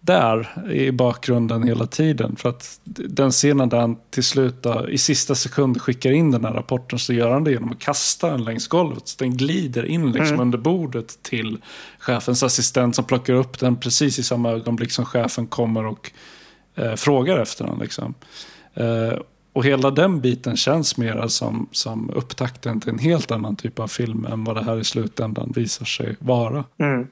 [0.00, 2.36] där i bakgrunden hela tiden.
[2.36, 6.44] För att den scenen där han till slut då, i sista sekund skickar in den
[6.44, 9.08] här rapporten så gör han det genom att kasta den längs golvet.
[9.08, 10.40] Så den glider in liksom mm.
[10.40, 11.58] under bordet till
[11.98, 16.10] chefens assistent som plockar upp den precis i samma ögonblick som chefen kommer och
[16.74, 17.78] eh, frågar efter den.
[17.78, 18.14] Liksom.
[18.80, 19.18] Eh,
[19.52, 23.86] och hela den biten känns mer som, som upptakten till en helt annan typ av
[23.86, 26.64] film än vad det här i slutändan visar sig vara.
[26.78, 27.06] Mm.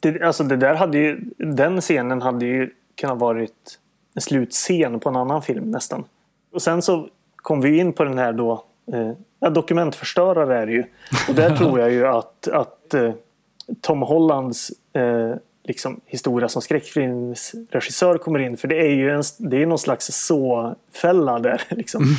[0.00, 2.70] Det, alltså det där hade ju, den scenen hade ju
[3.00, 3.78] kunnat varit
[4.14, 6.04] en slutscen på en annan film nästan.
[6.52, 10.72] Och sen så kom vi in på den här då, eh, ja, dokumentförstörare är det
[10.72, 10.84] ju.
[11.28, 13.12] Och där tror jag ju att, att eh,
[13.80, 15.36] Tom Hollands eh,
[15.66, 18.56] liksom, historia som skräckfilmsregissör kommer in.
[18.56, 21.62] För det är ju en, det är någon slags så-fälla där.
[21.68, 22.04] Liksom.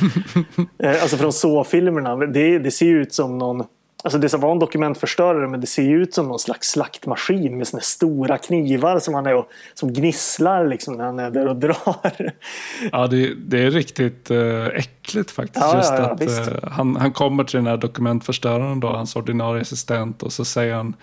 [0.79, 2.15] Eh, alltså från så-filmerna.
[2.15, 3.63] Det, det ser ju ut som någon
[4.03, 7.57] Alltså det som var en dokumentförstörare men det ser ju ut som någon slags slaktmaskin
[7.57, 11.47] med såna stora knivar som han är och, som gnisslar liksom när han är där
[11.47, 12.31] och drar.
[12.91, 15.65] Ja, det, det är riktigt äh, äckligt faktiskt.
[15.65, 19.15] Ja, Just ja, ja, att äh, han, han kommer till den här dokumentförstöraren då, hans
[19.15, 20.95] ordinarie assistent och så säger han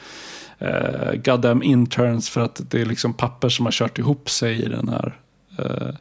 [0.65, 4.69] eh, goddamn interns för att det är liksom papper som har kört ihop sig i
[4.69, 5.19] den här.
[5.59, 5.95] Eh,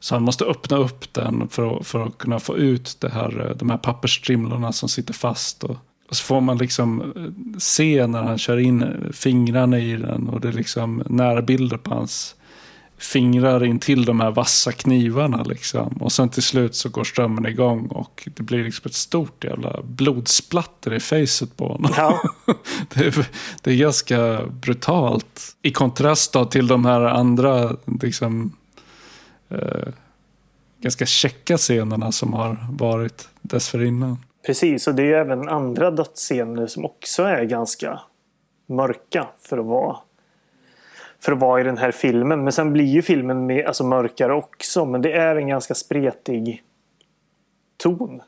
[0.00, 3.46] så han måste öppna upp den för att, för att kunna få ut det här,
[3.46, 5.64] eh, de här pappersstrimlorna som sitter fast.
[5.64, 5.76] Och,
[6.08, 10.40] och så får man liksom eh, se när han kör in fingrarna i den och
[10.40, 12.34] det är liksom närbilder på hans
[13.00, 15.42] fingrar in till de här vassa knivarna.
[15.42, 15.96] Liksom.
[16.00, 19.82] Och sen till slut så går strömmen igång och det blir liksom ett stort jävla
[19.82, 21.92] blodsplatter i facet på honom.
[21.96, 22.22] Ja.
[22.94, 23.26] det, är,
[23.62, 25.56] det är ganska brutalt.
[25.62, 28.56] I kontrast då till de här andra liksom,
[29.48, 29.88] eh,
[30.82, 34.16] ganska checka scenerna som har varit dessförinnan.
[34.46, 38.00] Precis, och det är även andra dödsscener som också är ganska
[38.68, 39.96] mörka för att vara
[41.22, 42.44] för att vara i den här filmen.
[42.44, 44.84] Men sen blir ju filmen med, alltså mörkare också.
[44.84, 46.62] Men det är en ganska spretig
[47.76, 48.22] ton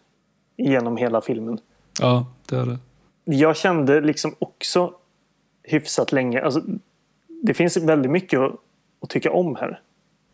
[0.56, 1.58] genom hela filmen.
[2.00, 2.78] Ja, det är det.
[3.24, 4.94] Jag kände liksom också
[5.62, 6.42] hyfsat länge.
[6.42, 6.62] Alltså,
[7.42, 8.52] det finns väldigt mycket att,
[9.00, 9.80] att tycka om här.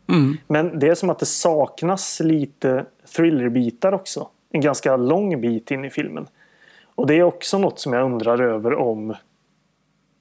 [0.09, 0.37] Mm.
[0.47, 2.87] Men det är som att det saknas lite
[3.17, 6.27] thrillerbitar också en ganska lång bit in i filmen.
[6.85, 9.15] Och det är också något som jag undrar över om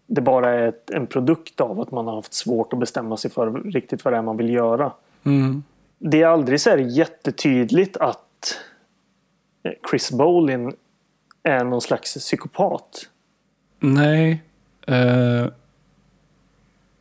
[0.08, 3.32] det bara är ett, en produkt av att man har haft svårt att bestämma sig
[3.32, 4.94] för riktigt vad det är man vill göra.
[5.24, 5.64] Mm.
[6.00, 8.58] Det är aldrig så här jättetydligt att
[9.90, 10.74] Chris Bolin
[11.44, 13.10] är någon slags psykopat.
[13.80, 14.44] Nej.
[14.88, 15.48] Eh,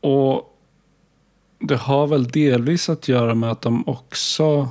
[0.01, 0.57] och
[1.59, 4.69] det har väl delvis att göra med att de också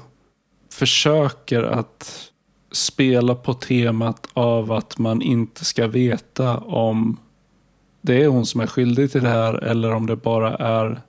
[0.72, 2.32] försöker att
[2.72, 7.18] spela på temat av att man inte ska veta om
[8.06, 11.02] det är hon som är skyldig till det här eller om det bara är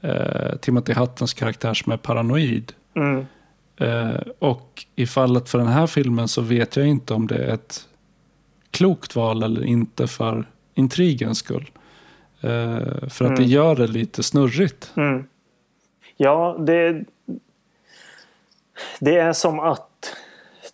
[0.00, 2.72] eh, Timothy Hattens karaktär som är paranoid.
[2.96, 3.26] Mm.
[3.76, 7.54] Eh, och i fallet för den här filmen så vet jag inte om det är
[7.54, 7.88] ett
[8.70, 11.70] klokt val eller inte för intrigens skull.
[12.40, 13.34] Eh, för att mm.
[13.34, 14.92] det gör det lite snurrigt.
[14.96, 15.24] Mm.
[16.16, 17.04] Ja, det,
[19.00, 20.16] det är som att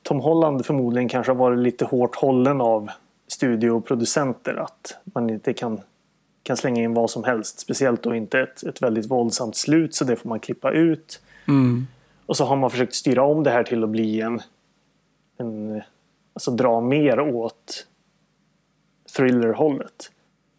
[0.03, 2.91] Tom Holland förmodligen kanske har varit lite hårt hållen av
[3.27, 5.81] studioproducenter att man inte kan,
[6.43, 7.61] kan slänga in vad som helst.
[7.61, 11.23] Speciellt då inte ett, ett väldigt våldsamt slut så det får man klippa ut.
[11.49, 11.87] Mm.
[12.27, 14.41] Och så har man försökt styra om det här till att bli en,
[15.37, 15.83] en
[16.33, 17.87] alltså dra mer åt
[19.17, 20.13] thrillerhållet.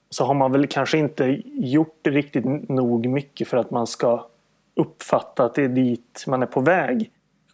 [0.09, 4.25] Så har man väl kanske inte gjort riktigt nog mycket för att man ska
[4.75, 7.11] uppfatta att det är dit man är på väg.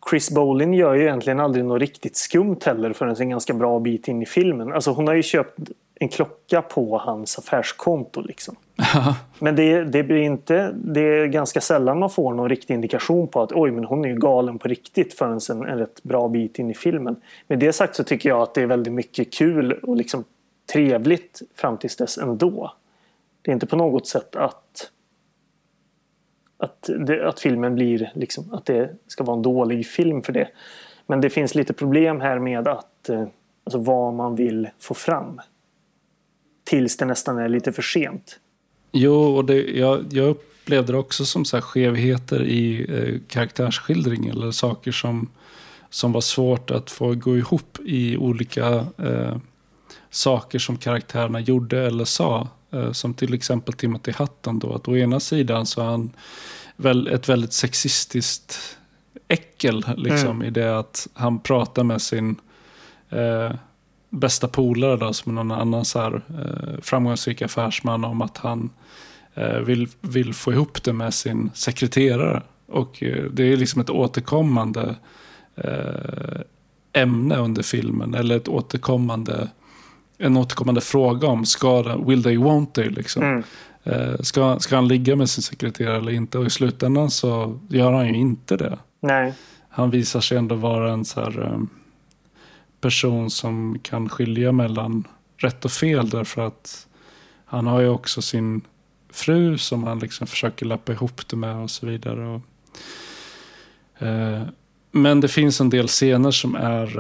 [0.10, 4.08] Chris Bolin gör ju egentligen aldrig något riktigt skumt heller förrän en ganska bra bit
[4.08, 4.74] in i filmen.
[4.74, 5.60] Alltså hon har ju köpt
[5.96, 8.56] en klocka på hans affärskonto liksom.
[9.40, 13.42] men det, det, blir inte, det är ganska sällan man får någon riktig indikation på
[13.42, 16.60] att oj men hon är ju galen på riktigt förrän en, en rätt bra bit
[16.60, 17.16] in i filmen.
[17.48, 20.24] Med det sagt så tycker jag att det är väldigt mycket kul och liksom
[20.74, 22.74] trevligt fram tills dess ändå.
[23.42, 24.92] Det är inte på något sätt att
[26.64, 30.48] att, det, att filmen blir liksom, att det ska vara en dålig film för det.
[31.08, 33.26] Men det finns lite problem här med att eh,
[33.64, 35.42] alltså vad man vill få fram.
[36.64, 38.40] Tills det nästan är lite för sent.
[38.92, 44.28] Jo, och det, jag, jag upplevde det också som så här skevheter i eh, karaktärsskildring
[44.28, 45.30] eller saker som,
[45.90, 49.38] som var svårt att få gå ihop i olika eh,
[50.10, 52.48] saker som karaktärerna gjorde eller sa.
[52.74, 54.74] Eh, som till exempel Timothy Hutton då.
[54.74, 56.12] Att å ena sidan så är han
[56.76, 58.78] väl ett väldigt sexistiskt
[59.28, 59.86] äckel.
[59.98, 60.48] Liksom, mm.
[60.48, 62.36] I det att han pratar med sin
[63.10, 63.52] eh,
[64.10, 68.70] bästa polare då, som någon annan så här, eh, framgångsrik affärsman om att han
[69.34, 72.42] eh, vill, vill få ihop det med sin sekreterare.
[72.66, 74.96] Och eh, det är liksom ett återkommande
[75.56, 76.42] eh,
[76.94, 78.14] ämne under filmen.
[78.14, 79.50] Eller ett återkommande,
[80.18, 83.24] en återkommande fråga om ska will they, won't they liksom.
[83.24, 83.44] Mm.
[83.84, 86.38] Eh, ska, ska han ligga med sin sekreterare eller inte?
[86.38, 88.78] Och i slutändan så gör han ju inte det.
[89.00, 89.34] Nej.
[89.70, 91.60] Han visar sig ändå vara en så här, eh,
[92.82, 95.08] person som kan skilja mellan
[95.38, 96.10] rätt och fel.
[96.10, 96.88] Därför att
[97.46, 98.62] han har ju också sin
[99.10, 102.28] fru som han liksom försöker lappa ihop det med och så vidare.
[102.28, 102.42] Och,
[104.08, 104.42] eh,
[104.92, 107.00] men det finns en del scener som är...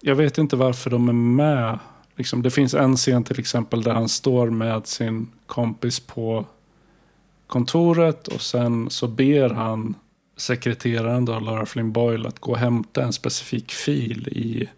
[0.00, 1.78] Jag vet inte varför de är med.
[2.16, 6.44] Liksom, det finns en scen till exempel där han står med sin kompis på
[7.46, 9.94] kontoret och sen så ber han
[10.36, 14.68] sekreteraren då, Laura Flynn Boyle, att gå och hämta en specifik fil i,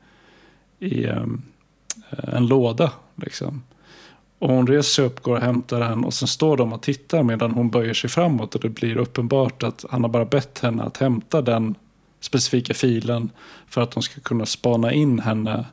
[0.78, 1.43] i um,
[2.11, 2.93] en låda.
[3.16, 3.62] Liksom.
[4.39, 7.23] Och hon reser sig upp, går och hämtar den och sen står de och tittar
[7.23, 10.82] medan hon böjer sig framåt och det blir uppenbart att han har bara bett henne
[10.82, 11.74] att hämta den
[12.23, 13.31] specifika filen
[13.69, 15.65] för att de ska kunna spana in henne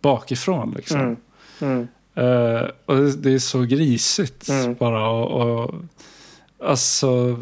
[0.00, 0.74] bakifrån.
[0.76, 1.00] Liksom.
[1.00, 1.16] Mm.
[1.60, 1.88] Mm.
[2.18, 4.74] Uh, och det, det, är så grisigt mm.
[4.74, 5.08] bara.
[5.08, 5.74] Och, och,
[6.64, 7.38] alltså,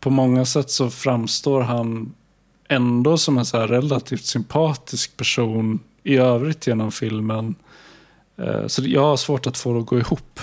[0.00, 2.14] på många sätt så framstår han
[2.68, 7.54] ändå som en så relativt sympatisk person i övrigt genom filmen.
[8.36, 10.40] Eh, så jag har svårt att få det att gå ihop.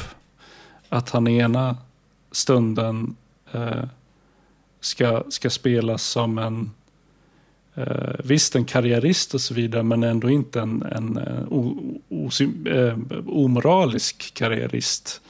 [0.90, 1.78] Att han ena
[2.32, 3.16] stunden
[3.52, 3.84] eh,
[4.80, 6.72] ska, ska spelas som en
[7.76, 11.78] eh, visst en karriärist och så vidare men ändå inte en, en, en o,
[12.10, 12.30] o,
[12.70, 12.98] eh,
[13.28, 15.22] omoralisk karriärist.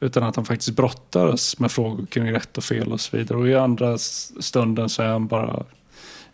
[0.00, 3.38] Utan att han faktiskt brottas med frågor kring rätt och fel och så vidare.
[3.38, 5.64] Och i andra stunden så är han bara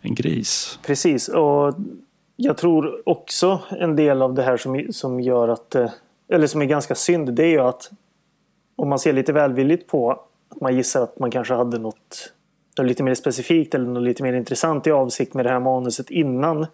[0.01, 0.79] en gris.
[0.87, 1.75] Precis, och
[2.37, 5.91] jag tror också en del av det här som, som gör att, eh,
[6.29, 7.91] eller som är ganska synd, det är ju att
[8.77, 12.33] om man ser lite välvilligt på att man gissar att man kanske hade något,
[12.79, 16.11] något lite mer specifikt eller något lite mer intressant i avsikt med det här manuset
[16.11, 16.67] innan.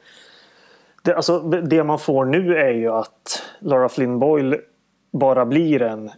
[1.02, 4.56] Det, alltså, det man får nu är ju att Laura Flynn Boyle
[5.12, 6.10] bara blir en,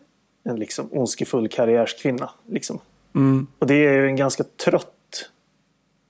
[0.45, 2.31] en liksom ondskefull karriärskvinna.
[2.49, 2.79] Liksom.
[3.15, 3.47] Mm.
[3.59, 5.31] Och det är ju en ganska trött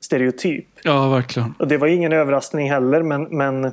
[0.01, 0.67] stereotyp.
[0.85, 1.55] Ja, verkligen.
[1.59, 3.73] Och det var ingen överraskning heller men, men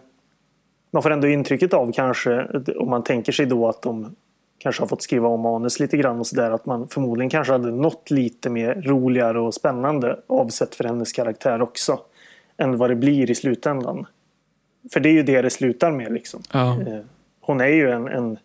[0.91, 2.47] man får ändå intrycket av kanske
[2.77, 4.15] om man tänker sig då att de
[4.59, 7.71] kanske har fått skriva om manus lite grann och sådär att man förmodligen kanske hade
[7.71, 11.99] något lite mer roligare och spännande avsett för hennes karaktär också
[12.57, 14.05] än vad det blir i slutändan.
[14.93, 16.43] För det är ju det det slutar med liksom.
[16.51, 16.81] Ja.
[16.81, 16.99] Eh,
[17.41, 18.37] hon är ju en, en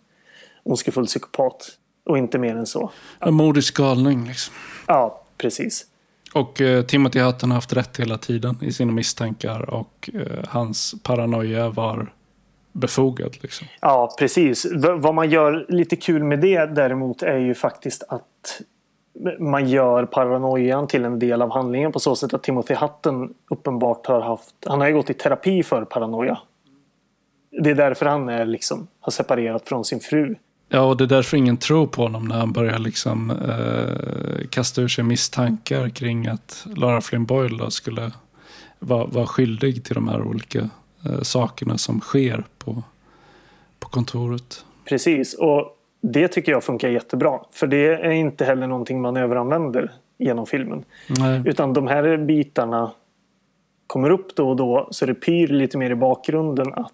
[0.62, 2.90] ondskefull psykopat och inte mer än så.
[3.20, 4.54] En modisk galning liksom.
[4.86, 5.86] Ja, precis.
[6.34, 10.94] Och eh, Timothy Hutton har haft rätt hela tiden i sina misstankar och eh, hans
[11.02, 12.12] paranoia var
[12.74, 13.36] befogad.
[13.40, 13.66] Liksom.
[13.80, 14.64] Ja, precis.
[14.64, 18.60] V vad man gör lite kul med det däremot är ju faktiskt att
[19.38, 24.06] man gör paranoian till en del av handlingen på så sätt att Timothy Hutton uppenbart
[24.06, 26.38] har haft, han har ju gått i terapi för paranoia.
[27.62, 30.34] Det är därför han är liksom, har separerat från sin fru.
[30.68, 34.82] Ja, och det är därför ingen tror på honom när han börjar liksom eh, kasta
[34.82, 38.12] ur sig misstankar kring att Lara Flynn Boyle skulle
[38.78, 40.70] vara, vara skyldig till de här olika
[41.22, 42.82] sakerna som sker på,
[43.78, 44.64] på kontoret.
[44.85, 47.40] Precis, och det tycker jag funkar jättebra.
[47.51, 50.85] För det är inte heller någonting man överanvänder genom filmen.
[51.18, 51.43] Nej.
[51.44, 52.90] Utan de här bitarna
[53.86, 56.93] kommer upp då och då så det pyr lite mer i bakgrunden att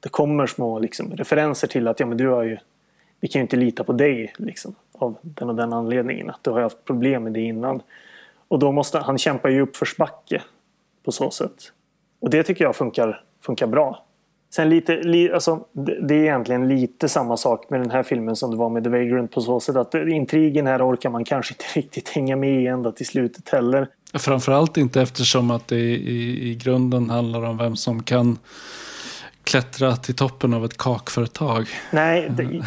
[0.00, 2.58] det kommer små liksom, referenser till att ja, men du har ju,
[3.20, 6.30] vi kan ju inte lita på dig liksom, av den och den anledningen.
[6.30, 7.82] Att du har haft problem med det innan.
[8.48, 10.42] Och då måste han kämpa ju uppförsbacke
[11.04, 11.72] på så sätt.
[12.22, 14.06] Och det tycker jag funkar, funkar bra.
[14.54, 15.60] Sen lite, li, alltså,
[16.02, 18.90] det är egentligen lite samma sak med den här filmen som det var med The
[18.90, 22.66] Vagrant på så sätt att intrigen här orkar man kanske inte riktigt hänga med i
[22.66, 23.88] ända till slutet heller.
[24.14, 28.38] Framförallt inte eftersom att det i, i grunden handlar om vem som kan
[29.44, 31.68] klättra till toppen av ett kakföretag.
[31.90, 32.64] Nej, det,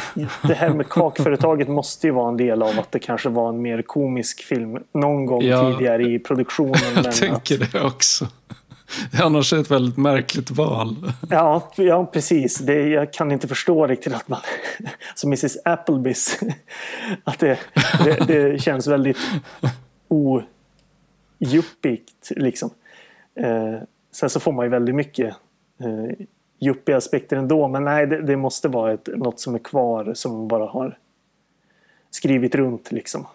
[0.48, 3.62] det, här med kakföretaget måste ju vara en del av att det kanske var en
[3.62, 6.80] mer komisk film någon gång ja, tidigare i produktionen.
[6.96, 7.72] Jag tänker att...
[7.72, 8.28] det också.
[9.12, 11.12] Det är annars ett väldigt märkligt val.
[11.30, 12.58] Ja, ja precis.
[12.58, 14.40] Det, jag kan inte förstå riktigt att man,
[15.16, 16.40] som Mrs Applebys,
[17.24, 17.60] att det,
[18.04, 19.18] det, det känns väldigt
[20.08, 20.48] ojuppigt.
[22.30, 22.70] Liksom.
[23.40, 23.80] Eh,
[24.12, 25.36] sen så får man ju väldigt mycket
[25.80, 26.26] eh,
[26.60, 27.68] yuppie-aspekter ändå.
[27.68, 30.98] Men nej, det, det måste vara ett, något som är kvar som bara har
[32.12, 33.28] skrivit runt liksom.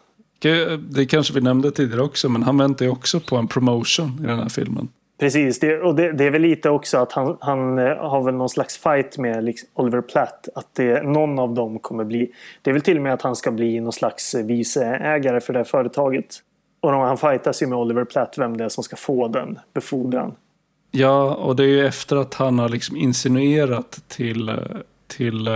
[0.79, 4.27] Det kanske vi nämnde tidigare också, men han väntar ju också på en promotion i
[4.27, 4.89] den här filmen.
[5.21, 8.35] Precis, det, och det, det, är väl lite också att han, han eh, har väl
[8.35, 10.49] någon slags fight med liksom Oliver Platt.
[10.55, 12.31] Att det, någon av dem kommer bli...
[12.63, 15.53] Det är väl till och med att han ska bli någon slags eh, viceägare för
[15.53, 16.37] det här företaget.
[16.81, 20.35] Och han fightas ju med Oliver Platt vem det är som ska få den befordran.
[20.91, 24.57] Ja, och det är ju efter att han har liksom insinuerat till, eh,
[25.07, 25.49] till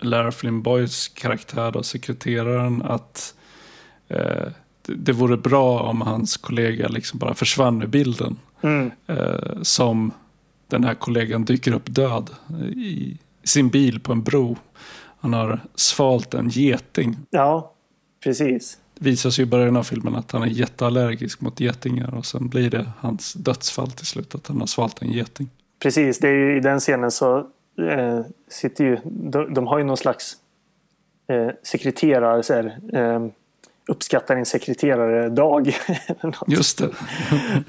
[0.00, 3.34] Lara Flynn Boys karaktär, då, sekreteraren, att
[4.10, 4.48] uh,
[4.82, 8.36] det vore bra om hans kollega liksom bara försvann ur bilden.
[8.62, 8.90] Mm.
[9.10, 10.12] Uh, som
[10.66, 12.30] den här kollegan dyker upp död
[12.76, 14.56] i sin bil på en bro.
[15.20, 17.16] Han har svalt en geting.
[17.30, 17.74] Ja,
[18.24, 22.48] precis visar sig i början av filmen att han är jätteallergisk mot getingar och sen
[22.48, 25.50] blir det hans dödsfall till slut att han har svalt en geting.
[25.82, 27.38] Precis, det är ju, i den scenen så
[27.78, 30.36] eh, sitter ju, de, de, har ju någon slags
[31.28, 33.26] eh, sekreterare, så här, eh,
[33.88, 35.76] uppskattar en sekreterare-dag.
[36.46, 36.88] Just det.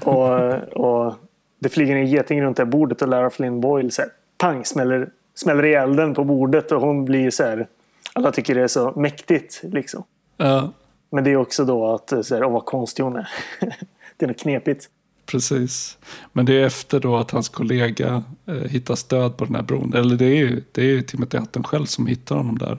[0.04, 1.14] och, och
[1.58, 5.08] det flyger en geting runt det bordet och Lara Flynn Boyle så här, pang smäller,
[5.34, 7.66] smäller i elden på bordet och hon blir så här,
[8.12, 10.04] alla tycker det är så mäktigt liksom.
[10.36, 10.72] Ja.
[11.10, 13.28] Men det är också då att, så här, åh vad konstig hon är.
[14.16, 14.88] det är något knepigt.
[15.32, 15.98] Precis.
[16.32, 19.94] Men det är efter då att hans kollega eh, hittas död på den här bron.
[19.94, 22.78] Eller det är ju det är Timothy Hutton själv som hittar honom där.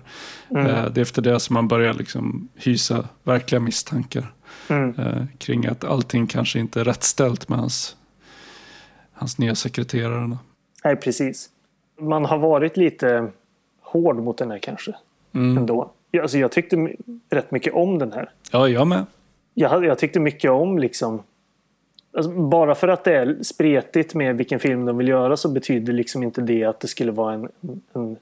[0.49, 0.65] Mm.
[0.65, 4.34] Eh, det är efter det som man börjar liksom hysa verkliga misstankar.
[4.67, 4.99] Mm.
[4.99, 7.95] Eh, kring att allting kanske inte är rätt ställt med hans,
[9.13, 10.38] hans nya sekreterare.
[10.84, 11.49] Nej, precis.
[12.01, 13.31] Man har varit lite
[13.81, 14.95] hård mot den här kanske.
[15.34, 15.57] Mm.
[15.57, 15.91] Ändå.
[16.21, 16.95] Alltså jag tyckte
[17.30, 18.31] rätt mycket om den här.
[18.51, 19.05] Ja, jag med.
[19.53, 21.23] Jag, jag tyckte mycket om liksom...
[22.15, 25.94] Alltså bara för att det är spretigt med vilken film de vill göra så betyder
[25.94, 27.49] liksom inte det att det skulle vara en,
[27.94, 28.18] en,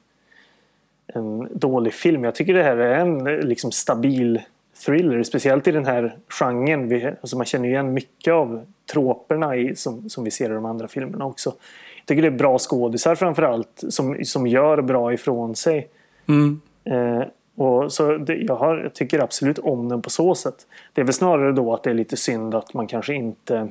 [1.07, 2.23] en dålig film.
[2.23, 4.41] Jag tycker det här är en liksom stabil
[4.85, 5.23] thriller.
[5.23, 6.87] Speciellt i den här genren.
[6.87, 10.65] Vi, alltså man känner igen mycket av troperna i, som, som vi ser i de
[10.65, 11.53] andra filmerna också.
[11.97, 15.87] Jag tycker det är bra skådisar framförallt som, som gör bra ifrån sig.
[16.27, 16.61] Mm.
[16.83, 17.23] Eh,
[17.55, 20.67] och så det, jag, har, jag tycker absolut om den på så sätt.
[20.93, 23.69] Det är väl snarare då att det är lite synd att man kanske inte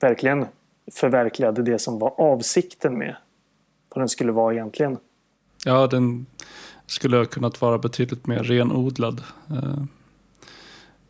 [0.00, 0.46] verkligen
[0.92, 3.16] förverkligade det som var avsikten med
[3.88, 4.98] vad den skulle vara egentligen.
[5.64, 6.26] Ja, den
[6.86, 9.22] skulle ha kunnat vara betydligt mer renodlad.
[9.50, 9.84] Eh,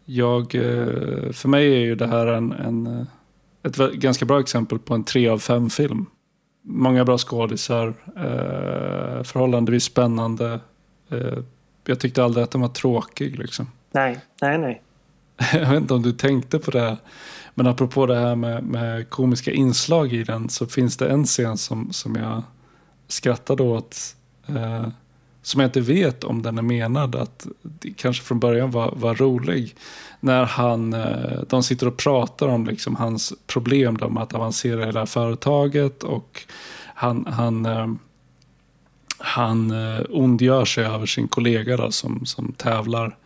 [0.05, 3.07] jag, eh, för mig är ju det här en, en, eh,
[3.63, 6.07] ett ganska bra exempel på en tre av fem film.
[6.63, 7.95] Många bra skådisar,
[9.25, 10.61] förhållandevis spännande,
[11.85, 13.39] jag tyckte aldrig att den var tråkig.
[13.39, 13.67] Liksom.
[13.91, 14.83] Nej, nej, nej
[15.53, 16.97] jag vet inte om du tänkte på det.
[17.55, 21.57] Men apropå det här med, med komiska inslag i den så finns det en scen
[21.57, 22.43] som, som jag
[23.09, 24.17] skrattade åt.
[24.47, 24.89] Eh,
[25.43, 27.47] som jag inte vet om den är menad att
[27.97, 29.77] kanske från början var, var rolig.
[30.21, 35.07] När han, eh, de sitter och pratar om liksom hans problem med att avancera hela
[35.07, 36.43] företaget och
[36.95, 37.87] han, han eh,
[39.23, 43.17] han eh, ondgör sig över sin kollega då, som, som tävlar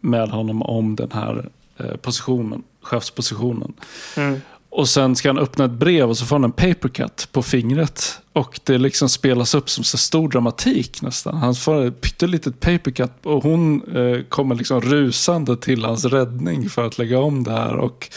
[0.00, 1.48] med honom om den här
[1.78, 3.72] eh, positionen, chefspositionen.
[4.16, 4.40] Mm.
[4.72, 8.20] Och sen ska han öppna ett brev och så får han en papercut på fingret.
[8.32, 11.36] Och det liksom spelas upp som så stor dramatik nästan.
[11.36, 16.86] Han får ett pyttelitet papercut och hon eh, kommer liksom rusande till hans räddning för
[16.86, 17.76] att lägga om det här.
[17.76, 18.08] Och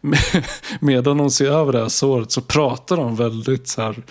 [0.00, 0.20] med,
[0.80, 4.02] medan hon ser över det här såret så pratar de väldigt så här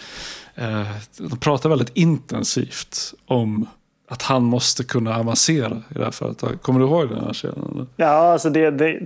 [0.56, 0.88] Eh,
[1.18, 3.68] de pratar väldigt intensivt om
[4.11, 6.61] att han måste kunna avancera i det här företaget.
[6.61, 7.88] Kommer du ihåg den här scenen?
[7.95, 8.99] Ja, alltså det, det,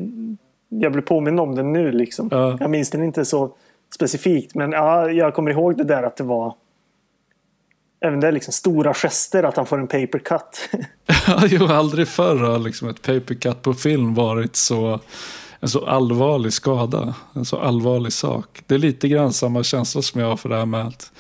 [0.70, 1.92] jag blir påminn om den nu.
[1.92, 2.28] Liksom.
[2.32, 2.58] Ja.
[2.60, 3.56] Jag minns den inte så
[3.96, 4.56] specifikt.
[4.56, 6.56] Men ja, jag kommer ihåg det där att det var
[8.06, 10.70] även det liksom stora gester att han får en papercut.
[11.50, 15.00] jo, aldrig förr har liksom ett papercut på film varit så
[15.60, 17.16] en så allvarlig skada.
[17.34, 18.64] En så allvarlig sak.
[18.68, 21.12] Det är lite grann samma känsla som jag har för det här med att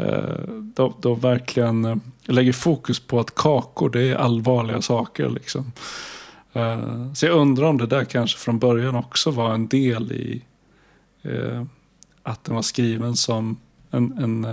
[0.00, 5.30] Eh, de, de verkligen eh, lägger fokus på att kakor det är allvarliga saker.
[5.30, 5.72] Liksom.
[6.52, 10.42] Eh, så jag undrar om det där kanske från början också var en del i
[12.22, 13.56] att den var skriven som
[13.90, 14.46] en, en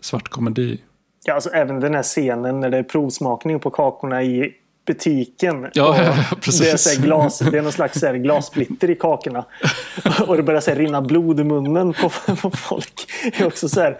[0.00, 0.80] svart komedi.
[1.24, 4.54] Ja, alltså även den här scenen när det är provsmakning på kakorna i
[4.88, 5.70] butiken.
[5.74, 5.92] Ja.
[6.60, 9.44] Det är, så glas, det är någon slags så glassplitter i kakorna.
[10.26, 12.10] Och det börjar så rinna blod i munnen på,
[12.42, 13.10] på folk.
[13.22, 13.98] Det är också så här,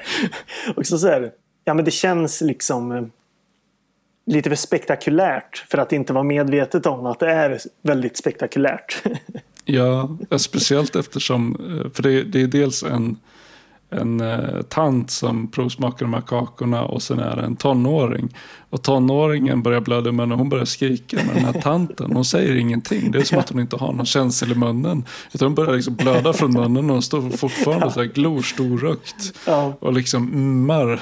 [0.76, 1.30] också så här,
[1.64, 3.02] ja men det känns liksom eh,
[4.26, 9.02] lite för spektakulärt för att inte vara medvetet om att det är väldigt spektakulärt.
[9.70, 13.16] Ja, speciellt eftersom, eh, för det, det är dels en
[13.90, 18.34] en eh, tant som provsmakar de här kakorna och sen är det en tonåring.
[18.70, 22.12] Och tonåringen börjar blöda men hon börjar skrika med den här tanten.
[22.12, 23.10] Hon säger ingenting.
[23.10, 25.04] Det är som att hon inte har någon känsel i munnen.
[25.32, 29.34] Utan hon börjar liksom blöda från munnen och hon står fortfarande så här glor storrökt.
[29.46, 29.76] Ja.
[29.80, 31.00] Och liksom ummar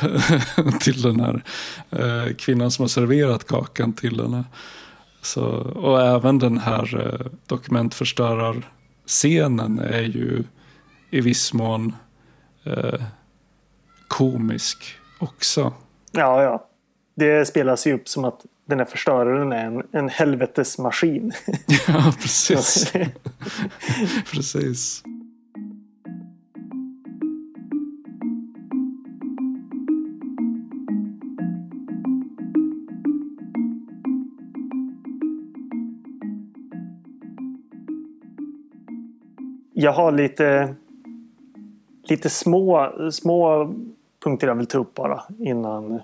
[0.81, 1.43] till den här
[1.91, 4.45] eh, kvinnan som har serverat kakan till henne.
[5.23, 5.45] Så,
[5.75, 10.45] och även den här eh, dokumentförstörarscenen är ju
[11.11, 11.93] i viss mån
[12.67, 13.03] eh,
[14.09, 15.73] komisk också.
[16.13, 16.69] Ja, ja.
[17.15, 21.33] Det spelas ju upp som att den här förstöraren är en, en helvetesmaskin.
[21.89, 22.93] ja, precis.
[24.33, 25.03] precis.
[39.79, 40.75] Jag har lite
[42.11, 43.75] lite små, små
[44.25, 46.01] punkter jag vill ta upp bara innan,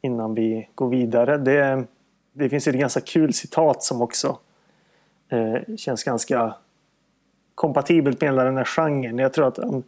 [0.00, 1.38] innan vi går vidare.
[1.38, 1.84] Det,
[2.32, 4.38] det finns ett ganska kul citat som också
[5.28, 6.54] eh, känns ganska
[7.54, 9.18] kompatibelt med hela den här genren.
[9.18, 9.82] Jag tror att han...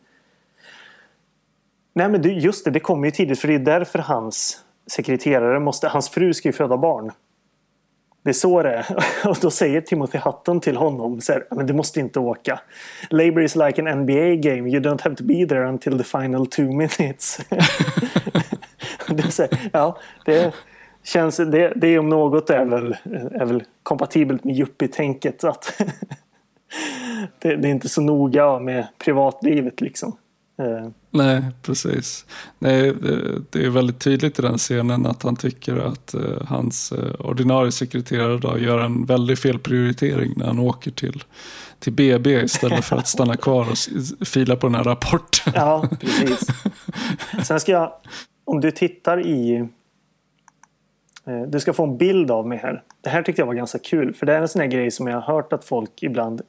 [1.93, 5.89] Nej men just det, det kommer ju tidigt för det är därför hans sekreterare måste...
[5.89, 7.13] Hans fru ska ju föda barn.
[8.25, 8.87] Det är så det är.
[9.29, 12.61] Och då säger Timothy Hutton till honom så här, men du måste inte åka.
[13.11, 14.71] Labour is like an NBA game.
[14.71, 17.37] You don't have to be there until the final two minutes.
[19.09, 20.55] det, är här, ja, det,
[21.03, 22.97] känns, det, det om något är väl,
[23.33, 25.45] är väl kompatibelt med yuppie-tänket.
[25.45, 25.73] Att
[27.39, 30.17] det, det, är inte så noga med privatlivet liksom.
[30.59, 30.89] Eh.
[31.11, 32.27] Nej, precis.
[32.59, 32.95] Nej,
[33.51, 37.73] det är väldigt tydligt i den scenen att han tycker att uh, hans uh, ordinarie
[37.73, 41.25] sekreterare då gör en väldigt fel prioritering när han åker till,
[41.79, 43.79] till BB istället för att stanna kvar och
[44.29, 45.53] fila på den här rapporten.
[45.57, 46.49] Ja, precis.
[47.45, 47.93] Sen ska jag,
[48.45, 49.69] om du tittar i
[51.49, 52.83] du ska få en bild av mig här.
[53.01, 54.15] Det här tyckte jag var ganska kul.
[54.15, 56.43] För det är en sån här grej som jag har hört att folk ibland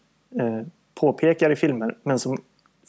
[0.99, 1.97] påpekar i filmer.
[2.03, 2.37] Men som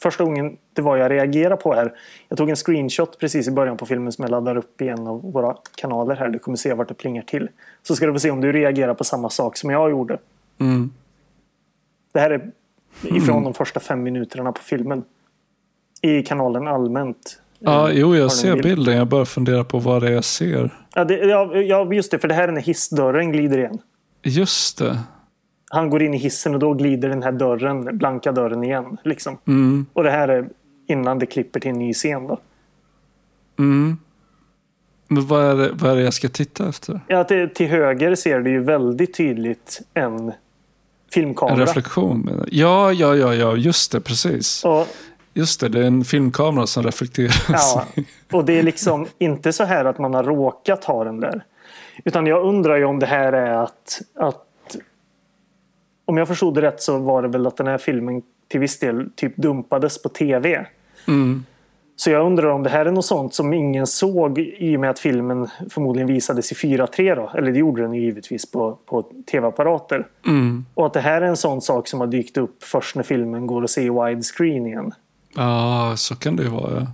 [0.01, 1.93] första gången det var jag reagerade på här.
[2.29, 5.07] Jag tog en screenshot precis i början på filmen som jag laddar upp i en
[5.07, 6.29] av våra kanaler här.
[6.29, 7.49] Du kommer se vart det plingar till.
[7.83, 10.19] Så ska du få se om du reagerar på samma sak som jag gjorde.
[10.59, 10.93] Mm.
[12.13, 12.51] Det här är
[13.03, 13.43] ifrån mm.
[13.43, 15.03] de första fem minuterna på filmen.
[16.01, 17.41] I kanalen allmänt.
[17.59, 18.63] Ja, jo, jag ser bild.
[18.63, 18.97] bilden.
[18.97, 20.69] Jag bara funderar på vad det är jag ser.
[20.95, 21.15] Ja, det,
[21.61, 22.19] ja, just det.
[22.19, 23.79] För det här är när hissdörren glider igen.
[24.23, 24.97] Just det
[25.69, 28.97] han går in i hissen och då glider den här dörren, blanka dörren igen.
[29.03, 29.37] Liksom.
[29.47, 29.85] Mm.
[29.93, 30.49] Och det här är
[30.87, 32.27] innan det klipper till en ny scen.
[32.27, 32.39] Då.
[33.59, 33.97] Mm.
[35.07, 36.99] Men vad är, det, vad är det jag ska titta efter?
[37.07, 40.31] Ja, till, till höger ser du ju väldigt tydligt en
[41.11, 41.53] filmkamera.
[41.53, 42.45] En reflektion?
[42.51, 44.65] Ja, ja, ja, ja, just det, precis.
[44.65, 44.87] Och,
[45.33, 47.33] just det, det är en filmkamera som reflekterar.
[47.49, 47.85] Ja,
[48.31, 51.43] och det är liksom inte så här att man har råkat ha den där.
[52.05, 54.46] Utan jag undrar ju om det här är att, att
[56.07, 58.79] om jag förstod det rätt så var det väl att den här filmen till viss
[58.79, 60.67] del typ dumpades på tv.
[61.07, 61.43] Mm.
[61.95, 64.89] Så jag undrar om det här är något sånt som ingen såg i och med
[64.89, 67.31] att filmen förmodligen visades i 4.3 då.
[67.37, 69.01] Eller det gjorde den ju givetvis på, på
[69.31, 70.07] tv-apparater.
[70.25, 70.65] Mm.
[70.73, 73.47] Och att det här är en sån sak som har dykt upp först när filmen
[73.47, 74.93] går att se i widescreen igen.
[75.35, 76.87] Ja, så kan det ju vara.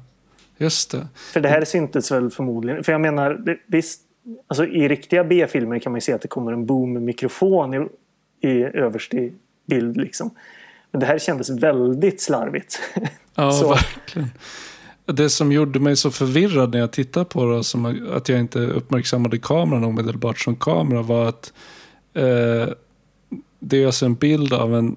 [0.57, 1.07] Just det.
[1.15, 2.84] För det här syntes väl förmodligen.
[2.84, 4.02] För jag menar, visst,
[4.48, 7.90] alltså i riktiga B-filmer kan man ju se att det kommer en boom-mikrofon
[8.44, 9.34] i överst i
[9.65, 9.98] bild.
[9.98, 10.30] Liksom.
[10.91, 12.80] Men det här kändes väldigt slarvigt.
[13.36, 13.70] Ja, så.
[13.70, 14.30] verkligen.
[15.06, 18.60] Det som gjorde mig så förvirrad när jag tittade på det, som att jag inte
[18.60, 21.53] uppmärksammade kameran omedelbart som kamera, var att
[22.14, 22.74] eh,
[23.60, 24.95] det är alltså en bild av en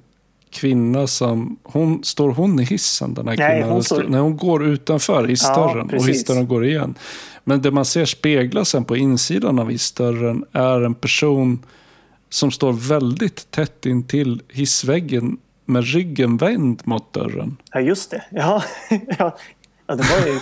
[0.51, 3.53] kvinna som, hon, står hon i hissen den här kvinnan?
[3.53, 4.05] Nej, hon står...
[4.09, 6.95] Nej, hon går utanför hissdörren ja, och hissdörren går igen.
[7.45, 11.59] Men det man ser spegla sen på insidan av hissdörren är en person
[12.37, 17.57] som står väldigt tätt in till hissväggen med ryggen vänd mot dörren.
[17.73, 18.25] Ja, just det.
[18.31, 18.63] Ja,
[19.19, 19.37] ja.
[19.87, 20.41] ja det var ju,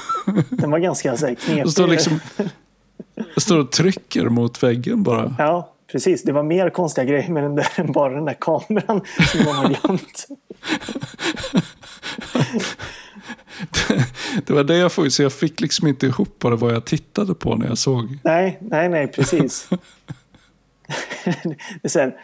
[0.51, 1.73] den var ganska så här, knepig.
[1.73, 2.21] Står, liksom,
[3.37, 5.35] står och trycker mot väggen bara.
[5.39, 6.23] Ja, precis.
[6.23, 9.01] Det var mer konstiga grejer med den där än bara den där kameran
[9.33, 10.27] som de har glömt.
[13.89, 14.07] det,
[14.47, 16.85] det var det jag fick, så jag fick liksom inte ihop vad det var jag
[16.85, 18.19] tittade på när jag såg.
[18.25, 19.69] Nej, nej, nej, precis.
[21.83, 22.15] Är här,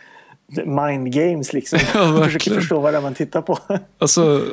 [0.66, 1.78] mind games liksom.
[1.94, 3.58] Ja, man försöker förstå vad det är man tittar på.
[3.98, 4.44] alltså,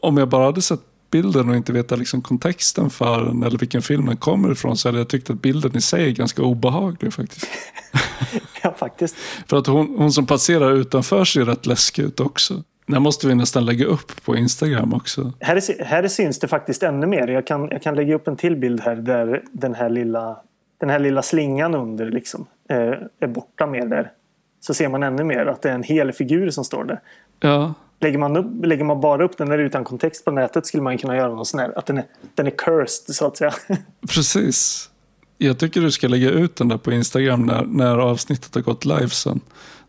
[0.00, 0.80] om jag bara hade sett
[1.10, 4.88] bilden och inte veta liksom kontexten för den eller vilken film den kommer ifrån så
[4.88, 7.46] hade jag tyckt att bilden i sig är ganska obehaglig faktiskt.
[8.62, 9.16] ja, faktiskt.
[9.46, 12.62] för att hon, hon som passerar utanför ser rätt läskig ut också.
[12.86, 15.32] Det måste vi nästan lägga upp på Instagram också.
[15.40, 17.28] Här, här syns det faktiskt ännu mer.
[17.28, 20.36] Jag kan, jag kan lägga upp en till bild här där den här lilla,
[20.82, 22.76] den här lilla slingan under liksom, eh,
[23.20, 24.12] är borta mer där.
[24.60, 27.00] Så ser man ännu mer att det är en hel figur som står där.
[27.40, 27.74] Ja.
[28.00, 30.98] Lägger man, upp, lägger man bara upp den där utan kontext på nätet skulle man
[30.98, 32.04] kunna göra något sånt här, att den är,
[32.34, 33.54] den är cursed så att säga.
[34.14, 34.90] Precis.
[35.38, 38.84] Jag tycker du ska lägga ut den där på Instagram när, när avsnittet har gått
[38.84, 39.40] live sen.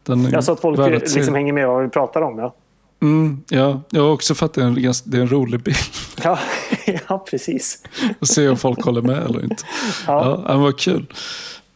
[0.03, 2.39] Den ja, så att folk liksom hänger med vad vi pratar om.
[2.39, 2.55] Ja,
[3.01, 3.81] mm, ja.
[3.89, 5.77] jag har också fattat att det är en rolig bild.
[6.23, 6.39] Ja,
[7.09, 7.83] ja precis.
[8.19, 9.63] Och se om folk håller med eller inte.
[10.07, 11.13] Ja, ja vad kul.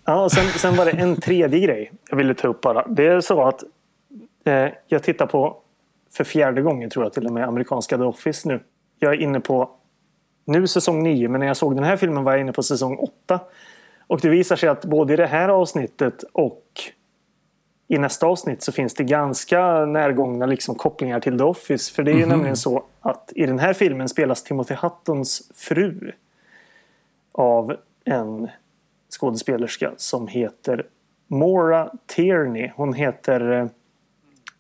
[0.06, 2.88] Ja, och sen, sen var det en tredje grej jag ville ta upp bara.
[2.88, 3.64] Det är så att
[4.46, 5.58] eh, jag tittar på,
[6.12, 8.60] för fjärde gången tror jag till och med, amerikanska The Office nu.
[9.00, 9.70] Jag är inne på,
[10.46, 12.98] nu säsong nio, men när jag såg den här filmen var jag inne på säsong
[12.98, 13.40] åtta.
[14.08, 16.64] Och det visar sig att både i det här avsnittet och
[17.88, 21.94] i nästa avsnitt så finns det ganska närgångna liksom kopplingar till The Office.
[21.94, 22.32] För det är ju mm -hmm.
[22.32, 26.12] nämligen så att i den här filmen spelas Timothy Huttons fru
[27.32, 28.48] av en
[29.20, 30.86] skådespelerska som heter
[31.28, 32.72] Maura Tierney.
[32.76, 33.68] Hon heter, eh,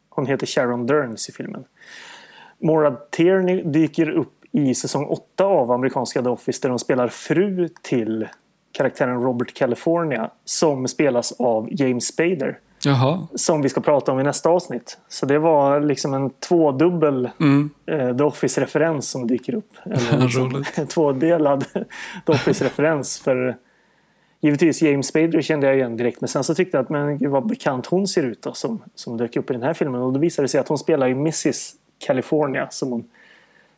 [0.09, 1.65] hon heter Sharon Derns i filmen.
[2.59, 7.69] Maura Tierney dyker upp i säsong 8 av amerikanska The Office där hon spelar fru
[7.81, 8.27] till
[8.71, 12.59] karaktären Robert California som spelas av James Spader.
[12.87, 13.27] Jaha.
[13.35, 14.97] Som vi ska prata om i nästa avsnitt.
[15.07, 17.69] Så det var liksom en tvådubbel mm.
[17.85, 19.73] eh, The Office-referens som dyker upp.
[19.85, 21.65] Eller liksom, en tvådelad
[22.25, 23.19] The Office-referens.
[23.19, 23.57] För
[24.41, 26.21] givetvis James Spader kände jag igen direkt.
[26.21, 28.83] Men sen så tyckte jag att men gud vad bekant hon ser ut då, som,
[28.95, 30.01] som dök upp i den här filmen.
[30.01, 33.09] Och då visade det sig att hon spelar i Mrs California som hon,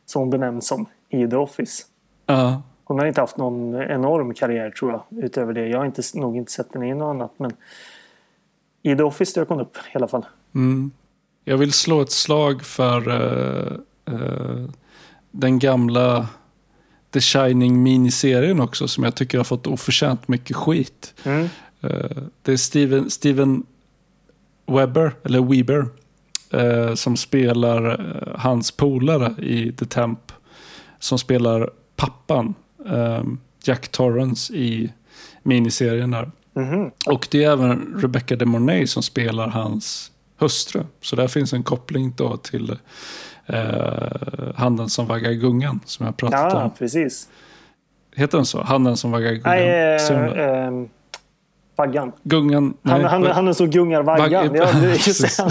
[0.06, 1.84] som hon benämns som i The Office.
[2.32, 2.60] Uh.
[2.84, 5.68] Hon har inte haft någon enorm karriär tror jag utöver det.
[5.68, 7.32] Jag har inte, nog inte sett henne i något annat.
[7.38, 7.52] Men
[8.84, 10.26] i The Office dök hon upp i alla fall.
[10.56, 10.92] Mm.
[11.44, 13.78] Jag vill slå ett slag för uh,
[14.14, 14.70] uh,
[15.32, 16.28] den gamla
[17.12, 21.14] The Shining miniserien också som jag tycker har fått oförtjänt mycket skit.
[21.24, 21.50] Mm.
[21.84, 23.66] Uh, det är Steven, Steven
[24.66, 25.86] Webber, eller Weber,
[26.96, 30.32] som spelar hans polare i The Temp.
[31.00, 32.56] Som spelar pappan,
[33.64, 34.94] Jack Torrance i
[35.44, 36.32] miniserien där.
[36.64, 36.92] Mm.
[37.06, 40.84] Och det är även Rebecca de Mornay som spelar hans hustru.
[41.02, 42.78] Så där finns en koppling då till
[43.46, 46.62] eh, Handen som vaggar gungan som jag pratat ja, om.
[46.62, 47.30] Ja, precis.
[48.16, 48.64] Heter den så?
[48.64, 49.42] Handen som vaggar gungan?
[49.46, 50.72] Nej, äh, äh,
[51.76, 52.12] vaggan.
[52.24, 52.74] Gungan.
[52.82, 54.48] Nej, han, han, han som gungar vaggan.
[54.48, 54.74] Vag ja,
[55.06, 55.38] just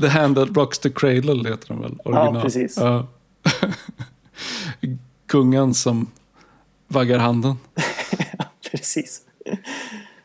[0.00, 1.98] The hand that rocks the cradle heter den väl?
[2.04, 2.34] Original.
[2.34, 2.76] Ja, precis.
[2.76, 3.06] Ja.
[5.26, 6.06] Gungan som
[6.88, 7.56] vaggar handen.
[8.76, 9.20] precis.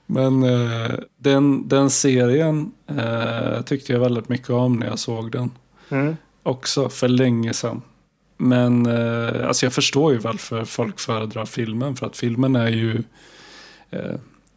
[0.05, 5.51] Men eh, den, den serien eh, tyckte jag väldigt mycket om när jag såg den.
[5.89, 6.17] Mm.
[6.43, 7.81] Också för länge sedan.
[8.38, 11.95] Men eh, alltså jag förstår ju varför folk föredrar filmen.
[11.95, 13.03] För att filmen är ju
[13.89, 14.15] eh,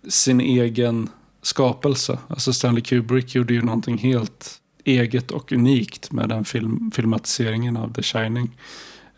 [0.09, 1.09] sin egen
[1.43, 2.19] skapelse.
[2.28, 7.93] Alltså Stanley Kubrick gjorde ju någonting helt eget och unikt med den film, filmatiseringen av
[7.93, 8.51] The Shining.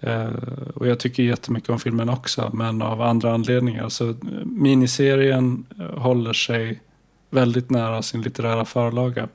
[0.06, 0.28] Eh,
[0.74, 3.89] och jag tycker jättemycket om filmen också, men av andra anledningar.
[3.89, 4.14] Så eh,
[4.44, 6.81] miniserien eh, håller sig
[7.31, 9.28] väldigt nära sin litterära förlaga.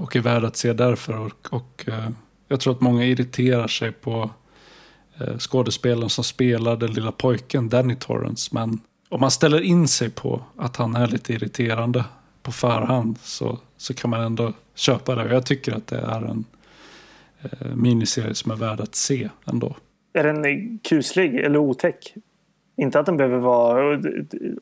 [0.00, 1.18] Och är värd att se därför.
[1.18, 1.88] Och, och
[2.48, 4.30] jag tror att många irriterar sig på
[5.38, 8.50] skådespelaren som spelar den lilla pojken, Danny Torrance.
[8.52, 12.04] Men om man ställer in sig på att han är lite irriterande
[12.42, 15.24] på förhand så, så kan man ändå köpa det.
[15.24, 16.44] Och jag tycker att det är en
[17.74, 19.76] miniserie som är värd att se ändå.
[20.12, 22.14] Är den kuslig eller otäck?
[22.76, 24.02] Inte att den behöver vara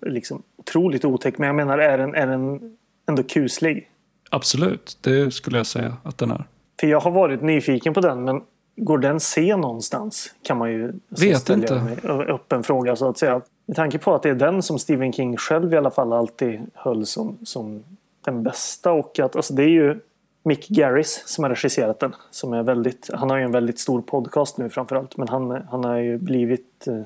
[0.02, 2.76] liksom, otroligt otäck, men jag menar är den, är den
[3.08, 3.90] ändå kuslig?
[4.30, 6.44] Absolut, det skulle jag säga att den är.
[6.80, 8.42] För jag har varit nyfiken på den, men
[8.76, 10.34] går den se någonstans?
[10.42, 11.98] Kan man ju Vet inte.
[12.28, 13.40] upp en fråga så att säga.
[13.66, 16.60] Med tanke på att det är den som Stephen King själv i alla fall alltid
[16.74, 17.84] höll som, som
[18.24, 20.00] den bästa och att alltså det är ju
[20.46, 22.14] Mick Garris som har regisserat den.
[22.30, 25.16] Som är väldigt, han har ju en väldigt stor podcast nu framförallt.
[25.16, 27.00] Men han, han har ju blivit eh,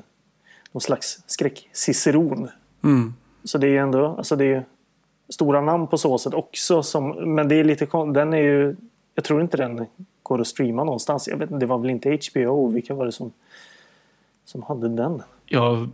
[0.72, 2.48] någon slags skräckciceron.
[2.84, 3.14] Mm.
[3.44, 4.64] Så det är ju ändå alltså det är
[5.28, 6.82] stora namn på så sätt också.
[6.82, 8.76] Som, men det är lite den är ju,
[9.14, 9.86] jag tror inte den
[10.22, 11.28] går att streama någonstans.
[11.28, 12.68] Jag vet, det var väl inte HBO?
[12.68, 13.32] Vilka var det som,
[14.44, 15.22] som hade den?
[15.46, 15.88] Jag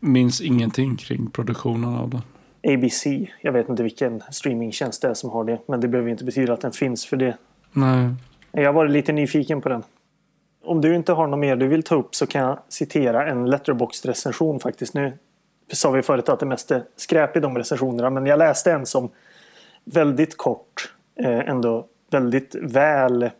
[0.00, 2.22] minns ingenting kring produktionen av den.
[2.62, 3.06] ABC.
[3.40, 5.58] Jag vet inte vilken streamingtjänst det är som har det.
[5.66, 7.36] Men det behöver inte betyda att den finns för det.
[7.72, 8.10] Nej.
[8.52, 9.82] Jag varit lite nyfiken på den.
[10.64, 13.50] Om du inte har något mer du vill ta upp så kan jag citera en
[13.50, 14.94] Letterboxd-recension faktiskt.
[14.94, 15.12] Nu
[15.72, 18.10] sa vi förut att det mest är skräp i de recensionerna.
[18.10, 19.10] Men jag läste en som
[19.84, 23.30] väldigt kort eh, ändå väldigt väl eh,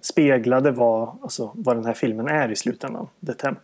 [0.00, 3.08] speglade vad, alltså, vad den här filmen är i slutändan.
[3.26, 3.58] The Temp.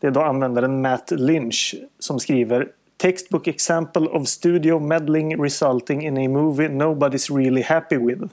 [0.00, 6.18] Det är då användaren Matt Lynch som skriver Textbook example of studio meddling resulting in
[6.18, 8.24] a movie nobody's really happy with.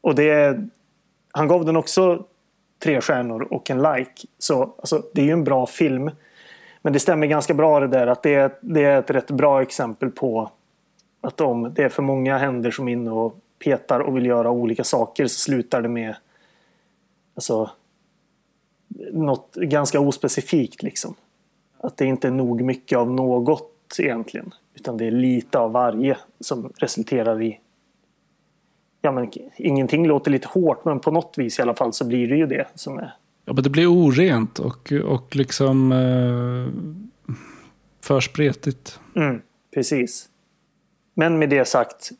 [0.00, 0.68] Och det är,
[1.32, 2.26] han gav den också
[2.78, 4.12] tre stjärnor och en like.
[4.38, 6.10] Så alltså, det är ju en bra film.
[6.82, 9.62] Men det stämmer ganska bra det där att det är, det är ett rätt bra
[9.62, 10.50] exempel på
[11.20, 14.50] att om det är för många händer som är inne och petar och vill göra
[14.50, 16.16] olika saker så slutar det med
[17.34, 17.70] alltså,
[19.12, 20.82] något ganska ospecifikt.
[20.82, 21.14] Liksom.
[21.84, 24.54] Att det inte är nog mycket av något egentligen.
[24.74, 27.60] Utan det är lite av varje som resulterar i
[29.04, 32.28] ja, men, ingenting låter lite hårt men på något vis i alla fall så blir
[32.28, 33.14] det ju det som är.
[33.44, 37.36] Ja, men det blir orent och, och liksom eh,
[38.00, 39.00] för spretigt.
[39.16, 39.42] Mm,
[39.74, 40.28] precis.
[41.14, 42.10] Men med det sagt,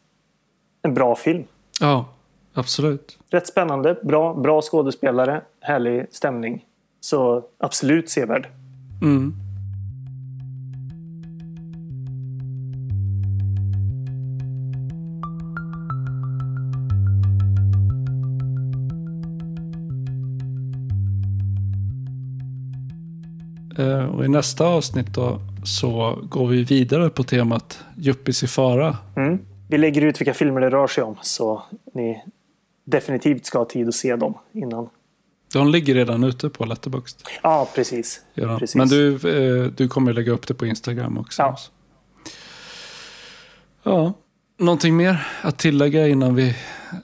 [0.83, 1.45] en bra film.
[1.81, 2.09] Ja,
[2.55, 3.19] absolut.
[3.31, 6.65] Rätt spännande, bra, bra skådespelare, härlig stämning.
[7.01, 8.49] Så absolut sevärd.
[9.03, 9.44] Mm.
[24.15, 28.97] Och I nästa avsnitt då så går vi vidare på temat Juppis i fara.
[29.17, 29.39] Mm.
[29.69, 31.63] Vi lägger ut vilka filmer det rör sig om så
[31.95, 32.25] ni
[32.85, 34.89] definitivt ska ha tid att se dem innan.
[35.53, 37.23] De ligger redan ute på Letterboxd.
[37.43, 38.21] Ja, precis.
[38.35, 38.75] precis.
[38.75, 41.43] Men du, eh, du kommer lägga upp det på Instagram också.
[41.43, 41.57] Ja.
[43.83, 44.13] ja.
[44.59, 46.57] Någonting mer att tillägga innan vi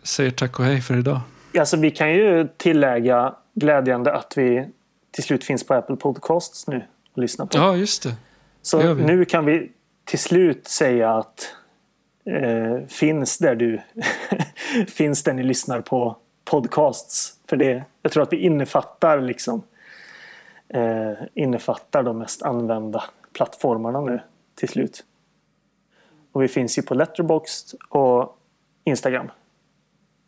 [0.02, 1.20] säger tack och hej för idag?
[1.58, 4.68] Alltså, vi kan ju tillägga glädjande att vi
[5.10, 6.76] till slut finns på Apple Podcasts nu
[7.12, 7.58] att lyssna på.
[7.58, 8.14] Ja, just det.
[8.62, 9.72] Så nu kan vi
[10.04, 11.54] till slut säga att
[12.24, 13.80] eh, finns där du
[14.88, 17.36] finns där ni lyssnar på podcasts.
[17.46, 19.62] För det, jag tror att vi innefattar liksom
[20.68, 24.20] eh, innefattar de mest använda plattformarna nu
[24.54, 25.04] till slut.
[26.32, 28.38] Och vi finns ju på Letterboxd och
[28.84, 29.30] Instagram.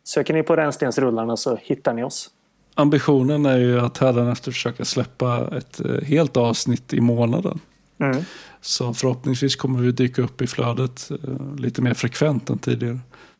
[0.03, 2.31] Söker ni på Rännstensrullarna så hittar ni oss
[2.75, 7.59] ambitionen är ju att hädanefter försöka släppa ett eh, helt avsnitt i månaden.
[7.99, 8.23] Mm.
[8.61, 12.99] Så förhoppningsvis kommer vi dyka upp i flödet eh, lite mer frekvent än tidigare.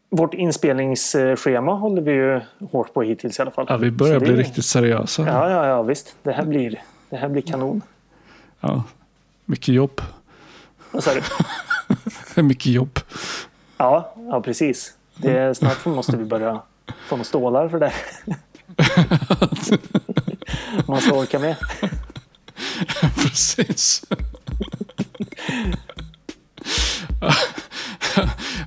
[0.10, 2.42] Vårt inspelningsschema håller vi ju
[2.72, 3.66] hårt på hittills i alla fall.
[3.70, 5.28] Ja, vi börjar bli riktigt seriösa.
[5.28, 6.16] Ja, ja, ja, visst.
[6.24, 7.82] Det här blir, det här blir kanon.
[8.60, 8.84] Ja,
[9.46, 10.02] mycket jobb.
[10.92, 12.42] Vad sa du?
[12.44, 13.00] mycket jobb.
[13.78, 14.94] Ja, ja precis.
[15.16, 16.62] Det är, snart måste vi börja
[17.08, 17.94] få några stålar för det.
[20.88, 21.56] Man ska orka med.
[23.16, 24.04] Precis.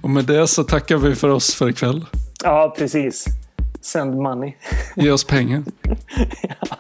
[0.03, 2.07] Och med det så tackar vi för oss för ikväll.
[2.45, 3.25] Ja, precis.
[3.81, 4.55] Send money.
[4.97, 5.63] Ge oss pengar.
[6.43, 6.77] ja.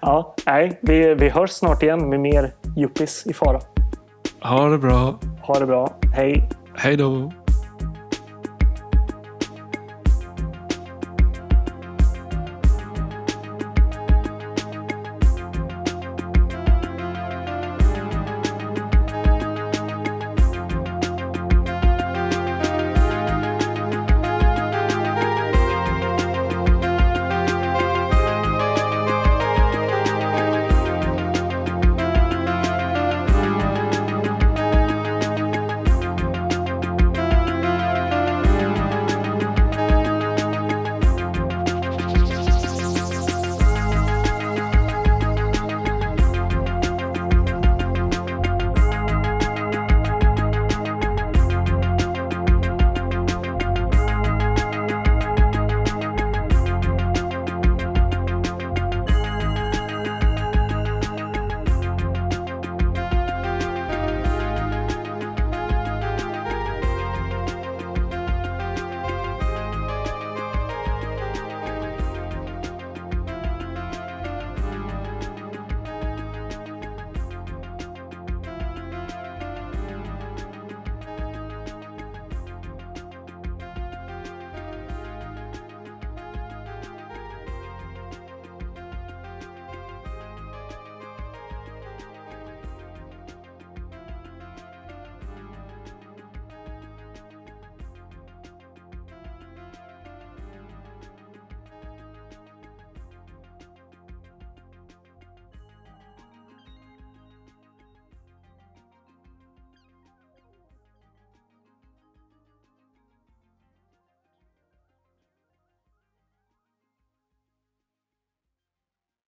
[0.00, 3.60] ja, nej, vi, vi hörs snart igen med mer Juppis i fara.
[4.40, 5.18] Ha det bra.
[5.42, 5.98] Ha det bra.
[6.16, 6.48] Hej.
[6.74, 7.32] Hej då.